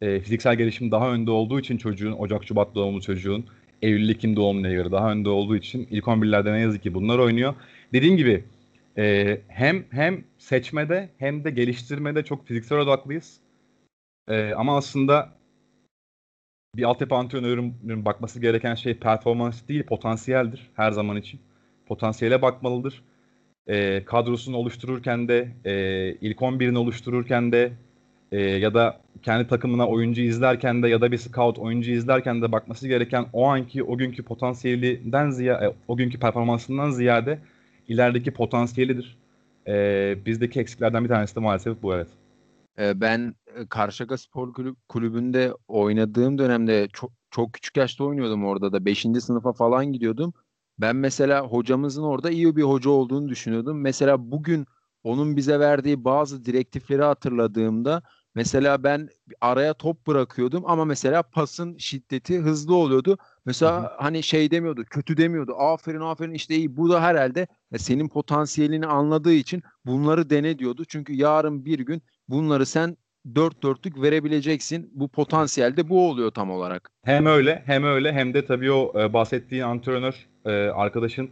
e, 0.00 0.20
fiziksel 0.20 0.56
gelişim 0.56 0.90
daha 0.90 1.12
önde 1.12 1.30
olduğu 1.30 1.60
için 1.60 1.76
çocuğun, 1.76 2.12
Ocak, 2.12 2.44
Şubat 2.44 2.74
doğumlu 2.74 3.00
çocuğun 3.02 3.44
Eylül 3.82 4.08
Ekim 4.08 4.36
doğumuna 4.36 4.70
göre 4.70 4.92
daha 4.92 5.12
önde 5.12 5.28
olduğu 5.28 5.56
için 5.56 5.86
ilk 5.90 6.04
11'lerde 6.04 6.52
ne 6.52 6.60
yazık 6.60 6.82
ki 6.82 6.94
bunlar 6.94 7.18
oynuyor. 7.18 7.54
Dediğim 7.92 8.16
gibi 8.16 8.44
e, 8.98 9.38
hem 9.48 9.84
hem 9.90 10.24
seçmede 10.38 11.08
hem 11.18 11.44
de 11.44 11.50
geliştirmede 11.50 12.24
çok 12.24 12.46
fiziksel 12.46 12.78
odaklıyız. 12.78 13.40
E, 14.28 14.52
ama 14.54 14.76
aslında 14.76 15.32
bir 16.76 16.82
altyapı 16.82 17.14
antrenörünün 17.14 18.04
bakması 18.04 18.40
gereken 18.40 18.74
şey 18.74 18.94
performans 18.94 19.68
değil 19.68 19.82
potansiyeldir 19.82 20.70
her 20.74 20.90
zaman 20.92 21.16
için. 21.16 21.40
Potansiyele 21.86 22.42
bakmalıdır. 22.42 23.02
E, 23.66 24.04
kadrosunu 24.04 24.56
oluştururken 24.56 25.28
de 25.28 25.48
e, 25.64 25.74
ilk 26.20 26.38
11'ini 26.38 26.78
oluştururken 26.78 27.52
de 27.52 27.72
e, 28.32 28.40
ya 28.40 28.74
da 28.74 29.00
kendi 29.22 29.48
takımına 29.48 29.88
oyuncu 29.88 30.22
izlerken 30.22 30.82
de 30.82 30.88
ya 30.88 31.00
da 31.00 31.12
bir 31.12 31.18
scout 31.18 31.58
oyuncu 31.58 31.90
izlerken 31.90 32.42
de 32.42 32.52
bakması 32.52 32.88
gereken 32.88 33.26
o 33.32 33.46
anki 33.46 33.82
o 33.82 33.98
günkü 33.98 34.22
potansiyelinden 34.22 35.30
ziyade 35.30 35.64
e, 35.64 35.74
o 35.88 35.96
günkü 35.96 36.18
performansından 36.18 36.90
ziyade 36.90 37.38
ilerideki 37.88 38.30
potansiyelidir. 38.30 39.16
E, 39.66 40.16
bizdeki 40.26 40.60
eksiklerden 40.60 41.04
bir 41.04 41.08
tanesi 41.08 41.36
de 41.36 41.40
maalesef 41.40 41.82
bu 41.82 41.94
evet. 41.94 42.08
E, 42.78 43.00
ben 43.00 43.34
Karşıyaka 43.68 44.18
Spor 44.18 44.52
Kulübü'nde 44.88 45.52
oynadığım 45.68 46.38
dönemde 46.38 46.88
çok 46.92 47.12
çok 47.30 47.52
küçük 47.52 47.76
yaşta 47.76 48.04
oynuyordum 48.04 48.44
orada 48.44 48.72
da 48.72 48.84
5. 48.84 49.06
sınıfa 49.20 49.52
falan 49.52 49.92
gidiyordum. 49.92 50.32
Ben 50.78 50.96
mesela 50.96 51.46
hocamızın 51.46 52.02
orada 52.02 52.30
iyi 52.30 52.56
bir 52.56 52.62
hoca 52.62 52.90
olduğunu 52.90 53.28
düşünüyordum. 53.28 53.80
Mesela 53.80 54.30
bugün 54.30 54.66
onun 55.04 55.36
bize 55.36 55.60
verdiği 55.60 56.04
bazı 56.04 56.44
direktifleri 56.44 57.02
hatırladığımda 57.02 58.02
Mesela 58.34 58.84
ben 58.84 59.08
araya 59.40 59.74
top 59.74 60.06
bırakıyordum 60.06 60.62
ama 60.66 60.84
mesela 60.84 61.22
pasın 61.22 61.76
şiddeti 61.78 62.38
hızlı 62.38 62.74
oluyordu. 62.74 63.18
Mesela 63.46 63.82
hı 63.82 63.86
hı. 63.86 63.90
hani 63.98 64.22
şey 64.22 64.50
demiyordu, 64.50 64.84
kötü 64.90 65.16
demiyordu. 65.16 65.54
Aferin 65.58 66.00
aferin 66.00 66.34
işte 66.34 66.54
iyi. 66.54 66.76
Bu 66.76 66.90
da 66.90 67.02
herhalde 67.02 67.46
senin 67.76 68.08
potansiyelini 68.08 68.86
anladığı 68.86 69.32
için 69.32 69.62
bunları 69.86 70.30
dene 70.30 70.58
diyordu. 70.58 70.84
Çünkü 70.88 71.12
yarın 71.12 71.64
bir 71.64 71.78
gün 71.78 72.02
bunları 72.28 72.66
sen 72.66 72.96
dört 73.34 73.62
dörtlük 73.62 74.02
verebileceksin. 74.02 74.90
Bu 74.94 75.08
potansiyelde 75.08 75.88
bu 75.88 76.08
oluyor 76.08 76.30
tam 76.30 76.50
olarak. 76.50 76.90
Hem 77.04 77.26
öyle 77.26 77.62
hem 77.66 77.84
öyle 77.84 78.12
hem 78.12 78.34
de 78.34 78.46
tabii 78.46 78.72
o 78.72 79.00
e, 79.00 79.12
bahsettiğin 79.12 79.62
antrenör 79.62 80.26
e, 80.44 80.50
arkadaşın 80.50 81.30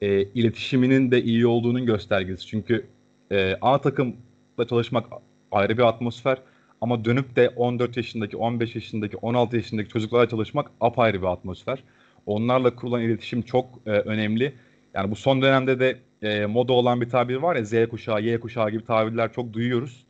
e, 0.00 0.22
iletişiminin 0.22 1.10
de 1.10 1.22
iyi 1.22 1.46
olduğunun 1.46 1.86
göstergesi. 1.86 2.46
Çünkü 2.46 2.86
e, 3.32 3.56
A 3.60 3.80
takımda 3.80 4.66
çalışmak 4.68 5.06
ayrı 5.52 5.78
bir 5.78 5.82
atmosfer. 5.82 6.38
Ama 6.80 7.04
dönüp 7.04 7.36
de 7.36 7.48
14 7.48 7.96
yaşındaki, 7.96 8.36
15 8.36 8.74
yaşındaki, 8.74 9.16
16 9.16 9.56
yaşındaki 9.56 9.88
çocuklarla 9.88 10.28
çalışmak 10.28 10.70
apayrı 10.80 11.22
bir 11.22 11.26
atmosfer. 11.26 11.84
Onlarla 12.26 12.76
kurulan 12.76 13.02
iletişim 13.02 13.42
çok 13.42 13.66
e, 13.86 13.90
önemli. 13.90 14.54
Yani 14.94 15.10
bu 15.10 15.16
son 15.16 15.42
dönemde 15.42 15.80
de 15.80 15.98
e, 16.22 16.46
moda 16.46 16.72
olan 16.72 17.00
bir 17.00 17.08
tabir 17.08 17.36
var 17.36 17.56
ya 17.56 17.64
Z 17.64 17.88
kuşağı, 17.88 18.22
Y 18.22 18.40
kuşağı 18.40 18.70
gibi 18.70 18.84
tabirler 18.84 19.32
çok 19.32 19.52
duyuyoruz. 19.52 20.06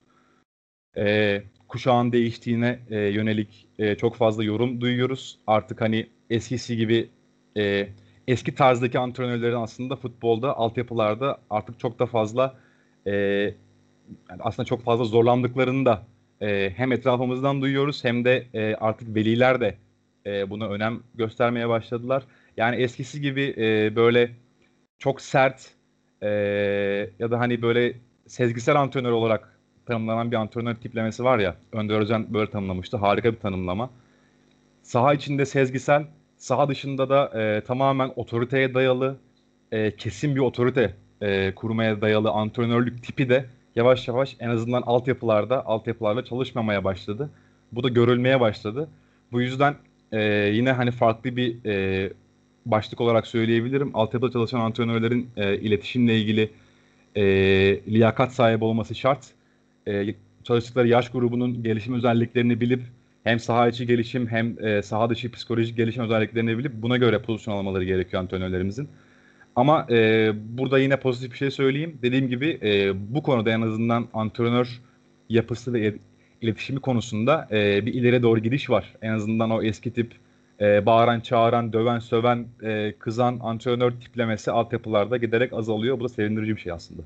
E, 0.96 1.42
kuşağın 1.68 2.12
değiştiğine 2.12 2.79
e, 2.90 2.98
yönelik 2.98 3.68
e, 3.79 3.94
çok 3.94 4.16
fazla 4.16 4.44
yorum 4.44 4.81
duyuyoruz. 4.81 5.38
Artık 5.46 5.81
hani 5.81 6.07
eskisi 6.31 6.76
gibi 6.76 7.11
e, 7.57 7.88
eski 8.29 8.55
tarzdaki 8.55 8.98
antrenörlerin 8.98 9.57
aslında 9.57 9.96
futbolda, 9.96 10.57
altyapılarda 10.57 11.38
artık 11.50 11.81
çok 11.81 11.98
da 11.98 12.07
fazla 12.07 12.57
e, 13.07 13.55
yani 14.31 14.40
aslında 14.42 14.66
çok 14.66 14.85
fazla 14.85 15.05
zorlandıklarını 15.05 15.87
da 15.87 16.03
e, 16.40 16.70
hem 16.77 16.92
etrafımızdan 16.92 17.62
duyuyoruz 17.62 18.05
hem 18.05 18.25
de 18.25 18.46
e, 18.55 18.75
artık 18.75 19.14
veliler 19.14 19.61
de 19.61 19.75
e, 20.27 20.51
buna 20.51 20.68
önem 20.68 21.01
göstermeye 21.14 21.68
başladılar. 21.68 22.23
Yani 22.57 22.77
eskisi 22.77 23.20
gibi 23.20 23.55
e, 23.59 23.96
böyle 23.96 24.31
çok 24.99 25.20
sert 25.20 25.70
e, 26.23 26.29
ya 27.18 27.31
da 27.31 27.38
hani 27.40 27.62
böyle 27.62 27.94
sezgisel 28.27 28.77
antrenör 28.77 29.12
olarak 29.12 29.59
tanımlanan 29.87 30.31
bir 30.31 30.37
antrenör 30.37 30.75
tiplemesi 30.75 31.25
var 31.25 31.38
ya. 31.38 31.57
Önder 31.73 32.01
Özen 32.01 32.35
böyle 32.35 32.51
tanımlamıştı. 32.51 32.96
Harika 32.96 33.33
bir 33.33 33.38
tanımlama. 33.38 33.90
Saha 34.83 35.14
içinde 35.14 35.46
sezgisel, 35.46 36.05
saha 36.37 36.68
dışında 36.68 37.09
da 37.09 37.40
e, 37.40 37.64
tamamen 37.64 38.12
otoriteye 38.16 38.75
dayalı, 38.75 39.16
e, 39.73 39.96
kesin 39.96 40.35
bir 40.35 40.40
otorite 40.40 40.94
e, 41.20 41.55
kurmaya 41.55 42.01
dayalı 42.01 42.31
antrenörlük 42.31 43.03
tipi 43.03 43.29
de 43.29 43.46
yavaş 43.77 44.09
yavaş 44.09 44.37
en 44.41 44.49
azından 44.49 44.83
altyapılarda 44.83 45.67
altyapılarla 45.67 46.25
çalışmamaya 46.25 46.85
başladı. 46.85 47.31
Bu 47.73 47.83
da 47.83 47.89
görülmeye 47.89 48.41
başladı. 48.41 48.89
Bu 49.33 49.41
yüzden 49.41 49.75
e, 50.13 50.23
yine 50.53 50.73
hani 50.73 50.91
farklı 50.91 51.37
bir 51.37 51.65
e, 51.65 52.13
başlık 52.67 53.01
olarak 53.01 53.27
söyleyebilirim. 53.27 53.91
Altyapıda 53.95 54.33
çalışan 54.33 54.61
antrenörlerin 54.61 55.31
e, 55.37 55.57
iletişimle 55.59 56.19
ilgili 56.19 56.51
e, 57.17 57.23
liyakat 57.87 58.35
sahibi 58.35 58.65
olması 58.65 58.95
şart. 58.95 59.27
E, 59.89 60.15
çalıştıkları 60.45 60.89
yaş 60.89 61.11
grubunun 61.11 61.63
gelişim 61.63 61.95
özelliklerini 61.95 62.61
bilip 62.61 62.83
hem 63.25 63.41
saha 63.41 63.69
içi 63.69 63.87
gelişim 63.87 64.27
hem 64.27 64.65
e, 64.65 64.83
saha 64.83 65.11
dışı 65.11 65.33
psikolojik 65.33 65.77
gelişim 65.77 66.03
özelliklerini 66.03 66.59
bilip 66.59 66.73
buna 66.75 66.97
göre 66.97 67.23
pozisyon 67.23 67.57
almaları 67.57 67.85
gerekiyor 67.85 68.23
antrenörlerimizin. 68.23 68.89
Ama 69.57 69.87
e, 69.91 70.31
burada 70.59 70.79
yine 70.79 71.01
pozitif 71.01 71.33
bir 71.33 71.37
şey 71.37 71.51
söyleyeyim. 71.51 71.99
Dediğim 72.03 72.29
gibi 72.29 72.59
e, 72.63 72.93
bu 73.15 73.23
konuda 73.23 73.51
en 73.51 73.61
azından 73.61 74.07
antrenör 74.15 74.81
yapısı 75.29 75.73
ve 75.73 75.95
iletişimi 76.41 76.81
konusunda 76.81 77.49
e, 77.51 77.87
bir 77.87 77.95
ileri 77.95 78.23
doğru 78.23 78.41
gidiş 78.41 78.71
var. 78.71 78.95
En 79.03 79.13
azından 79.13 79.51
o 79.51 79.63
eski 79.63 79.93
tip 79.93 80.13
e, 80.61 80.87
bağıran, 80.87 81.21
çağıran, 81.21 81.73
döven, 81.73 81.99
söven, 81.99 82.47
e, 82.63 82.95
kızan 82.99 83.39
antrenör 83.43 83.91
tiplemesi 83.91 84.51
altyapılarda 84.51 85.17
giderek 85.17 85.53
azalıyor. 85.53 86.01
Bu 86.01 86.05
da 86.05 86.09
sevindirici 86.09 86.57
bir 86.57 86.61
şey 86.61 86.73
aslında. 86.73 87.03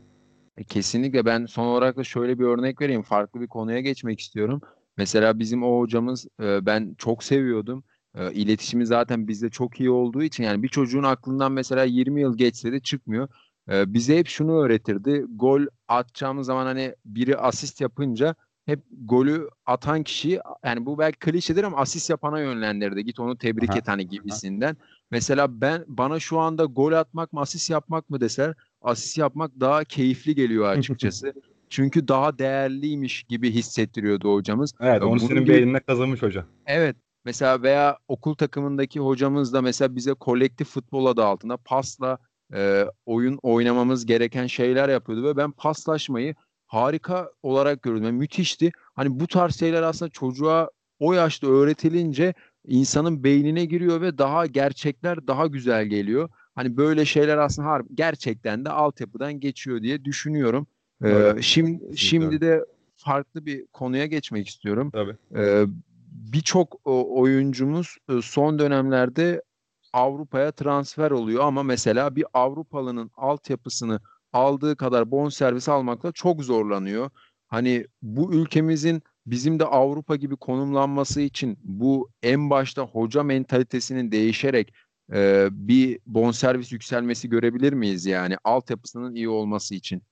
E, 0.58 0.64
kesinlikle 0.64 1.24
ben 1.24 1.46
son 1.46 1.66
olarak 1.66 1.96
da 1.96 2.04
şöyle 2.04 2.38
bir 2.38 2.44
örnek 2.44 2.80
vereyim. 2.80 3.02
Farklı 3.02 3.40
bir 3.40 3.46
konuya 3.46 3.80
geçmek 3.80 4.20
istiyorum. 4.20 4.60
Mesela 4.96 5.38
bizim 5.38 5.62
o 5.62 5.80
hocamız 5.80 6.26
e, 6.42 6.66
ben 6.66 6.94
çok 6.98 7.24
seviyordum. 7.24 7.84
E, 8.14 8.32
iletişimi 8.32 8.86
zaten 8.86 9.28
bizde 9.28 9.50
çok 9.50 9.80
iyi 9.80 9.90
olduğu 9.90 10.22
için 10.22 10.44
yani 10.44 10.62
bir 10.62 10.68
çocuğun 10.68 11.02
aklından 11.02 11.52
mesela 11.52 11.84
20 11.84 12.20
yıl 12.20 12.36
geçse 12.36 12.72
de 12.72 12.80
çıkmıyor. 12.80 13.28
E, 13.70 13.94
bize 13.94 14.18
hep 14.18 14.28
şunu 14.28 14.64
öğretirdi. 14.64 15.24
Gol 15.28 15.62
atacağımız 15.88 16.46
zaman 16.46 16.66
hani 16.66 16.94
biri 17.04 17.36
asist 17.36 17.80
yapınca 17.80 18.34
hep 18.66 18.80
golü 19.04 19.48
atan 19.66 20.02
kişiyi 20.02 20.40
yani 20.64 20.86
bu 20.86 20.98
belki 20.98 21.18
klişedir 21.18 21.64
ama 21.64 21.76
asist 21.76 22.10
yapana 22.10 22.40
yönlendirdi. 22.40 23.04
Git 23.04 23.20
onu 23.20 23.38
tebrik 23.38 23.70
Aha. 23.70 23.78
et 23.78 23.88
hani 23.88 24.08
gibisinden. 24.08 24.76
Aha. 24.80 24.84
Mesela 25.10 25.60
ben 25.60 25.84
bana 25.88 26.20
şu 26.20 26.38
anda 26.38 26.64
gol 26.64 26.92
atmak 26.92 27.32
mı 27.32 27.40
asist 27.40 27.70
yapmak 27.70 28.10
mı 28.10 28.20
deser 28.20 28.54
asist 28.82 29.18
yapmak 29.18 29.60
daha 29.60 29.84
keyifli 29.84 30.34
geliyor 30.34 30.68
açıkçası. 30.68 31.32
Çünkü 31.68 32.08
daha 32.08 32.38
değerliymiş 32.38 33.22
gibi 33.22 33.50
hissettiriyordu 33.50 34.34
hocamız. 34.34 34.72
Evet 34.80 35.02
onu 35.02 35.10
Bunun 35.10 35.18
senin 35.18 35.48
beynine 35.48 35.80
kazanmış 35.80 36.22
hoca. 36.22 36.44
Evet 36.66 36.96
mesela 37.24 37.62
veya 37.62 37.98
okul 38.08 38.34
takımındaki 38.34 39.00
hocamız 39.00 39.52
da 39.52 39.62
mesela 39.62 39.96
bize 39.96 40.14
kolektif 40.14 40.68
futbol 40.68 41.06
adı 41.06 41.24
altında 41.24 41.56
pasla 41.56 42.18
e, 42.54 42.84
oyun 43.06 43.38
oynamamız 43.42 44.06
gereken 44.06 44.46
şeyler 44.46 44.88
yapıyordu 44.88 45.24
ve 45.24 45.36
ben 45.36 45.50
paslaşmayı 45.50 46.34
harika 46.66 47.30
olarak 47.42 47.82
görüyordum. 47.82 48.06
Yani 48.06 48.18
müthişti. 48.18 48.70
Hani 48.94 49.20
bu 49.20 49.26
tarz 49.26 49.58
şeyler 49.58 49.82
aslında 49.82 50.10
çocuğa 50.10 50.70
o 50.98 51.12
yaşta 51.12 51.46
öğretilince 51.46 52.34
insanın 52.66 53.24
beynine 53.24 53.64
giriyor 53.64 54.00
ve 54.00 54.18
daha 54.18 54.46
gerçekler 54.46 55.26
daha 55.26 55.46
güzel 55.46 55.84
geliyor. 55.84 56.28
Hani 56.54 56.76
böyle 56.76 57.04
şeyler 57.04 57.38
aslında 57.38 57.68
har 57.68 57.82
gerçekten 57.94 58.64
de 58.64 58.70
altyapıdan 58.70 59.40
geçiyor 59.40 59.82
diye 59.82 60.04
düşünüyorum. 60.04 60.66
Ee, 61.04 61.34
şimdi 61.40 61.98
şimdi 61.98 62.40
de 62.40 62.64
farklı 62.96 63.46
bir 63.46 63.66
konuya 63.66 64.06
geçmek 64.06 64.48
istiyorum. 64.48 64.90
Tabii. 64.90 65.16
Ee, 65.36 65.64
Birçok 66.14 66.80
oyuncumuz 66.84 67.96
e, 68.08 68.22
son 68.22 68.58
dönemlerde 68.58 69.42
Avrupa'ya 69.92 70.52
transfer 70.52 71.10
oluyor 71.10 71.44
ama 71.44 71.62
mesela 71.62 72.16
bir 72.16 72.24
Avrupalının 72.34 73.10
altyapısını 73.16 74.00
aldığı 74.32 74.76
kadar 74.76 75.10
bon 75.10 75.28
servis 75.28 75.68
almakla 75.68 76.12
çok 76.12 76.44
zorlanıyor. 76.44 77.10
Hani 77.48 77.86
bu 78.02 78.34
ülkemizin 78.34 79.02
bizim 79.26 79.60
de 79.60 79.64
Avrupa 79.64 80.16
gibi 80.16 80.36
konumlanması 80.36 81.20
için 81.20 81.58
bu 81.62 82.10
en 82.22 82.50
başta 82.50 82.82
hoca 82.82 83.22
mentalitesinin 83.22 84.12
değişerek 84.12 84.74
e, 85.12 85.48
bir 85.50 85.98
bonservis 86.06 86.72
yükselmesi 86.72 87.28
görebilir 87.28 87.72
miyiz 87.72 88.06
yani 88.06 88.36
altyapısının 88.44 89.14
iyi 89.14 89.28
olması 89.28 89.74
için? 89.74 90.02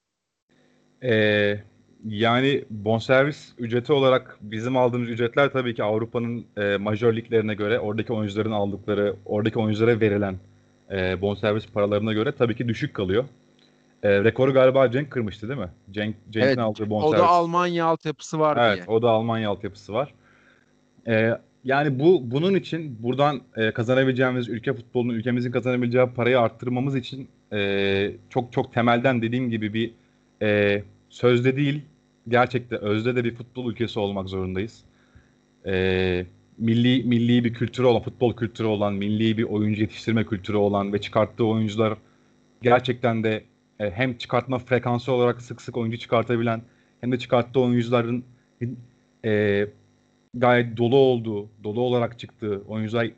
Ee, 1.03 1.65
yani 2.09 2.65
bonservis 2.71 3.53
ücreti 3.59 3.93
olarak 3.93 4.38
bizim 4.41 4.77
aldığımız 4.77 5.09
ücretler 5.09 5.53
tabii 5.53 5.75
ki 5.75 5.83
Avrupa'nın 5.83 6.45
e, 6.57 6.77
majör 6.77 7.17
liglerine 7.17 7.55
göre 7.55 7.81
oradaki 7.81 8.12
oyuncuların 8.12 8.51
aldıkları, 8.51 9.17
oradaki 9.25 9.59
oyunculara 9.59 10.01
verilen 10.01 10.37
e, 10.91 11.21
bonservis 11.21 11.67
paralarına 11.67 12.12
göre 12.12 12.33
tabii 12.33 12.57
ki 12.57 12.69
düşük 12.69 12.95
kalıyor. 12.95 13.25
E, 14.03 14.25
rekoru 14.25 14.53
galiba 14.53 14.91
Cenk 14.91 15.11
kırmıştı 15.11 15.49
değil 15.49 15.61
mi? 15.61 15.71
Cenk 15.91 16.17
Cenk'in 16.31 16.49
evet, 16.49 16.59
aldığı 16.59 16.91
bonservis. 16.91 17.21
O 17.21 17.23
da 17.23 17.29
Almanya 17.29 17.87
altyapısı 17.87 18.38
var 18.38 18.69
evet, 18.69 18.77
diye. 18.77 18.97
o 18.97 19.03
da 19.03 19.11
Almanya 19.11 19.51
altyapısı 19.51 19.93
var. 19.93 20.15
E, 21.09 21.38
yani 21.65 21.99
bu 21.99 22.31
bunun 22.31 22.55
için 22.55 22.99
buradan 23.03 23.41
e, 23.57 23.71
kazanabileceğimiz 23.71 24.49
ülke 24.49 24.73
futbolunun 24.73 25.15
ülkemizin 25.15 25.51
kazanabileceği 25.51 26.07
parayı 26.07 26.41
arttırmamız 26.41 26.97
için 26.97 27.29
e, 27.53 28.11
çok 28.31 28.53
çok 28.53 28.73
temelden 28.73 29.23
dediğim 29.23 29.51
gibi 29.51 29.75
bir 29.75 29.91
e, 30.43 30.83
sözde 31.11 31.57
değil 31.57 31.83
gerçekte 32.28 32.76
özde 32.76 33.16
de 33.16 33.24
bir 33.24 33.35
futbol 33.35 33.70
ülkesi 33.70 33.98
olmak 33.98 34.28
zorundayız. 34.28 34.85
E, 35.66 36.26
milli 36.58 37.04
milli 37.04 37.44
bir 37.44 37.54
kültürü 37.54 37.87
olan 37.87 38.02
futbol 38.02 38.37
kültürü 38.37 38.66
olan 38.66 38.94
milli 38.94 39.38
bir 39.38 39.42
oyuncu 39.42 39.80
yetiştirme 39.80 40.24
kültürü 40.24 40.56
olan 40.56 40.92
ve 40.92 41.00
çıkarttığı 41.00 41.44
oyuncular 41.46 41.98
gerçekten 42.62 43.24
de 43.24 43.44
e, 43.80 43.90
hem 43.90 44.18
çıkartma 44.18 44.58
frekansı 44.58 45.12
olarak 45.12 45.42
sık 45.42 45.62
sık 45.62 45.76
oyuncu 45.76 45.98
çıkartabilen 45.98 46.62
hem 47.00 47.12
de 47.12 47.18
çıkarttığı 47.18 47.61
oyuncuların 47.61 48.24
e, 49.24 49.66
gayet 50.35 50.76
dolu 50.76 50.96
olduğu, 50.96 51.48
dolu 51.64 51.80
olarak 51.80 52.18
çıktığı 52.18 52.62
oyuncular 52.68 53.11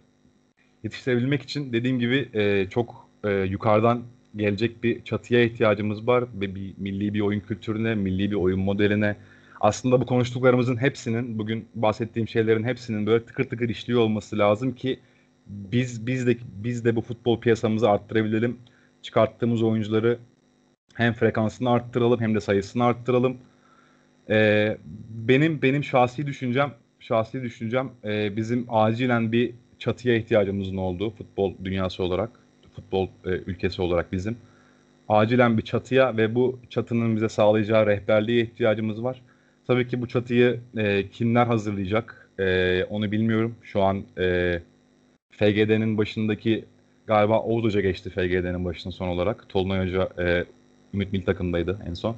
yetiştirebilmek 0.82 1.42
için 1.42 1.72
dediğim 1.72 1.98
gibi 1.98 2.28
e, 2.34 2.66
çok 2.70 3.08
e, 3.24 3.30
yukarıdan 3.30 4.02
gelecek 4.36 4.84
bir 4.84 5.04
çatıya 5.04 5.42
ihtiyacımız 5.42 6.06
var 6.06 6.24
ve 6.34 6.54
bir 6.54 6.74
milli 6.76 7.14
bir 7.14 7.20
oyun 7.20 7.40
kültürüne, 7.40 7.94
milli 7.94 8.30
bir 8.30 8.36
oyun 8.36 8.60
modeline. 8.60 9.16
Aslında 9.60 10.00
bu 10.00 10.06
konuştuklarımızın 10.06 10.76
hepsinin, 10.76 11.38
bugün 11.38 11.68
bahsettiğim 11.74 12.28
şeylerin 12.28 12.64
hepsinin 12.64 13.06
böyle 13.06 13.24
tıkır 13.24 13.44
tıkır 13.44 13.68
işliyor 13.68 14.00
olması 14.00 14.38
lazım 14.38 14.74
ki 14.74 15.00
biz 15.46 16.06
biz 16.06 16.26
de 16.26 16.36
biz 16.42 16.84
de 16.84 16.96
bu 16.96 17.00
futbol 17.00 17.40
piyasamızı 17.40 17.90
arttırabilelim. 17.90 18.58
Çıkarttığımız 19.02 19.62
oyuncuları 19.62 20.18
hem 20.94 21.12
frekansını 21.12 21.70
arttıralım 21.70 22.20
hem 22.20 22.34
de 22.34 22.40
sayısını 22.40 22.84
arttıralım. 22.84 23.36
Ee, 24.30 24.78
benim 25.10 25.62
benim 25.62 25.84
şahsi 25.84 26.26
düşüncem 26.26 26.74
şahsi 27.00 27.42
düşüncem 27.42 27.90
e, 28.04 28.36
bizim 28.36 28.66
acilen 28.68 29.32
bir 29.32 29.54
çatıya 29.78 30.16
ihtiyacımızın 30.16 30.76
olduğu 30.76 31.10
futbol 31.10 31.54
dünyası 31.64 32.02
olarak, 32.02 32.30
futbol 32.76 33.08
e, 33.24 33.30
ülkesi 33.30 33.82
olarak 33.82 34.12
bizim 34.12 34.36
acilen 35.08 35.58
bir 35.58 35.62
çatıya 35.62 36.16
ve 36.16 36.34
bu 36.34 36.58
çatının 36.70 37.16
bize 37.16 37.28
sağlayacağı 37.28 37.86
rehberliğe 37.86 38.42
ihtiyacımız 38.42 39.04
var. 39.04 39.22
Tabii 39.66 39.88
ki 39.88 40.02
bu 40.02 40.08
çatıyı 40.08 40.60
e, 40.76 41.08
kimler 41.08 41.46
hazırlayacak 41.46 42.30
e, 42.38 42.84
onu 42.84 43.12
bilmiyorum. 43.12 43.54
Şu 43.62 43.82
an 43.82 44.04
e, 44.18 44.60
FGD'nin 45.30 45.98
başındaki 45.98 46.64
galiba 47.06 47.40
Oğuz 47.40 47.64
Hoca 47.64 47.80
geçti 47.80 48.10
FGD'nin 48.10 48.64
başına 48.64 48.92
son 48.92 49.08
olarak. 49.08 49.48
Tolunay 49.48 49.86
Hoca 49.86 50.08
e, 50.18 50.44
Ümit 50.94 51.12
Mil 51.12 51.22
takımdaydı 51.24 51.78
en 51.88 51.94
son 51.94 52.16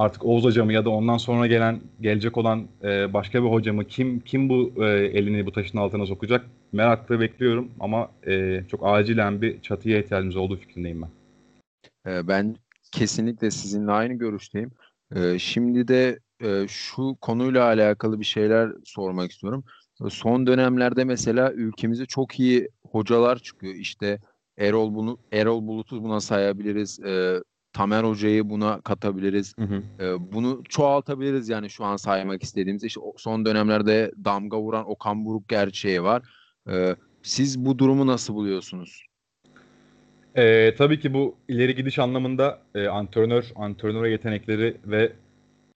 artık 0.00 0.24
Oğuz 0.24 0.44
hocamı 0.44 0.72
ya 0.72 0.84
da 0.84 0.90
ondan 0.90 1.16
sonra 1.16 1.46
gelen 1.46 1.80
gelecek 2.00 2.36
olan 2.36 2.66
e, 2.82 3.12
başka 3.12 3.44
bir 3.44 3.48
hocamı 3.48 3.84
kim 3.84 4.20
kim 4.20 4.48
bu 4.48 4.72
e, 4.76 4.86
elini 4.88 5.46
bu 5.46 5.52
taşın 5.52 5.78
altına 5.78 6.06
sokacak 6.06 6.46
merakla 6.72 7.20
bekliyorum 7.20 7.70
ama 7.80 8.10
e, 8.26 8.64
çok 8.70 8.80
acilen 8.84 9.42
bir 9.42 9.62
çatıya 9.62 9.98
ihtiyacımız 9.98 10.36
olduğu 10.36 10.56
fikrindeyim 10.56 11.02
ben. 11.02 11.10
E, 12.12 12.28
ben 12.28 12.56
kesinlikle 12.92 13.50
sizinle 13.50 13.92
aynı 13.92 14.14
görüşteyim. 14.14 14.70
E, 15.16 15.38
şimdi 15.38 15.88
de 15.88 16.18
e, 16.42 16.68
şu 16.68 17.16
konuyla 17.20 17.64
alakalı 17.64 18.20
bir 18.20 18.24
şeyler 18.24 18.72
sormak 18.84 19.30
istiyorum. 19.30 19.64
Son 20.08 20.46
dönemlerde 20.46 21.04
mesela 21.04 21.52
ülkemize 21.52 22.06
çok 22.06 22.40
iyi 22.40 22.68
hocalar 22.90 23.38
çıkıyor. 23.38 23.74
İşte 23.74 24.18
Erol 24.58 24.94
bunu 24.94 25.18
Erol 25.32 25.66
Bulut'u 25.66 26.02
buna 26.04 26.20
sayabiliriz. 26.20 27.00
E, 27.00 27.42
Tamer 27.72 28.04
Hoca'yı 28.04 28.50
buna 28.50 28.80
katabiliriz. 28.80 29.54
Hı 29.58 29.64
hı. 29.64 29.82
E, 30.04 30.32
bunu 30.32 30.62
çoğaltabiliriz 30.68 31.48
yani 31.48 31.70
şu 31.70 31.84
an 31.84 31.96
saymak 31.96 32.42
istediğimiz. 32.42 32.84
İşte 32.84 33.00
son 33.16 33.46
dönemlerde 33.46 34.12
damga 34.24 34.60
vuran 34.60 34.90
Okan 34.90 35.24
Buruk 35.24 35.48
gerçeği 35.48 36.02
var. 36.02 36.22
E, 36.70 36.96
siz 37.22 37.64
bu 37.64 37.78
durumu 37.78 38.06
nasıl 38.06 38.34
buluyorsunuz? 38.34 39.04
E, 40.34 40.74
tabii 40.78 41.00
ki 41.00 41.14
bu 41.14 41.36
ileri 41.48 41.74
gidiş 41.74 41.98
anlamında 41.98 42.62
e, 42.74 42.86
antrenör, 42.86 43.44
antrenör 43.56 44.06
yetenekleri 44.06 44.76
ve 44.86 45.12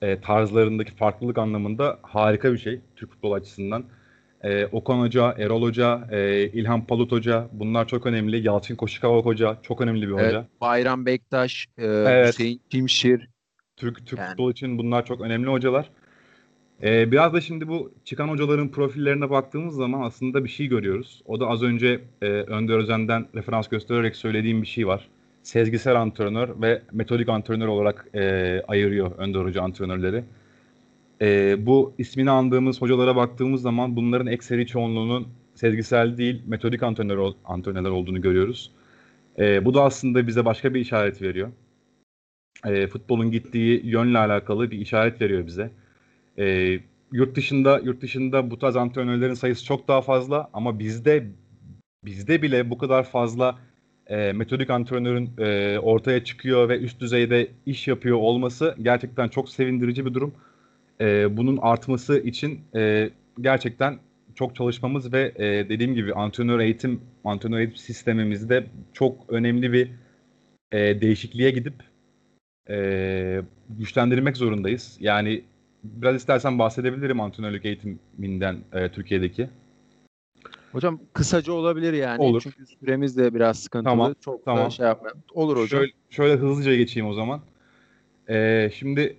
e, 0.03 0.21
tarzlarındaki 0.21 0.95
farklılık 0.95 1.39
anlamında 1.39 1.99
harika 2.03 2.53
bir 2.53 2.59
şey 2.59 2.81
Türk 2.97 3.11
futbol 3.11 3.33
açısından. 3.33 3.85
E, 4.45 4.67
Okan 4.73 5.01
Hoca, 5.01 5.35
Erol 5.39 5.63
Hoca, 5.63 6.09
e, 6.11 6.43
İlhan 6.49 6.87
Palut 6.87 7.13
Hoca 7.13 7.49
bunlar 7.53 7.89
çok 7.89 8.07
önemli. 8.07 8.47
Yalçın 8.47 8.77
Koşukavak 8.77 9.25
Hoca 9.25 9.57
çok 9.63 9.81
önemli 9.81 10.09
bir 10.09 10.13
hoca. 10.13 10.25
Evet, 10.25 10.45
Bayram 10.61 11.07
Bektaş, 11.07 11.67
e, 11.79 11.87
evet. 11.87 12.29
Hüseyin 12.29 12.61
Kimşir. 12.71 13.29
Türk 13.77 14.07
Türk 14.07 14.19
yani. 14.19 14.29
futbol 14.29 14.53
için 14.53 14.79
bunlar 14.79 15.07
çok 15.07 15.21
önemli 15.21 15.51
hocalar. 15.51 15.91
Ee, 16.83 17.13
biraz 17.13 17.33
da 17.33 17.41
şimdi 17.41 17.69
bu 17.69 17.93
çıkan 18.05 18.29
hocaların 18.29 18.69
profillerine 18.69 19.31
baktığımız 19.31 19.75
zaman 19.75 20.03
aslında 20.03 20.45
bir 20.45 20.49
şey 20.49 20.67
görüyoruz. 20.67 21.23
O 21.27 21.41
da 21.41 21.47
az 21.47 21.63
önce 21.63 22.01
e, 22.23 22.27
Önder 22.27 22.79
Özen'den 22.79 23.27
referans 23.35 23.69
göstererek 23.69 24.17
söylediğim 24.17 24.63
bir 24.63 24.67
şey 24.67 24.87
var. 24.87 25.09
Sezgisel 25.43 26.01
antrenör 26.01 26.63
ve 26.63 26.83
metodik 26.93 27.29
antrenör 27.29 27.67
olarak 27.69 28.07
e, 28.15 28.63
ayırıyor 28.69 29.19
Önder 29.19 29.41
Hoca 29.41 29.63
antrenörleri. 29.63 30.25
E, 31.21 31.57
bu 31.67 31.95
ismini 31.99 32.31
andığımız 32.31 32.83
hocalara 32.83 33.17
baktığımız 33.17 33.63
zaman 33.63 33.97
bunların 33.97 34.27
ekseri 34.27 34.67
çoğunluğunun 34.67 35.29
sezgisel 35.55 36.17
değil, 36.17 36.43
metodik 36.47 36.83
antrenör, 36.83 37.33
antrenörler 37.45 37.91
olduğunu 37.91 38.21
görüyoruz. 38.21 38.71
E, 39.39 39.65
bu 39.65 39.75
da 39.75 39.83
aslında 39.85 40.27
bize 40.27 40.45
başka 40.45 40.75
bir 40.75 40.81
işaret 40.81 41.23
veriyor. 41.23 41.49
E, 42.67 42.87
futbolun 42.87 43.31
gittiği 43.31 43.87
yönle 43.87 44.19
alakalı 44.19 44.71
bir 44.71 44.79
işaret 44.79 45.21
veriyor 45.21 45.47
bize. 45.47 45.71
E, 46.39 46.79
yurt 47.13 47.37
dışında 47.37 47.79
yurt 47.85 48.03
dışında 48.03 48.51
bu 48.51 48.59
tarz 48.59 48.77
antrenörlerin 48.77 49.35
sayısı 49.35 49.65
çok 49.65 49.89
daha 49.89 50.03
fazla 50.03 50.51
ama 50.53 50.79
bizde 50.79 51.27
bizde 52.05 52.43
bile 52.43 52.71
bu 52.71 52.79
kadar 52.79 53.05
fazla 53.05 53.59
e, 54.07 54.33
metodik 54.33 54.71
antrenörün 54.71 55.31
e, 55.39 55.79
ortaya 55.79 56.25
çıkıyor 56.25 56.69
ve 56.69 56.79
üst 56.79 57.01
düzeyde 57.01 57.49
iş 57.67 57.89
yapıyor 57.89 58.17
olması 58.17 58.77
gerçekten 58.83 59.29
çok 59.29 59.49
sevindirici 59.49 60.07
bir 60.07 60.15
durum. 60.15 60.35
E, 61.01 61.37
bunun 61.37 61.57
artması 61.57 62.19
için 62.19 62.61
e, 62.75 63.11
gerçekten 63.41 63.99
çok 64.35 64.57
çalışmamız 64.57 65.13
ve 65.13 65.33
e, 65.37 65.69
dediğim 65.69 65.95
gibi 65.95 66.15
antrenör 66.15 66.59
eğitim 66.59 67.01
antrenör 67.25 67.59
eğitim 67.59 67.77
sistemimizde 67.77 68.67
çok 68.93 69.17
önemli 69.29 69.73
bir 69.73 69.91
e, 70.73 71.01
değişikliğe 71.01 71.51
gidip 71.51 71.75
e, 72.71 73.43
güçlendirmek 73.69 74.37
zorundayız. 74.37 74.97
Yani 75.01 75.43
biraz 75.85 76.17
istersen 76.17 76.59
bahsedebilirim 76.59 77.21
antrenörlük 77.21 77.65
eğitiminden 77.65 78.57
e, 78.73 78.89
Türkiye'deki. 78.89 79.49
Hocam 80.73 81.01
kısaca 81.13 81.53
olabilir 81.53 81.93
yani. 81.93 82.23
Olur. 82.23 82.41
Çünkü 82.43 82.67
süremiz 82.67 83.17
de 83.17 83.35
biraz 83.35 83.59
sıkıntılı. 83.59 83.91
Tamam, 83.91 84.15
Çok 84.21 84.45
tamam. 84.45 84.71
şey 84.71 84.87
yapmayalım. 84.87 85.23
Olur 85.35 85.57
hocam. 85.57 85.81
Şöyle, 85.81 85.93
şöyle 86.11 86.35
hızlıca 86.35 86.75
geçeyim 86.75 87.09
o 87.09 87.15
zaman. 87.15 87.41
Ee, 88.29 88.71
şimdi 88.75 89.17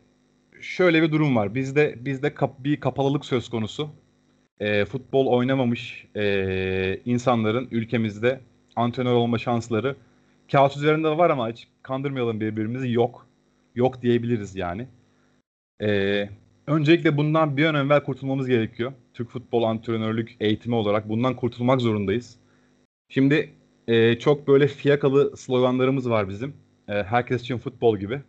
şöyle 0.66 1.04
bir 1.04 1.12
durum 1.12 1.36
var. 1.36 1.56
Bizde 1.56 1.96
bizde 2.06 2.34
kap, 2.34 2.64
bir 2.64 2.80
kapalılık 2.80 3.26
söz 3.26 3.50
konusu. 3.50 3.90
Ee, 4.60 4.86
futbol 4.86 5.28
oynamamış 5.28 6.08
e, 6.16 7.00
insanların 7.06 7.68
ülkemizde 7.72 8.40
antrenör 8.76 9.14
olma 9.14 9.38
şansları 9.38 9.96
kağıt 10.52 10.78
üzerinde 10.78 11.18
var 11.18 11.30
ama 11.30 11.50
hiç 11.50 11.68
kandırmayalım 11.84 12.40
birbirimizi 12.40 12.92
yok. 12.92 13.28
Yok 13.76 14.02
diyebiliriz 14.02 14.56
yani. 14.56 14.88
Ee, 15.82 16.30
öncelikle 16.68 17.18
bundan 17.18 17.58
bir 17.58 17.66
an 17.66 17.76
evvel 17.76 18.04
kurtulmamız 18.04 18.48
gerekiyor. 18.48 18.94
Türk 19.14 19.30
futbol 19.30 19.64
antrenörlük 19.64 20.36
eğitimi 20.40 20.76
olarak 20.76 21.10
bundan 21.10 21.36
kurtulmak 21.36 21.82
zorundayız. 21.82 22.36
Şimdi 23.10 23.50
e, 23.88 24.20
çok 24.20 24.48
böyle 24.48 24.68
fiyakalı 24.68 25.38
sloganlarımız 25.38 26.10
var 26.10 26.30
bizim. 26.30 26.54
E, 26.88 27.04
herkes 27.04 27.42
için 27.42 27.58
futbol 27.58 27.98
gibi. 27.98 28.22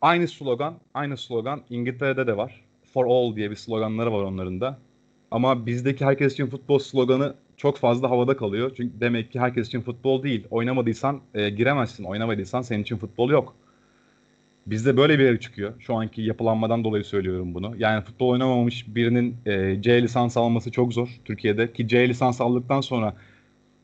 Aynı 0.00 0.28
slogan, 0.28 0.74
aynı 0.94 1.16
slogan 1.16 1.60
İngiltere'de 1.70 2.26
de 2.26 2.36
var. 2.36 2.64
For 2.94 3.06
all 3.06 3.36
diye 3.36 3.50
bir 3.50 3.56
sloganları 3.56 4.12
var 4.12 4.22
onların 4.22 4.60
da. 4.60 4.78
Ama 5.30 5.66
bizdeki 5.66 6.04
herkes 6.04 6.32
için 6.32 6.46
futbol 6.46 6.78
sloganı 6.78 7.34
çok 7.56 7.76
fazla 7.76 8.10
havada 8.10 8.36
kalıyor. 8.36 8.72
Çünkü 8.76 9.00
demek 9.00 9.32
ki 9.32 9.40
herkes 9.40 9.66
için 9.66 9.80
futbol 9.80 10.22
değil. 10.22 10.46
Oynamadıysan 10.50 11.20
e, 11.34 11.50
giremezsin. 11.50 12.04
Oynamadıysan 12.04 12.62
senin 12.62 12.82
için 12.82 12.96
futbol 12.96 13.30
yok. 13.30 13.54
Bizde 14.66 14.96
böyle 14.96 15.18
bir 15.18 15.24
yere 15.24 15.40
çıkıyor. 15.40 15.72
Şu 15.80 15.94
anki 15.94 16.22
yapılanmadan 16.22 16.84
dolayı 16.84 17.04
söylüyorum 17.04 17.54
bunu. 17.54 17.74
Yani 17.78 18.04
futbol 18.04 18.28
oynamamış 18.28 18.94
birinin 18.94 19.36
e, 19.46 19.82
C 19.82 20.02
lisans 20.02 20.36
alması 20.36 20.70
çok 20.70 20.92
zor 20.92 21.08
Türkiye'de. 21.24 21.72
Ki 21.72 21.88
C 21.88 22.08
lisans 22.08 22.40
aldıktan 22.40 22.80
sonra 22.80 23.14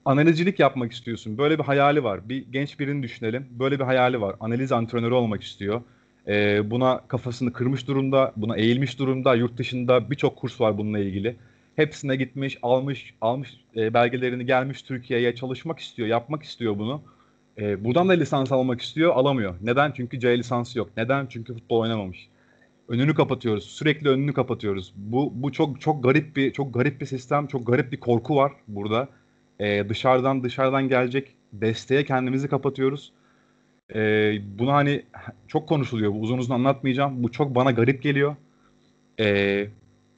analizcilik 0.05 0.61
yapmak 0.61 0.93
istiyorsun. 0.93 1.39
Böyle 1.39 1.59
bir 1.59 1.65
hayali 1.65 2.05
var. 2.05 2.29
Bir 2.29 2.47
genç 2.53 2.81
birini 2.81 3.03
düşünelim. 3.03 3.47
Böyle 3.51 3.79
bir 3.79 3.85
hayali 3.85 4.21
var. 4.21 4.37
Analiz 4.41 4.73
antrenörü 4.73 5.15
olmak 5.15 5.43
istiyor. 5.43 5.81
Ee, 6.29 6.71
buna 6.71 7.01
kafasını 7.09 7.53
kırmış 7.53 7.89
durumda, 7.89 8.33
buna 8.37 8.57
eğilmiş 8.57 8.99
durumda. 8.99 9.35
Yurt 9.35 9.59
dışında 9.59 10.11
birçok 10.11 10.37
kurs 10.37 10.61
var 10.61 10.79
bununla 10.79 10.99
ilgili. 10.99 11.37
Hepsine 11.77 12.17
gitmiş, 12.17 12.59
almış, 12.63 13.15
almış 13.21 13.61
e, 13.77 13.95
belgelerini 13.95 14.47
gelmiş 14.47 14.83
Türkiye'ye 14.83 15.35
çalışmak 15.35 15.79
istiyor, 15.79 16.09
yapmak 16.09 16.43
istiyor 16.43 16.79
bunu. 16.79 17.03
E, 17.59 17.85
buradan 17.85 18.09
da 18.09 18.13
lisans 18.13 18.53
almak 18.53 18.81
istiyor, 18.81 19.13
alamıyor. 19.15 19.55
Neden? 19.63 19.93
Çünkü 19.97 20.21
C 20.21 20.39
lisansı 20.39 20.79
yok. 20.79 20.91
Neden? 20.97 21.27
Çünkü 21.27 21.55
futbol 21.55 21.81
oynamamış. 21.81 22.29
Önünü 22.89 23.15
kapatıyoruz. 23.15 23.65
Sürekli 23.65 24.09
önünü 24.09 24.33
kapatıyoruz. 24.35 24.93
Bu 24.97 25.33
bu 25.35 25.53
çok 25.53 25.81
çok 25.81 26.05
garip 26.05 26.37
bir 26.37 26.53
çok 26.53 26.75
garip 26.75 27.01
bir 27.01 27.07
sistem, 27.07 27.47
çok 27.47 27.67
garip 27.67 27.93
bir 27.93 28.01
korku 28.01 28.37
var 28.37 28.53
burada 28.69 29.09
e, 29.61 29.89
dışarıdan 29.89 30.45
dışarıdan 30.45 30.89
gelecek 30.89 31.35
desteğe 31.53 32.05
kendimizi 32.05 32.49
kapatıyoruz. 32.49 33.13
E, 33.95 34.33
bunu 34.59 34.73
hani 34.73 35.03
çok 35.49 35.69
konuşuluyor. 35.69 36.13
Uzun 36.21 36.39
uzun 36.39 36.55
anlatmayacağım. 36.55 37.23
Bu 37.23 37.33
çok 37.33 37.55
bana 37.55 37.71
garip 37.71 38.03
geliyor. 38.03 38.37
E, 39.21 39.69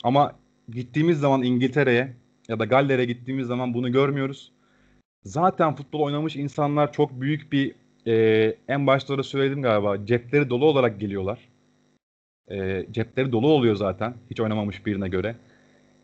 ama 0.05 0.33
gittiğimiz 0.69 1.21
zaman 1.21 1.43
İngiltere'ye 1.43 2.14
ya 2.49 2.59
da 2.59 2.64
Galler'e 2.64 3.05
gittiğimiz 3.05 3.47
zaman 3.47 3.75
bunu 3.75 3.93
görmüyoruz. 3.93 4.53
Zaten 5.25 5.75
futbol 5.75 6.01
oynamış 6.01 6.37
insanlar 6.37 6.93
çok 6.93 7.21
büyük 7.21 7.53
bir 7.53 7.75
e, 8.07 8.57
en 8.69 8.87
başta 8.87 9.19
da 9.19 9.23
söyledim 9.23 9.62
galiba 9.62 10.07
cepleri 10.07 10.51
dolu 10.51 10.64
olarak 10.64 11.01
geliyorlar. 11.01 11.39
E, 12.51 12.87
cepleri 12.91 13.33
dolu 13.33 13.49
oluyor 13.49 13.77
zaten 13.77 14.14
hiç 14.31 14.41
oynamamış 14.41 14.87
birine 14.87 15.09
göre. 15.09 15.37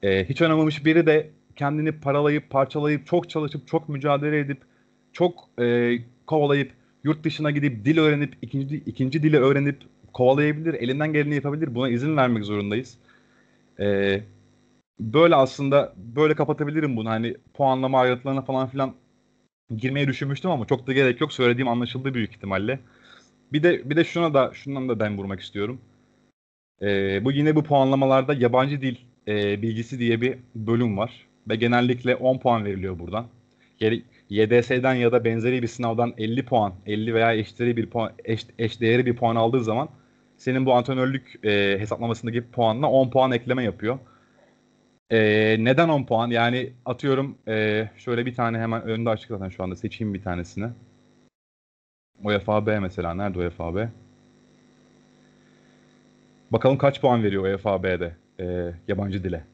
E, 0.03 0.25
hiç 0.29 0.43
oynamamış 0.43 0.85
biri 0.85 1.07
de 1.07 1.31
kendini 1.57 1.93
paralayıp, 1.93 2.51
parçalayıp, 2.51 3.07
çok 3.07 3.31
çalışıp, 3.31 3.69
çok 3.69 3.89
mücadele 3.89 4.39
edip, 4.39 4.59
çok 5.12 5.49
e, 5.61 5.99
kovalayıp, 6.27 6.73
yurt 7.05 7.25
dışına 7.25 7.51
gidip 7.51 7.85
dil 7.85 7.99
öğrenip, 7.99 8.35
ikinci, 8.43 8.77
ikinci 8.77 9.23
dili 9.23 9.39
öğrenip 9.39 9.83
kovalayabilir, 10.13 10.75
elinden 10.75 11.13
geleni 11.13 11.35
yapabilir. 11.35 11.75
Buna 11.75 11.89
izin 11.89 12.17
vermek 12.17 12.45
zorundayız. 12.45 12.99
E, 13.81 14.21
böyle 15.01 15.35
aslında 15.35 15.93
böyle 15.97 16.35
kapatabilirim 16.35 16.97
bunu. 16.97 17.09
Hani 17.09 17.37
puanlama 17.55 18.01
ayrıntılarına 18.01 18.43
falan 18.43 18.69
filan 18.69 18.95
girmeyi 19.77 20.09
düşünmüştüm 20.09 20.51
ama 20.51 20.67
çok 20.67 20.87
da 20.87 20.93
gerek 20.93 21.21
yok. 21.21 21.33
Söylediğim 21.33 21.69
anlaşıldı 21.69 22.15
büyük 22.15 22.31
ihtimalle. 22.31 22.81
Bir 23.53 23.63
de 23.63 23.91
bir 23.91 23.97
de 23.97 24.05
şuna 24.05 24.35
da 24.35 24.51
şundan 24.55 24.89
da 24.89 25.01
ben 25.01 25.19
vurmak 25.19 25.41
istiyorum. 25.41 25.81
E, 26.83 27.25
bu 27.25 27.33
yine 27.33 27.57
bu 27.57 27.65
puanlamalarda 27.65 28.35
yabancı 28.35 28.81
dil 28.81 28.97
e, 29.29 29.63
bilgisi 29.63 29.99
diye 29.99 30.21
bir 30.21 30.39
bölüm 30.55 30.99
var 30.99 31.27
ve 31.49 31.57
genellikle 31.57 32.17
10 32.17 32.39
puan 32.39 32.65
veriliyor 32.65 32.99
buradan. 32.99 33.27
YDS'den 34.31 34.95
ya 34.95 35.12
da 35.12 35.25
benzeri 35.25 35.62
bir 35.62 35.66
sınavdan 35.66 36.14
50 36.18 36.45
puan, 36.45 36.75
50 36.87 37.14
veya 37.14 37.35
eşdeğeri 37.35 37.77
bir 37.77 37.91
puan, 37.91 38.12
eş, 38.25 38.47
eşdeğeri 38.59 39.07
bir 39.07 39.16
puan 39.16 39.37
aldığı 39.37 39.64
zaman 39.64 39.89
senin 40.37 40.66
bu 40.66 40.75
antrenörlük 40.75 41.45
e, 41.45 41.77
hesaplamasındaki 41.79 42.51
puanla 42.51 42.91
10 42.91 43.11
puan 43.11 43.33
ekleme 43.33 43.64
yapıyor. 43.64 43.99
E, 45.11 45.18
neden 45.64 45.89
10 45.89 46.05
puan? 46.05 46.31
Yani 46.31 46.72
atıyorum 46.85 47.39
e, 47.49 47.89
şöyle 47.97 48.27
bir 48.27 48.35
tane 48.35 48.59
hemen 48.59 48.83
önünde 48.83 49.11
açık 49.11 49.29
zaten 49.29 49.49
şu 49.49 49.62
anda 49.62 49.77
seçeyim 49.77 50.14
bir 50.14 50.22
tanesini. 50.22 50.68
UEFA 52.22 52.61
mesela. 52.61 53.14
Nerede 53.14 53.39
UEFA? 53.39 53.91
Bakalım 56.51 56.79
kaç 56.79 57.01
puan 57.01 57.22
veriyor 57.22 57.45
UEFA 57.45 57.83
e, 58.41 58.75
yabancı 58.89 59.25
dile. 59.25 59.45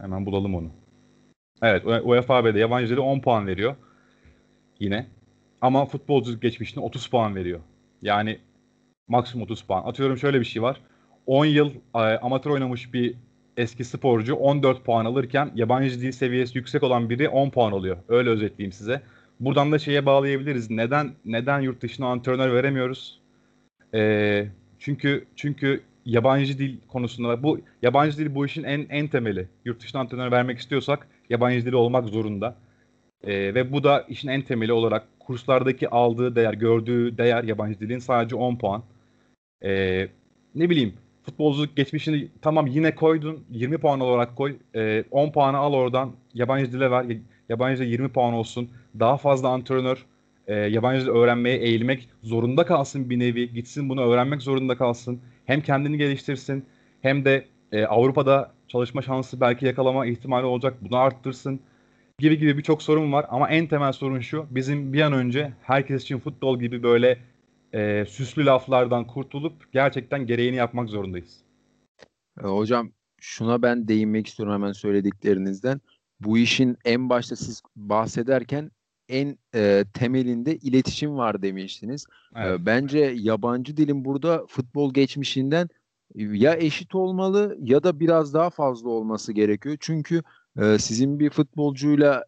Hemen 0.00 0.26
bulalım 0.26 0.54
onu. 0.54 0.70
Evet 1.62 1.84
UEFA 2.04 2.44
B'de 2.44 2.58
yabancı 2.58 2.90
dili 2.90 3.00
10 3.00 3.20
puan 3.20 3.46
veriyor. 3.46 3.76
Yine. 4.80 5.06
Ama 5.60 5.86
futbolculuk 5.86 6.42
geçmişine 6.42 6.84
30 6.84 7.06
puan 7.06 7.34
veriyor. 7.34 7.60
Yani 8.02 8.38
maksimum 9.08 9.44
30 9.44 9.62
puan. 9.62 9.82
Atıyorum 9.82 10.18
şöyle 10.18 10.40
bir 10.40 10.44
şey 10.44 10.62
var. 10.62 10.80
10 11.26 11.44
yıl 11.44 11.70
e, 11.94 11.98
amatör 11.98 12.50
oynamış 12.50 12.94
bir 12.94 13.14
eski 13.56 13.84
sporcu 13.84 14.34
14 14.34 14.84
puan 14.84 15.04
alırken 15.04 15.50
yabancı 15.54 16.00
dil 16.00 16.12
seviyesi 16.12 16.58
yüksek 16.58 16.82
olan 16.82 17.10
biri 17.10 17.28
10 17.28 17.50
puan 17.50 17.72
alıyor. 17.72 17.96
Öyle 18.08 18.30
özetleyeyim 18.30 18.72
size. 18.72 19.02
Buradan 19.40 19.72
da 19.72 19.78
şeye 19.78 20.06
bağlayabiliriz. 20.06 20.70
Neden 20.70 21.12
neden 21.24 21.60
yurt 21.60 21.82
dışına 21.82 22.06
antrenör 22.06 22.52
veremiyoruz? 22.52 23.20
E, 23.94 24.46
çünkü 24.78 25.24
çünkü 25.36 25.82
yabancı 26.04 26.58
dil 26.58 26.76
konusunda 26.88 27.42
bu 27.42 27.60
yabancı 27.82 28.18
dil 28.18 28.34
bu 28.34 28.46
işin 28.46 28.64
en 28.64 28.86
en 28.90 29.08
temeli. 29.08 29.48
Yurt 29.64 29.82
dışına 29.82 30.00
antrenör 30.00 30.32
vermek 30.32 30.58
istiyorsak 30.58 31.08
yabancı 31.30 31.66
dili 31.66 31.76
olmak 31.76 32.08
zorunda. 32.08 32.56
E, 33.24 33.54
ve 33.54 33.72
bu 33.72 33.84
da 33.84 34.04
işin 34.08 34.28
en 34.28 34.42
temeli 34.42 34.72
olarak 34.72 35.06
kurslardaki 35.20 35.88
aldığı 35.88 36.36
değer, 36.36 36.54
gördüğü 36.54 37.18
değer 37.18 37.44
yabancı 37.44 37.80
dilin 37.80 37.98
sadece 37.98 38.36
10 38.36 38.58
puan. 38.58 38.82
E, 39.64 40.02
ne 40.54 40.70
bileyim 40.70 40.94
futbolculuk 41.22 41.76
geçmişini 41.76 42.28
tamam 42.42 42.66
yine 42.66 42.94
koydun 42.94 43.44
20 43.50 43.78
puan 43.78 44.00
olarak 44.00 44.36
koy. 44.36 44.56
E, 44.74 45.04
10 45.10 45.32
puanı 45.32 45.56
al 45.56 45.72
oradan 45.72 46.12
yabancı 46.34 46.72
dile 46.72 46.90
ver. 46.90 47.06
Yabancı 47.48 47.80
dile 47.82 47.88
20 47.88 48.08
puan 48.08 48.34
olsun. 48.34 48.70
Daha 49.00 49.16
fazla 49.16 49.48
antrenör 49.48 50.06
e, 50.46 50.54
yabancı 50.54 51.04
dil 51.06 51.10
öğrenmeye 51.10 51.58
eğilmek 51.58 52.08
zorunda 52.22 52.66
kalsın 52.66 53.10
bir 53.10 53.18
nevi. 53.18 53.52
Gitsin 53.54 53.88
bunu 53.88 54.02
öğrenmek 54.02 54.42
zorunda 54.42 54.76
kalsın. 54.76 55.20
Hem 55.46 55.60
kendini 55.60 55.98
geliştirsin 55.98 56.64
hem 57.02 57.24
de 57.24 57.44
e, 57.72 57.84
Avrupa'da 57.84 58.52
çalışma 58.68 59.02
şansı 59.02 59.40
belki 59.40 59.66
yakalama 59.66 60.06
ihtimali 60.06 60.46
olacak. 60.46 60.74
Bunu 60.80 60.96
arttırsın 60.96 61.60
gibi 62.18 62.38
gibi 62.38 62.58
birçok 62.58 62.82
sorun 62.82 63.12
var 63.12 63.26
ama 63.28 63.48
en 63.48 63.66
temel 63.66 63.92
sorun 63.92 64.20
şu. 64.20 64.46
Bizim 64.50 64.92
bir 64.92 65.00
an 65.00 65.12
önce 65.12 65.52
herkes 65.62 66.02
için 66.02 66.18
futbol 66.18 66.60
gibi 66.60 66.82
böyle 66.82 67.18
e, 67.72 68.04
süslü 68.08 68.46
laflardan 68.46 69.06
kurtulup 69.06 69.72
gerçekten 69.72 70.26
gereğini 70.26 70.56
yapmak 70.56 70.88
zorundayız. 70.88 71.36
E, 72.44 72.46
hocam 72.46 72.92
şuna 73.20 73.62
ben 73.62 73.88
değinmek 73.88 74.26
istiyorum 74.26 74.54
hemen 74.54 74.72
söylediklerinizden. 74.72 75.80
Bu 76.20 76.38
işin 76.38 76.76
en 76.84 77.08
başta 77.08 77.36
siz 77.36 77.62
bahsederken 77.76 78.70
en 79.08 79.38
e, 79.54 79.84
temelinde 79.94 80.56
iletişim 80.56 81.16
var 81.16 81.42
demiştiniz. 81.42 82.06
Evet. 82.36 82.60
E, 82.60 82.66
bence 82.66 83.14
yabancı 83.16 83.76
dilin 83.76 84.04
burada 84.04 84.46
futbol 84.48 84.94
geçmişinden 84.94 85.68
ya 86.14 86.56
eşit 86.56 86.94
olmalı 86.94 87.56
ya 87.60 87.82
da 87.82 88.00
biraz 88.00 88.34
daha 88.34 88.50
fazla 88.50 88.88
olması 88.88 89.32
gerekiyor. 89.32 89.76
Çünkü 89.80 90.22
e, 90.58 90.78
sizin 90.78 91.20
bir 91.20 91.30
futbolcuyla 91.30 92.24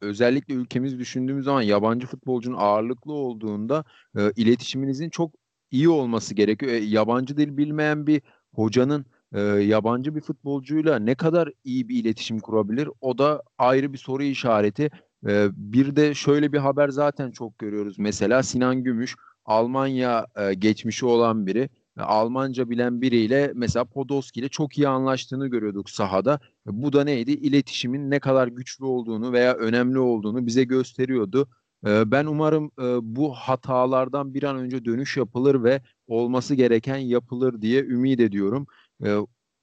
özellikle 0.00 0.54
ülkemiz 0.54 0.98
düşündüğümüz 0.98 1.44
zaman 1.44 1.62
yabancı 1.62 2.06
futbolcunun 2.06 2.56
ağırlıklı 2.56 3.12
olduğunda 3.12 3.84
e, 4.18 4.32
iletişiminizin 4.36 5.10
çok 5.10 5.34
iyi 5.70 5.88
olması 5.88 6.34
gerekiyor. 6.34 6.72
E, 6.72 6.76
yabancı 6.76 7.36
dil 7.36 7.56
bilmeyen 7.56 8.06
bir 8.06 8.22
hocanın 8.54 9.06
e, 9.32 9.40
yabancı 9.40 10.14
bir 10.14 10.20
futbolcuyla 10.20 10.98
ne 10.98 11.14
kadar 11.14 11.52
iyi 11.64 11.88
bir 11.88 11.96
iletişim 12.00 12.40
kurabilir? 12.40 12.88
O 13.00 13.18
da 13.18 13.42
ayrı 13.58 13.92
bir 13.92 13.98
soru 13.98 14.22
işareti. 14.22 14.90
E, 15.26 15.48
bir 15.52 15.96
de 15.96 16.14
şöyle 16.14 16.52
bir 16.52 16.58
haber 16.58 16.88
zaten 16.88 17.30
çok 17.30 17.58
görüyoruz. 17.58 17.98
Mesela 17.98 18.42
Sinan 18.42 18.84
Gümüş 18.84 19.16
Almanya 19.44 20.26
e, 20.36 20.54
geçmişi 20.54 21.06
olan 21.06 21.46
biri. 21.46 21.68
E, 21.98 22.02
Almanca 22.02 22.70
bilen 22.70 23.00
biriyle 23.00 23.52
mesela 23.54 23.84
Podolski 23.84 24.40
ile 24.40 24.48
çok 24.48 24.78
iyi 24.78 24.88
anlaştığını 24.88 25.46
görüyorduk 25.48 25.90
sahada. 25.90 26.40
E, 26.66 26.70
bu 26.72 26.92
da 26.92 27.04
neydi? 27.04 27.30
İletişimin 27.30 28.10
ne 28.10 28.20
kadar 28.20 28.48
güçlü 28.48 28.84
olduğunu 28.84 29.32
veya 29.32 29.54
önemli 29.54 29.98
olduğunu 29.98 30.46
bize 30.46 30.64
gösteriyordu. 30.64 31.48
E, 31.86 32.10
ben 32.10 32.26
umarım 32.26 32.70
bu 33.02 33.32
hatalardan 33.32 34.34
bir 34.34 34.42
an 34.42 34.56
önce 34.56 34.84
dönüş 34.84 35.16
yapılır 35.16 35.64
ve 35.64 35.82
olması 36.06 36.54
gereken 36.54 36.96
yapılır 36.96 37.62
diye 37.62 37.82
ümit 37.84 38.20
ediyorum. 38.20 38.66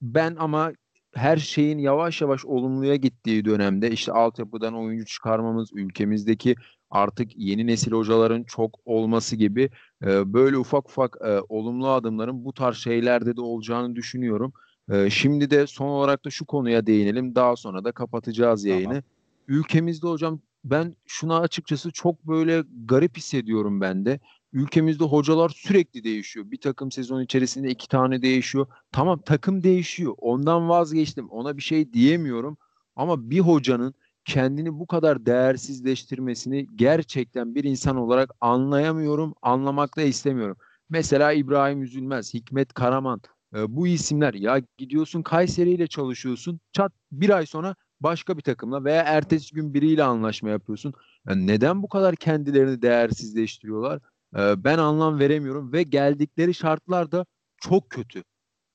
Ben 0.02 0.36
ama 0.40 0.72
her 1.16 1.38
şeyin 1.38 1.78
yavaş 1.78 2.22
yavaş 2.22 2.46
olumluya 2.46 2.96
gittiği 2.96 3.46
dönemde 3.46 3.92
işte 3.92 4.12
altyapıdan 4.12 4.76
oyuncu 4.76 5.06
çıkarmamız, 5.06 5.70
ülkemizdeki 5.74 6.56
artık 6.96 7.38
yeni 7.38 7.68
nesil 7.68 7.92
hocaların 7.92 8.44
çok 8.44 8.80
olması 8.86 9.36
gibi 9.36 9.70
e, 10.06 10.34
böyle 10.34 10.58
ufak 10.58 10.90
ufak 10.90 11.18
e, 11.26 11.42
olumlu 11.50 11.90
adımların 11.90 12.46
bu 12.46 12.54
tarz 12.54 12.78
şeylerde 12.78 13.38
de 13.38 13.42
olacağını 13.42 13.96
düşünüyorum. 13.96 14.54
E, 14.92 15.10
şimdi 15.10 15.50
de 15.50 15.68
son 15.68 15.88
olarak 15.88 16.26
da 16.26 16.30
şu 16.30 16.46
konuya 16.46 16.88
değinelim. 16.88 17.36
Daha 17.36 17.56
sonra 17.56 17.84
da 17.84 17.92
kapatacağız 17.92 18.66
yayını. 18.66 18.88
Tamam. 18.88 19.04
Ülkemizde 19.48 20.08
hocam 20.08 20.40
ben 20.64 20.96
şuna 21.06 21.40
açıkçası 21.40 21.92
çok 21.92 22.28
böyle 22.28 22.64
garip 22.86 23.18
hissediyorum 23.18 23.82
ben 23.82 24.06
de. 24.06 24.20
Ülkemizde 24.54 25.04
hocalar 25.04 25.50
sürekli 25.50 26.04
değişiyor. 26.04 26.52
Bir 26.52 26.58
takım 26.58 26.92
sezon 26.92 27.22
içerisinde 27.22 27.70
iki 27.70 27.88
tane 27.88 28.22
değişiyor. 28.22 28.68
Tamam 28.92 29.22
takım 29.26 29.64
değişiyor. 29.64 30.14
Ondan 30.18 30.70
vazgeçtim. 30.70 31.30
Ona 31.30 31.58
bir 31.58 31.62
şey 31.62 31.94
diyemiyorum. 31.94 32.58
Ama 32.96 33.30
bir 33.30 33.40
hocanın 33.40 33.94
kendini 34.26 34.80
bu 34.80 34.88
kadar 34.88 35.26
değersizleştirmesini 35.26 36.68
gerçekten 36.76 37.56
bir 37.56 37.64
insan 37.64 37.98
olarak 37.98 38.32
anlayamıyorum, 38.42 39.36
anlamak 39.42 39.98
da 39.98 40.02
istemiyorum. 40.02 40.58
Mesela 40.90 41.34
İbrahim 41.34 41.84
Üzülmez, 41.84 42.34
Hikmet 42.34 42.74
Karaman 42.74 43.22
e, 43.56 43.76
bu 43.76 43.88
isimler 43.88 44.34
ya 44.34 44.62
gidiyorsun 44.78 45.22
Kayseri 45.22 45.70
ile 45.72 45.88
çalışıyorsun 45.88 46.60
çat 46.74 46.92
bir 47.12 47.30
ay 47.30 47.46
sonra 47.46 47.76
başka 48.02 48.38
bir 48.38 48.42
takımla 48.42 48.84
veya 48.84 49.04
ertesi 49.04 49.56
gün 49.56 49.74
biriyle 49.74 50.04
anlaşma 50.04 50.50
yapıyorsun. 50.50 50.94
Yani 51.28 51.48
neden 51.48 51.84
bu 51.84 51.90
kadar 51.90 52.16
kendilerini 52.16 52.82
değersizleştiriyorlar? 52.82 54.00
E, 54.38 54.64
ben 54.64 54.78
anlam 54.78 55.20
veremiyorum 55.20 55.74
ve 55.74 55.84
geldikleri 55.84 56.54
şartlar 56.54 57.12
da 57.12 57.26
çok 57.58 57.90
kötü. 57.90 58.24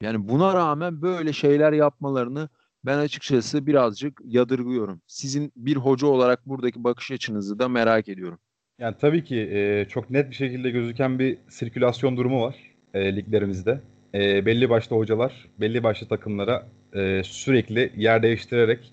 Yani 0.03 0.29
buna 0.29 0.55
rağmen 0.55 1.03
böyle 1.03 1.33
şeyler 1.33 1.73
yapmalarını 1.73 2.49
ben 2.85 2.99
açıkçası 2.99 3.67
birazcık 3.67 4.21
yadırgıyorum. 4.25 5.01
Sizin 5.07 5.53
bir 5.57 5.77
hoca 5.77 6.07
olarak 6.07 6.47
buradaki 6.47 6.85
bakış 6.85 7.11
açınızı 7.11 7.59
da 7.59 7.69
merak 7.69 8.09
ediyorum. 8.09 8.39
Yani 8.79 8.97
tabii 9.01 9.25
ki 9.25 9.37
e, 9.53 9.87
çok 9.89 10.11
net 10.11 10.31
bir 10.31 10.35
şekilde 10.35 10.71
gözüken 10.71 11.19
bir 11.19 11.39
sirkülasyon 11.49 12.17
durumu 12.17 12.43
var 12.43 12.57
e, 12.95 13.17
liglerimizde. 13.17 13.81
E, 14.15 14.47
belli 14.47 14.71
başlı 14.71 14.97
hocalar, 14.97 15.49
belli 15.61 15.83
başlı 15.83 16.09
takımlara 16.09 16.67
e, 16.95 17.23
sürekli 17.25 17.93
yer 17.97 18.23
değiştirerek 18.23 18.93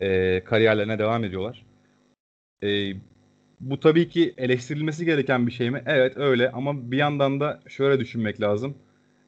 e, 0.00 0.40
kariyerlerine 0.44 0.98
devam 0.98 1.24
ediyorlar. 1.24 1.66
E, 2.62 2.92
bu 3.60 3.80
tabii 3.80 4.08
ki 4.08 4.34
eleştirilmesi 4.38 5.04
gereken 5.04 5.46
bir 5.46 5.52
şey 5.52 5.70
mi? 5.70 5.82
Evet 5.86 6.16
öyle 6.16 6.50
ama 6.50 6.90
bir 6.90 6.96
yandan 6.96 7.40
da 7.40 7.60
şöyle 7.68 8.00
düşünmek 8.00 8.40
lazım 8.40 8.74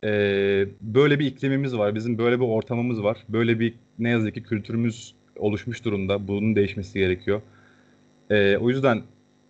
e, 0.05 0.11
böyle 0.81 1.19
bir 1.19 1.27
iklimimiz 1.27 1.79
var. 1.79 1.95
Bizim 1.95 2.19
böyle 2.19 2.41
bir 2.41 2.45
ortamımız 2.45 3.03
var. 3.03 3.19
Böyle 3.29 3.61
bir 3.61 3.75
ne 3.99 4.11
yazık 4.11 4.35
ki 4.35 4.43
kültürümüz 4.43 5.15
oluşmuş 5.37 5.85
durumda. 5.85 6.29
Bunun 6.29 6.57
değişmesi 6.57 6.99
gerekiyor. 6.99 7.43
E, 8.31 8.57
o 8.57 8.69
yüzden 8.69 9.03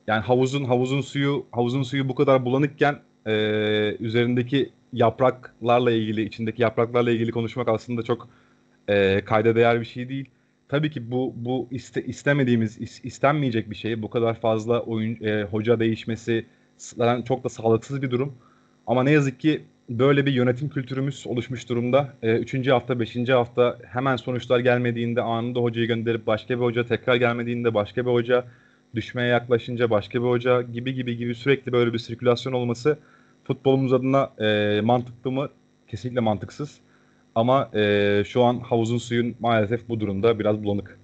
yani 0.06 0.20
havuzun 0.20 0.64
havuzun 0.64 1.00
suyu 1.00 1.46
havuzun 1.52 1.82
suyu 1.82 2.08
bu 2.08 2.14
kadar 2.14 2.44
bulanıkken 2.44 2.98
e, 3.26 3.32
üzerindeki 4.00 4.70
yapraklarla 4.92 5.90
ilgili, 5.90 6.22
içindeki 6.22 6.62
yapraklarla 6.62 7.10
ilgili 7.10 7.30
konuşmak 7.30 7.68
aslında 7.68 8.02
çok 8.02 8.28
e, 8.88 9.24
kayda 9.24 9.56
değer 9.56 9.80
bir 9.80 9.86
şey 9.86 10.08
değil. 10.08 10.30
Tabii 10.68 10.90
ki 10.90 11.10
bu 11.10 11.32
bu 11.36 11.68
iste, 11.70 12.04
istemediğimiz, 12.04 12.80
is, 12.80 13.04
istenmeyecek 13.04 13.70
bir 13.70 13.74
şey. 13.76 14.02
Bu 14.02 14.10
kadar 14.10 14.40
fazla 14.40 14.80
oyun 14.80 15.24
e, 15.24 15.42
hoca 15.42 15.80
değişmesi 15.80 16.46
çok 17.24 17.44
da 17.44 17.48
sağlıksız 17.48 18.02
bir 18.02 18.10
durum. 18.10 18.34
Ama 18.86 19.02
ne 19.02 19.10
yazık 19.10 19.40
ki 19.40 19.64
böyle 19.88 20.26
bir 20.26 20.32
yönetim 20.32 20.68
kültürümüz 20.68 21.26
oluşmuş 21.26 21.68
durumda. 21.68 22.14
E, 22.22 22.36
üçüncü 22.36 22.70
hafta, 22.70 23.00
beşinci 23.00 23.32
hafta 23.32 23.78
hemen 23.86 24.16
sonuçlar 24.16 24.60
gelmediğinde 24.60 25.22
anında 25.22 25.60
hocayı 25.60 25.86
gönderip 25.86 26.26
başka 26.26 26.54
bir 26.54 26.64
hoca 26.64 26.86
tekrar 26.86 27.16
gelmediğinde 27.16 27.74
başka 27.74 28.06
bir 28.06 28.10
hoca 28.10 28.44
düşmeye 28.94 29.28
yaklaşınca 29.28 29.90
başka 29.90 30.22
bir 30.22 30.28
hoca 30.28 30.62
gibi 30.62 30.94
gibi 30.94 31.16
gibi 31.16 31.34
sürekli 31.34 31.72
böyle 31.72 31.92
bir 31.92 31.98
sirkülasyon 31.98 32.52
olması 32.52 32.98
futbolumuz 33.44 33.92
adına 33.92 34.30
e, 34.38 34.80
mantıklı 34.80 35.30
mı? 35.30 35.48
Kesinlikle 35.88 36.20
mantıksız. 36.20 36.80
Ama 37.34 37.70
e, 37.74 38.22
şu 38.26 38.42
an 38.42 38.60
havuzun 38.60 38.98
suyun 38.98 39.36
maalesef 39.40 39.88
bu 39.88 40.00
durumda 40.00 40.38
biraz 40.38 40.64
bulanık. 40.64 40.98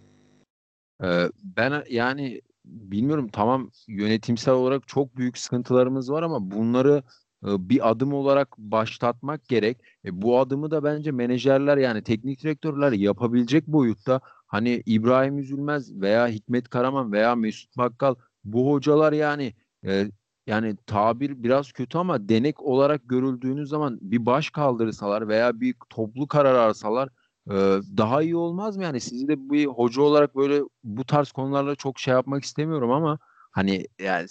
Ee, 1.04 1.28
ben 1.44 1.84
yani 1.90 2.40
bilmiyorum 2.64 3.28
tamam 3.32 3.70
yönetimsel 3.88 4.54
olarak 4.54 4.88
çok 4.88 5.16
büyük 5.16 5.38
sıkıntılarımız 5.38 6.10
var 6.12 6.22
ama 6.22 6.50
bunları 6.50 7.02
bir 7.42 7.90
adım 7.90 8.12
olarak 8.12 8.58
başlatmak 8.58 9.48
gerek. 9.48 9.78
E, 10.04 10.22
bu 10.22 10.38
adımı 10.40 10.70
da 10.70 10.84
bence 10.84 11.10
menajerler 11.10 11.76
yani 11.76 12.02
teknik 12.02 12.42
direktörler 12.42 12.92
yapabilecek 12.92 13.66
boyutta. 13.66 14.20
Hani 14.46 14.82
İbrahim 14.86 15.38
Üzülmez 15.38 16.00
veya 16.00 16.28
Hikmet 16.28 16.68
Karaman 16.68 17.12
veya 17.12 17.34
Mesut 17.34 17.76
Bakkal 17.78 18.14
bu 18.44 18.72
hocalar 18.72 19.12
yani 19.12 19.54
e, 19.86 20.10
yani 20.46 20.76
tabir 20.86 21.42
biraz 21.42 21.72
kötü 21.72 21.98
ama 21.98 22.28
denek 22.28 22.62
olarak 22.62 23.08
görüldüğünüz 23.08 23.68
zaman 23.68 23.98
bir 24.02 24.26
baş 24.26 24.50
kaldırsalar 24.50 25.28
veya 25.28 25.60
bir 25.60 25.74
toplu 25.90 26.28
karar 26.28 26.54
alsalar 26.54 27.08
e, 27.50 27.54
daha 27.96 28.22
iyi 28.22 28.36
olmaz 28.36 28.76
mı? 28.76 28.82
Yani 28.82 29.00
sizi 29.00 29.28
de 29.28 29.50
bir 29.50 29.66
hoca 29.66 30.02
olarak 30.02 30.36
böyle 30.36 30.62
bu 30.84 31.04
tarz 31.04 31.32
konularla 31.32 31.74
çok 31.74 31.98
şey 31.98 32.14
yapmak 32.14 32.44
istemiyorum 32.44 32.90
ama 32.90 33.18
hani 33.52 33.86
yani 34.00 34.26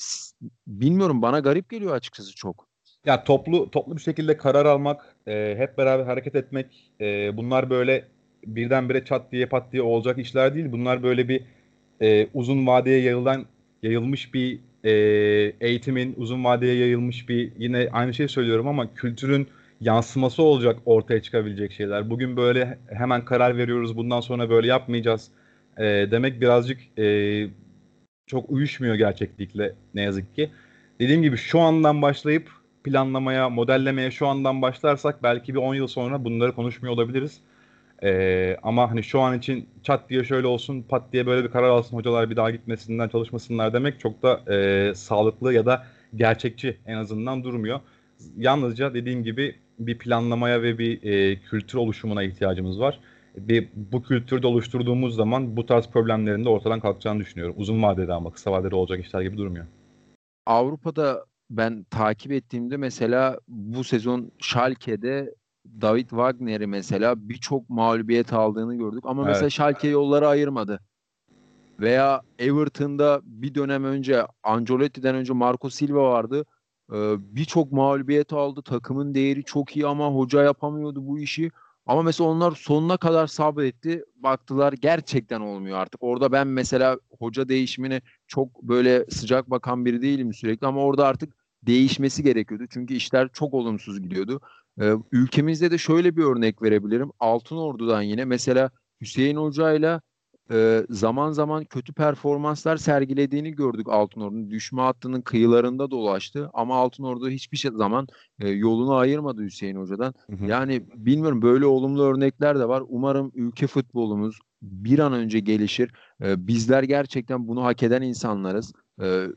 bilmiyorum 0.67 1.21
bana 1.21 1.39
garip 1.39 1.69
geliyor 1.69 1.95
açıkçası 1.95 2.35
çok. 2.35 2.68
Ya 3.05 3.23
toplu 3.23 3.71
toplu 3.71 3.95
bir 3.97 4.01
şekilde 4.01 4.37
karar 4.37 4.65
almak, 4.65 5.15
e, 5.27 5.55
hep 5.57 5.77
beraber 5.77 6.05
hareket 6.05 6.35
etmek, 6.35 6.91
e, 7.01 7.37
bunlar 7.37 7.69
böyle 7.69 8.05
birdenbire 8.45 9.05
çat 9.05 9.31
diye 9.31 9.45
pat 9.45 9.71
diye 9.71 9.81
olacak 9.81 10.17
işler 10.17 10.55
değil. 10.55 10.71
Bunlar 10.71 11.03
böyle 11.03 11.29
bir 11.29 11.43
e, 12.01 12.27
uzun 12.33 12.67
vadeye 12.67 13.01
yayılan 13.01 13.45
yayılmış 13.83 14.33
bir 14.33 14.59
e, 14.83 14.91
eğitimin 15.61 16.13
uzun 16.17 16.43
vadeye 16.43 16.75
yayılmış 16.75 17.29
bir 17.29 17.51
yine 17.57 17.89
aynı 17.91 18.13
şey 18.13 18.27
söylüyorum 18.27 18.67
ama 18.67 18.93
kültürün 18.93 19.47
yansıması 19.81 20.43
olacak 20.43 20.79
ortaya 20.85 21.21
çıkabilecek 21.21 21.71
şeyler. 21.71 22.09
Bugün 22.09 22.37
böyle 22.37 22.77
hemen 22.89 23.25
karar 23.25 23.57
veriyoruz 23.57 23.97
bundan 23.97 24.21
sonra 24.21 24.49
böyle 24.49 24.67
yapmayacağız 24.67 25.31
e, 25.77 25.83
demek 25.83 26.41
birazcık 26.41 26.99
e, 26.99 27.47
çok 28.27 28.49
uyuşmuyor 28.49 28.95
gerçeklikle 28.95 29.73
ne 29.93 30.01
yazık 30.01 30.35
ki. 30.35 30.49
Dediğim 30.99 31.23
gibi 31.23 31.37
şu 31.37 31.59
andan 31.59 32.01
başlayıp 32.01 32.58
planlamaya, 32.89 33.49
modellemeye 33.49 34.11
şu 34.11 34.27
andan 34.27 34.61
başlarsak 34.61 35.23
belki 35.23 35.53
bir 35.53 35.59
10 35.59 35.75
yıl 35.75 35.87
sonra 35.87 36.25
bunları 36.25 36.55
konuşmuyor 36.55 36.95
olabiliriz. 36.95 37.41
Ee, 38.03 38.57
ama 38.63 38.91
hani 38.91 39.03
şu 39.03 39.19
an 39.19 39.37
için 39.37 39.69
çat 39.83 40.09
diye 40.09 40.23
şöyle 40.23 40.47
olsun, 40.47 40.81
pat 40.81 41.13
diye 41.13 41.25
böyle 41.25 41.43
bir 41.43 41.51
karar 41.51 41.69
alsın 41.69 41.97
hocalar 41.97 42.29
bir 42.29 42.35
daha 42.35 42.51
gitmesinler, 42.51 43.11
çalışmasınlar 43.11 43.73
demek 43.73 43.99
çok 43.99 44.23
da 44.23 44.53
e, 44.53 44.95
sağlıklı 44.95 45.53
ya 45.53 45.65
da 45.65 45.85
gerçekçi 46.15 46.77
en 46.85 46.95
azından 46.95 47.43
durmuyor. 47.43 47.79
Yalnızca 48.37 48.93
dediğim 48.93 49.23
gibi 49.23 49.55
bir 49.79 49.97
planlamaya 49.97 50.61
ve 50.61 50.77
bir 50.77 51.03
e, 51.03 51.39
kültür 51.39 51.77
oluşumuna 51.77 52.23
ihtiyacımız 52.23 52.79
var. 52.79 52.99
Bir, 53.37 53.69
bu 53.75 54.03
kültürde 54.03 54.47
oluşturduğumuz 54.47 55.15
zaman 55.15 55.57
bu 55.57 55.65
tarz 55.65 55.87
problemlerin 55.87 56.45
de 56.45 56.49
ortadan 56.49 56.79
kalkacağını 56.79 57.19
düşünüyorum. 57.19 57.55
Uzun 57.57 57.83
vadede 57.83 58.13
ama 58.13 58.31
kısa 58.31 58.51
vadede 58.51 58.75
olacak 58.75 59.05
işler 59.05 59.21
gibi 59.21 59.37
durmuyor. 59.37 59.65
Avrupa'da 60.45 61.25
ben 61.49 61.83
takip 61.83 62.31
ettiğimde 62.31 62.77
mesela 62.77 63.39
bu 63.47 63.83
sezon 63.83 64.31
Schalke'de 64.39 65.35
David 65.81 66.09
Wagner'i 66.09 66.67
mesela 66.67 67.29
birçok 67.29 67.69
mağlubiyet 67.69 68.33
aldığını 68.33 68.75
gördük. 68.75 69.03
Ama 69.03 69.21
evet. 69.23 69.31
mesela 69.33 69.49
Schalke 69.49 69.87
yolları 69.87 70.27
ayırmadı. 70.27 70.79
veya 71.79 72.21
Everton'da 72.39 73.21
bir 73.23 73.55
dönem 73.55 73.83
önce 73.83 74.25
Ancelotti'den 74.43 75.15
önce 75.15 75.33
Marco 75.33 75.69
Silva 75.69 76.03
vardı. 76.11 76.45
Ee, 76.93 77.15
Birçok 77.19 77.71
mağlubiyet 77.71 78.33
aldı. 78.33 78.61
Takımın 78.61 79.13
değeri 79.13 79.43
çok 79.43 79.75
iyi 79.75 79.87
ama 79.87 80.07
hoca 80.11 80.43
yapamıyordu 80.43 81.07
bu 81.07 81.19
işi. 81.19 81.51
Ama 81.85 82.01
mesela 82.01 82.29
onlar 82.29 82.51
sonuna 82.51 82.97
kadar 82.97 83.27
sabretti. 83.27 84.03
Baktılar 84.15 84.73
gerçekten 84.73 85.41
olmuyor 85.41 85.77
artık. 85.77 86.03
Orada 86.03 86.31
ben 86.31 86.47
mesela 86.47 86.97
hoca 87.19 87.49
değişimine 87.49 88.01
çok 88.27 88.63
böyle 88.63 89.05
sıcak 89.09 89.49
bakan 89.49 89.85
biri 89.85 90.01
değilim 90.01 90.33
sürekli 90.33 90.67
ama 90.67 90.81
orada 90.81 91.07
artık 91.07 91.38
değişmesi 91.63 92.23
gerekiyordu. 92.23 92.65
Çünkü 92.69 92.93
işler 92.93 93.29
çok 93.33 93.53
olumsuz 93.53 94.01
gidiyordu. 94.01 94.41
Ee, 94.81 94.93
ülkemizde 95.11 95.71
de 95.71 95.77
şöyle 95.77 96.15
bir 96.15 96.23
örnek 96.23 96.61
verebilirim. 96.61 97.11
Altın 97.19 97.57
Ordu'dan 97.57 98.01
yine 98.01 98.25
mesela 98.25 98.71
Hüseyin 99.01 99.35
Hoca 99.35 99.73
ile 99.73 100.01
e, 100.51 100.85
zaman 100.89 101.31
zaman 101.31 101.65
kötü 101.65 101.93
performanslar 101.93 102.77
sergilediğini 102.77 103.51
gördük 103.51 103.87
Altın 103.89 104.21
Ordu'nun. 104.21 104.49
Düşme 104.49 104.81
hattının 104.81 105.21
kıyılarında 105.21 105.91
dolaştı 105.91 106.49
ama 106.53 106.75
Altın 106.75 107.03
Ordu 107.03 107.29
hiçbir 107.29 107.57
şey 107.57 107.71
zaman 107.71 108.07
e, 108.39 108.49
yolunu 108.49 108.95
ayırmadı 108.95 109.43
Hüseyin 109.43 109.75
Hoca'dan. 109.75 110.13
Hı 110.29 110.35
hı. 110.35 110.45
Yani 110.45 110.83
bilmiyorum 110.95 111.41
böyle 111.41 111.65
olumlu 111.65 112.03
örnekler 112.03 112.59
de 112.59 112.67
var. 112.67 112.83
Umarım 112.87 113.31
ülke 113.35 113.67
futbolumuz 113.67 114.39
bir 114.61 114.99
an 114.99 115.13
önce 115.13 115.39
gelişir. 115.39 115.91
E, 116.23 116.47
bizler 116.47 116.83
gerçekten 116.83 117.47
bunu 117.47 117.63
hak 117.63 117.83
eden 117.83 118.01
insanlarız. 118.01 118.73
E, 119.01 119.27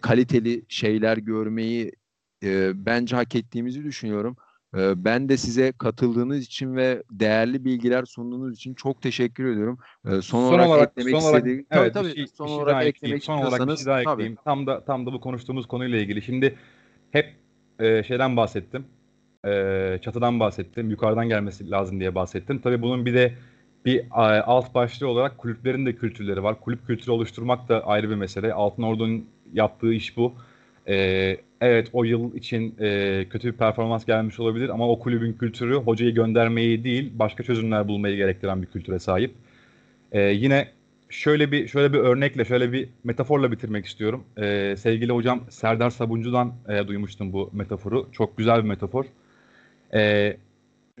kaliteli 0.00 0.64
şeyler 0.68 1.16
görmeyi 1.16 1.92
e, 2.44 2.72
bence 2.86 3.16
hak 3.16 3.34
ettiğimizi 3.34 3.84
düşünüyorum. 3.84 4.36
E, 4.76 5.04
ben 5.04 5.28
de 5.28 5.36
size 5.36 5.72
katıldığınız 5.72 6.44
için 6.44 6.76
ve 6.76 7.02
değerli 7.10 7.64
bilgiler 7.64 8.04
sunduğunuz 8.04 8.56
için 8.56 8.74
çok 8.74 9.02
teşekkür 9.02 9.52
ediyorum. 9.52 9.78
E, 10.06 10.10
son, 10.10 10.22
son 10.22 10.48
olarak, 10.48 10.68
olarak 10.68 10.92
eklemek 10.96 11.22
son 11.22 11.34
istediğim 11.34 11.66
evet, 11.70 11.94
tabii, 11.94 12.08
tabii, 12.08 12.16
şey, 12.16 12.26
son 12.26 12.46
şey 12.46 12.56
olarak 12.56 12.86
eklemek 12.86 13.24
son 13.24 13.38
olarak 13.38 13.68
bir 13.68 13.76
şey 13.76 13.86
daha 13.86 14.02
tabii. 14.02 14.12
ekleyeyim. 14.12 14.38
Tam 14.44 14.66
da 14.66 14.84
tam 14.84 15.06
da 15.06 15.12
bu 15.12 15.20
konuştuğumuz 15.20 15.66
konuyla 15.66 15.98
ilgili. 15.98 16.22
Şimdi 16.22 16.58
hep 17.10 17.34
e, 17.78 18.02
şeyden 18.02 18.36
bahsettim. 18.36 18.84
E, 19.46 19.98
çatıdan 20.02 20.40
bahsettim. 20.40 20.90
Yukarıdan 20.90 21.28
gelmesi 21.28 21.70
lazım 21.70 22.00
diye 22.00 22.14
bahsettim. 22.14 22.60
Tabii 22.60 22.82
bunun 22.82 23.06
bir 23.06 23.14
de 23.14 23.34
bir 23.84 24.06
alt 24.46 24.74
başlığı 24.74 25.08
olarak 25.08 25.38
kulüplerin 25.38 25.86
de 25.86 25.96
kültürleri 25.96 26.42
var. 26.42 26.60
Kulüp 26.60 26.86
kültürü 26.86 27.10
oluşturmak 27.10 27.68
da 27.68 27.86
ayrı 27.86 28.10
bir 28.10 28.14
mesele. 28.14 28.52
Altın 28.52 28.82
Ordu'nun 28.82 29.26
yaptığı 29.54 29.92
iş 29.92 30.16
bu. 30.16 30.34
Ee, 30.88 31.36
evet 31.60 31.88
o 31.92 32.04
yıl 32.04 32.34
için 32.34 32.74
e, 32.80 33.26
kötü 33.30 33.52
bir 33.52 33.56
performans 33.58 34.04
gelmiş 34.04 34.40
olabilir 34.40 34.68
ama 34.68 34.88
o 34.88 34.98
kulübün 34.98 35.32
kültürü 35.32 35.74
hocayı 35.74 36.14
göndermeyi 36.14 36.84
değil 36.84 37.12
başka 37.14 37.42
çözümler 37.42 37.88
bulmayı 37.88 38.16
gerektiren 38.16 38.62
bir 38.62 38.66
kültüre 38.66 38.98
sahip. 38.98 39.34
Ee, 40.12 40.20
yine 40.20 40.68
şöyle 41.10 41.52
bir 41.52 41.68
şöyle 41.68 41.92
bir 41.92 41.98
örnekle 41.98 42.44
şöyle 42.44 42.72
bir 42.72 42.88
metaforla 43.04 43.52
bitirmek 43.52 43.86
istiyorum. 43.86 44.24
Ee, 44.38 44.74
sevgili 44.78 45.12
hocam 45.12 45.44
Serdar 45.50 45.90
Sabuncu'dan 45.90 46.54
e, 46.68 46.88
duymuştum 46.88 47.32
bu 47.32 47.50
metaforu. 47.52 48.08
Çok 48.12 48.38
güzel 48.38 48.58
bir 48.64 48.68
metafor. 48.68 49.04
Ee, 49.94 50.36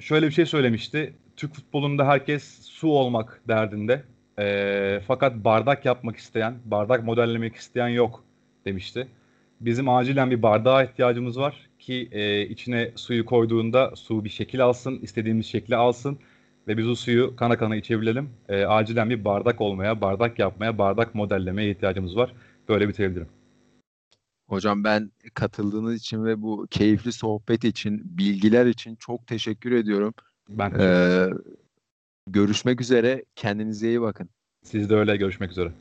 şöyle 0.00 0.26
bir 0.26 0.32
şey 0.32 0.46
söylemişti. 0.46 1.14
Türk 1.36 1.54
futbolunda 1.54 2.06
herkes 2.06 2.62
su 2.62 2.88
olmak 2.88 3.40
derdinde. 3.48 4.02
E, 4.38 5.00
fakat 5.06 5.36
bardak 5.36 5.84
yapmak 5.84 6.16
isteyen, 6.16 6.54
bardak 6.64 7.04
modellemek 7.04 7.56
isteyen 7.56 7.88
yok 7.88 8.24
demişti. 8.64 9.08
Bizim 9.60 9.88
acilen 9.88 10.30
bir 10.30 10.42
bardağa 10.42 10.84
ihtiyacımız 10.84 11.38
var 11.38 11.70
ki 11.78 12.08
e, 12.12 12.42
içine 12.42 12.92
suyu 12.96 13.24
koyduğunda 13.26 13.96
su 13.96 14.24
bir 14.24 14.28
şekil 14.28 14.64
alsın, 14.64 14.98
istediğimiz 15.02 15.46
şekli 15.46 15.76
alsın 15.76 16.18
ve 16.68 16.78
biz 16.78 16.88
o 16.88 16.94
suyu 16.94 17.36
kana 17.36 17.58
kana 17.58 17.76
içebilelim. 17.76 18.30
E, 18.48 18.64
acilen 18.64 19.10
bir 19.10 19.24
bardak 19.24 19.60
olmaya, 19.60 20.00
bardak 20.00 20.38
yapmaya, 20.38 20.78
bardak 20.78 21.14
modellemeye 21.14 21.70
ihtiyacımız 21.70 22.16
var. 22.16 22.32
Böyle 22.68 22.88
bitirebilirim. 22.88 23.28
Hocam 24.48 24.84
ben 24.84 25.12
katıldığınız 25.34 25.96
için 25.96 26.24
ve 26.24 26.42
bu 26.42 26.66
keyifli 26.70 27.12
sohbet 27.12 27.64
için, 27.64 28.18
bilgiler 28.18 28.66
için 28.66 28.96
çok 28.96 29.26
teşekkür 29.26 29.72
ediyorum. 29.72 30.14
Ben 30.48 30.72
ee, 30.78 31.28
görüşmek 32.26 32.80
üzere. 32.80 33.24
Kendinize 33.36 33.88
iyi 33.88 34.00
bakın. 34.00 34.28
Siz 34.62 34.90
de 34.90 34.94
öyle. 34.94 35.16
Görüşmek 35.16 35.50
üzere. 35.50 35.72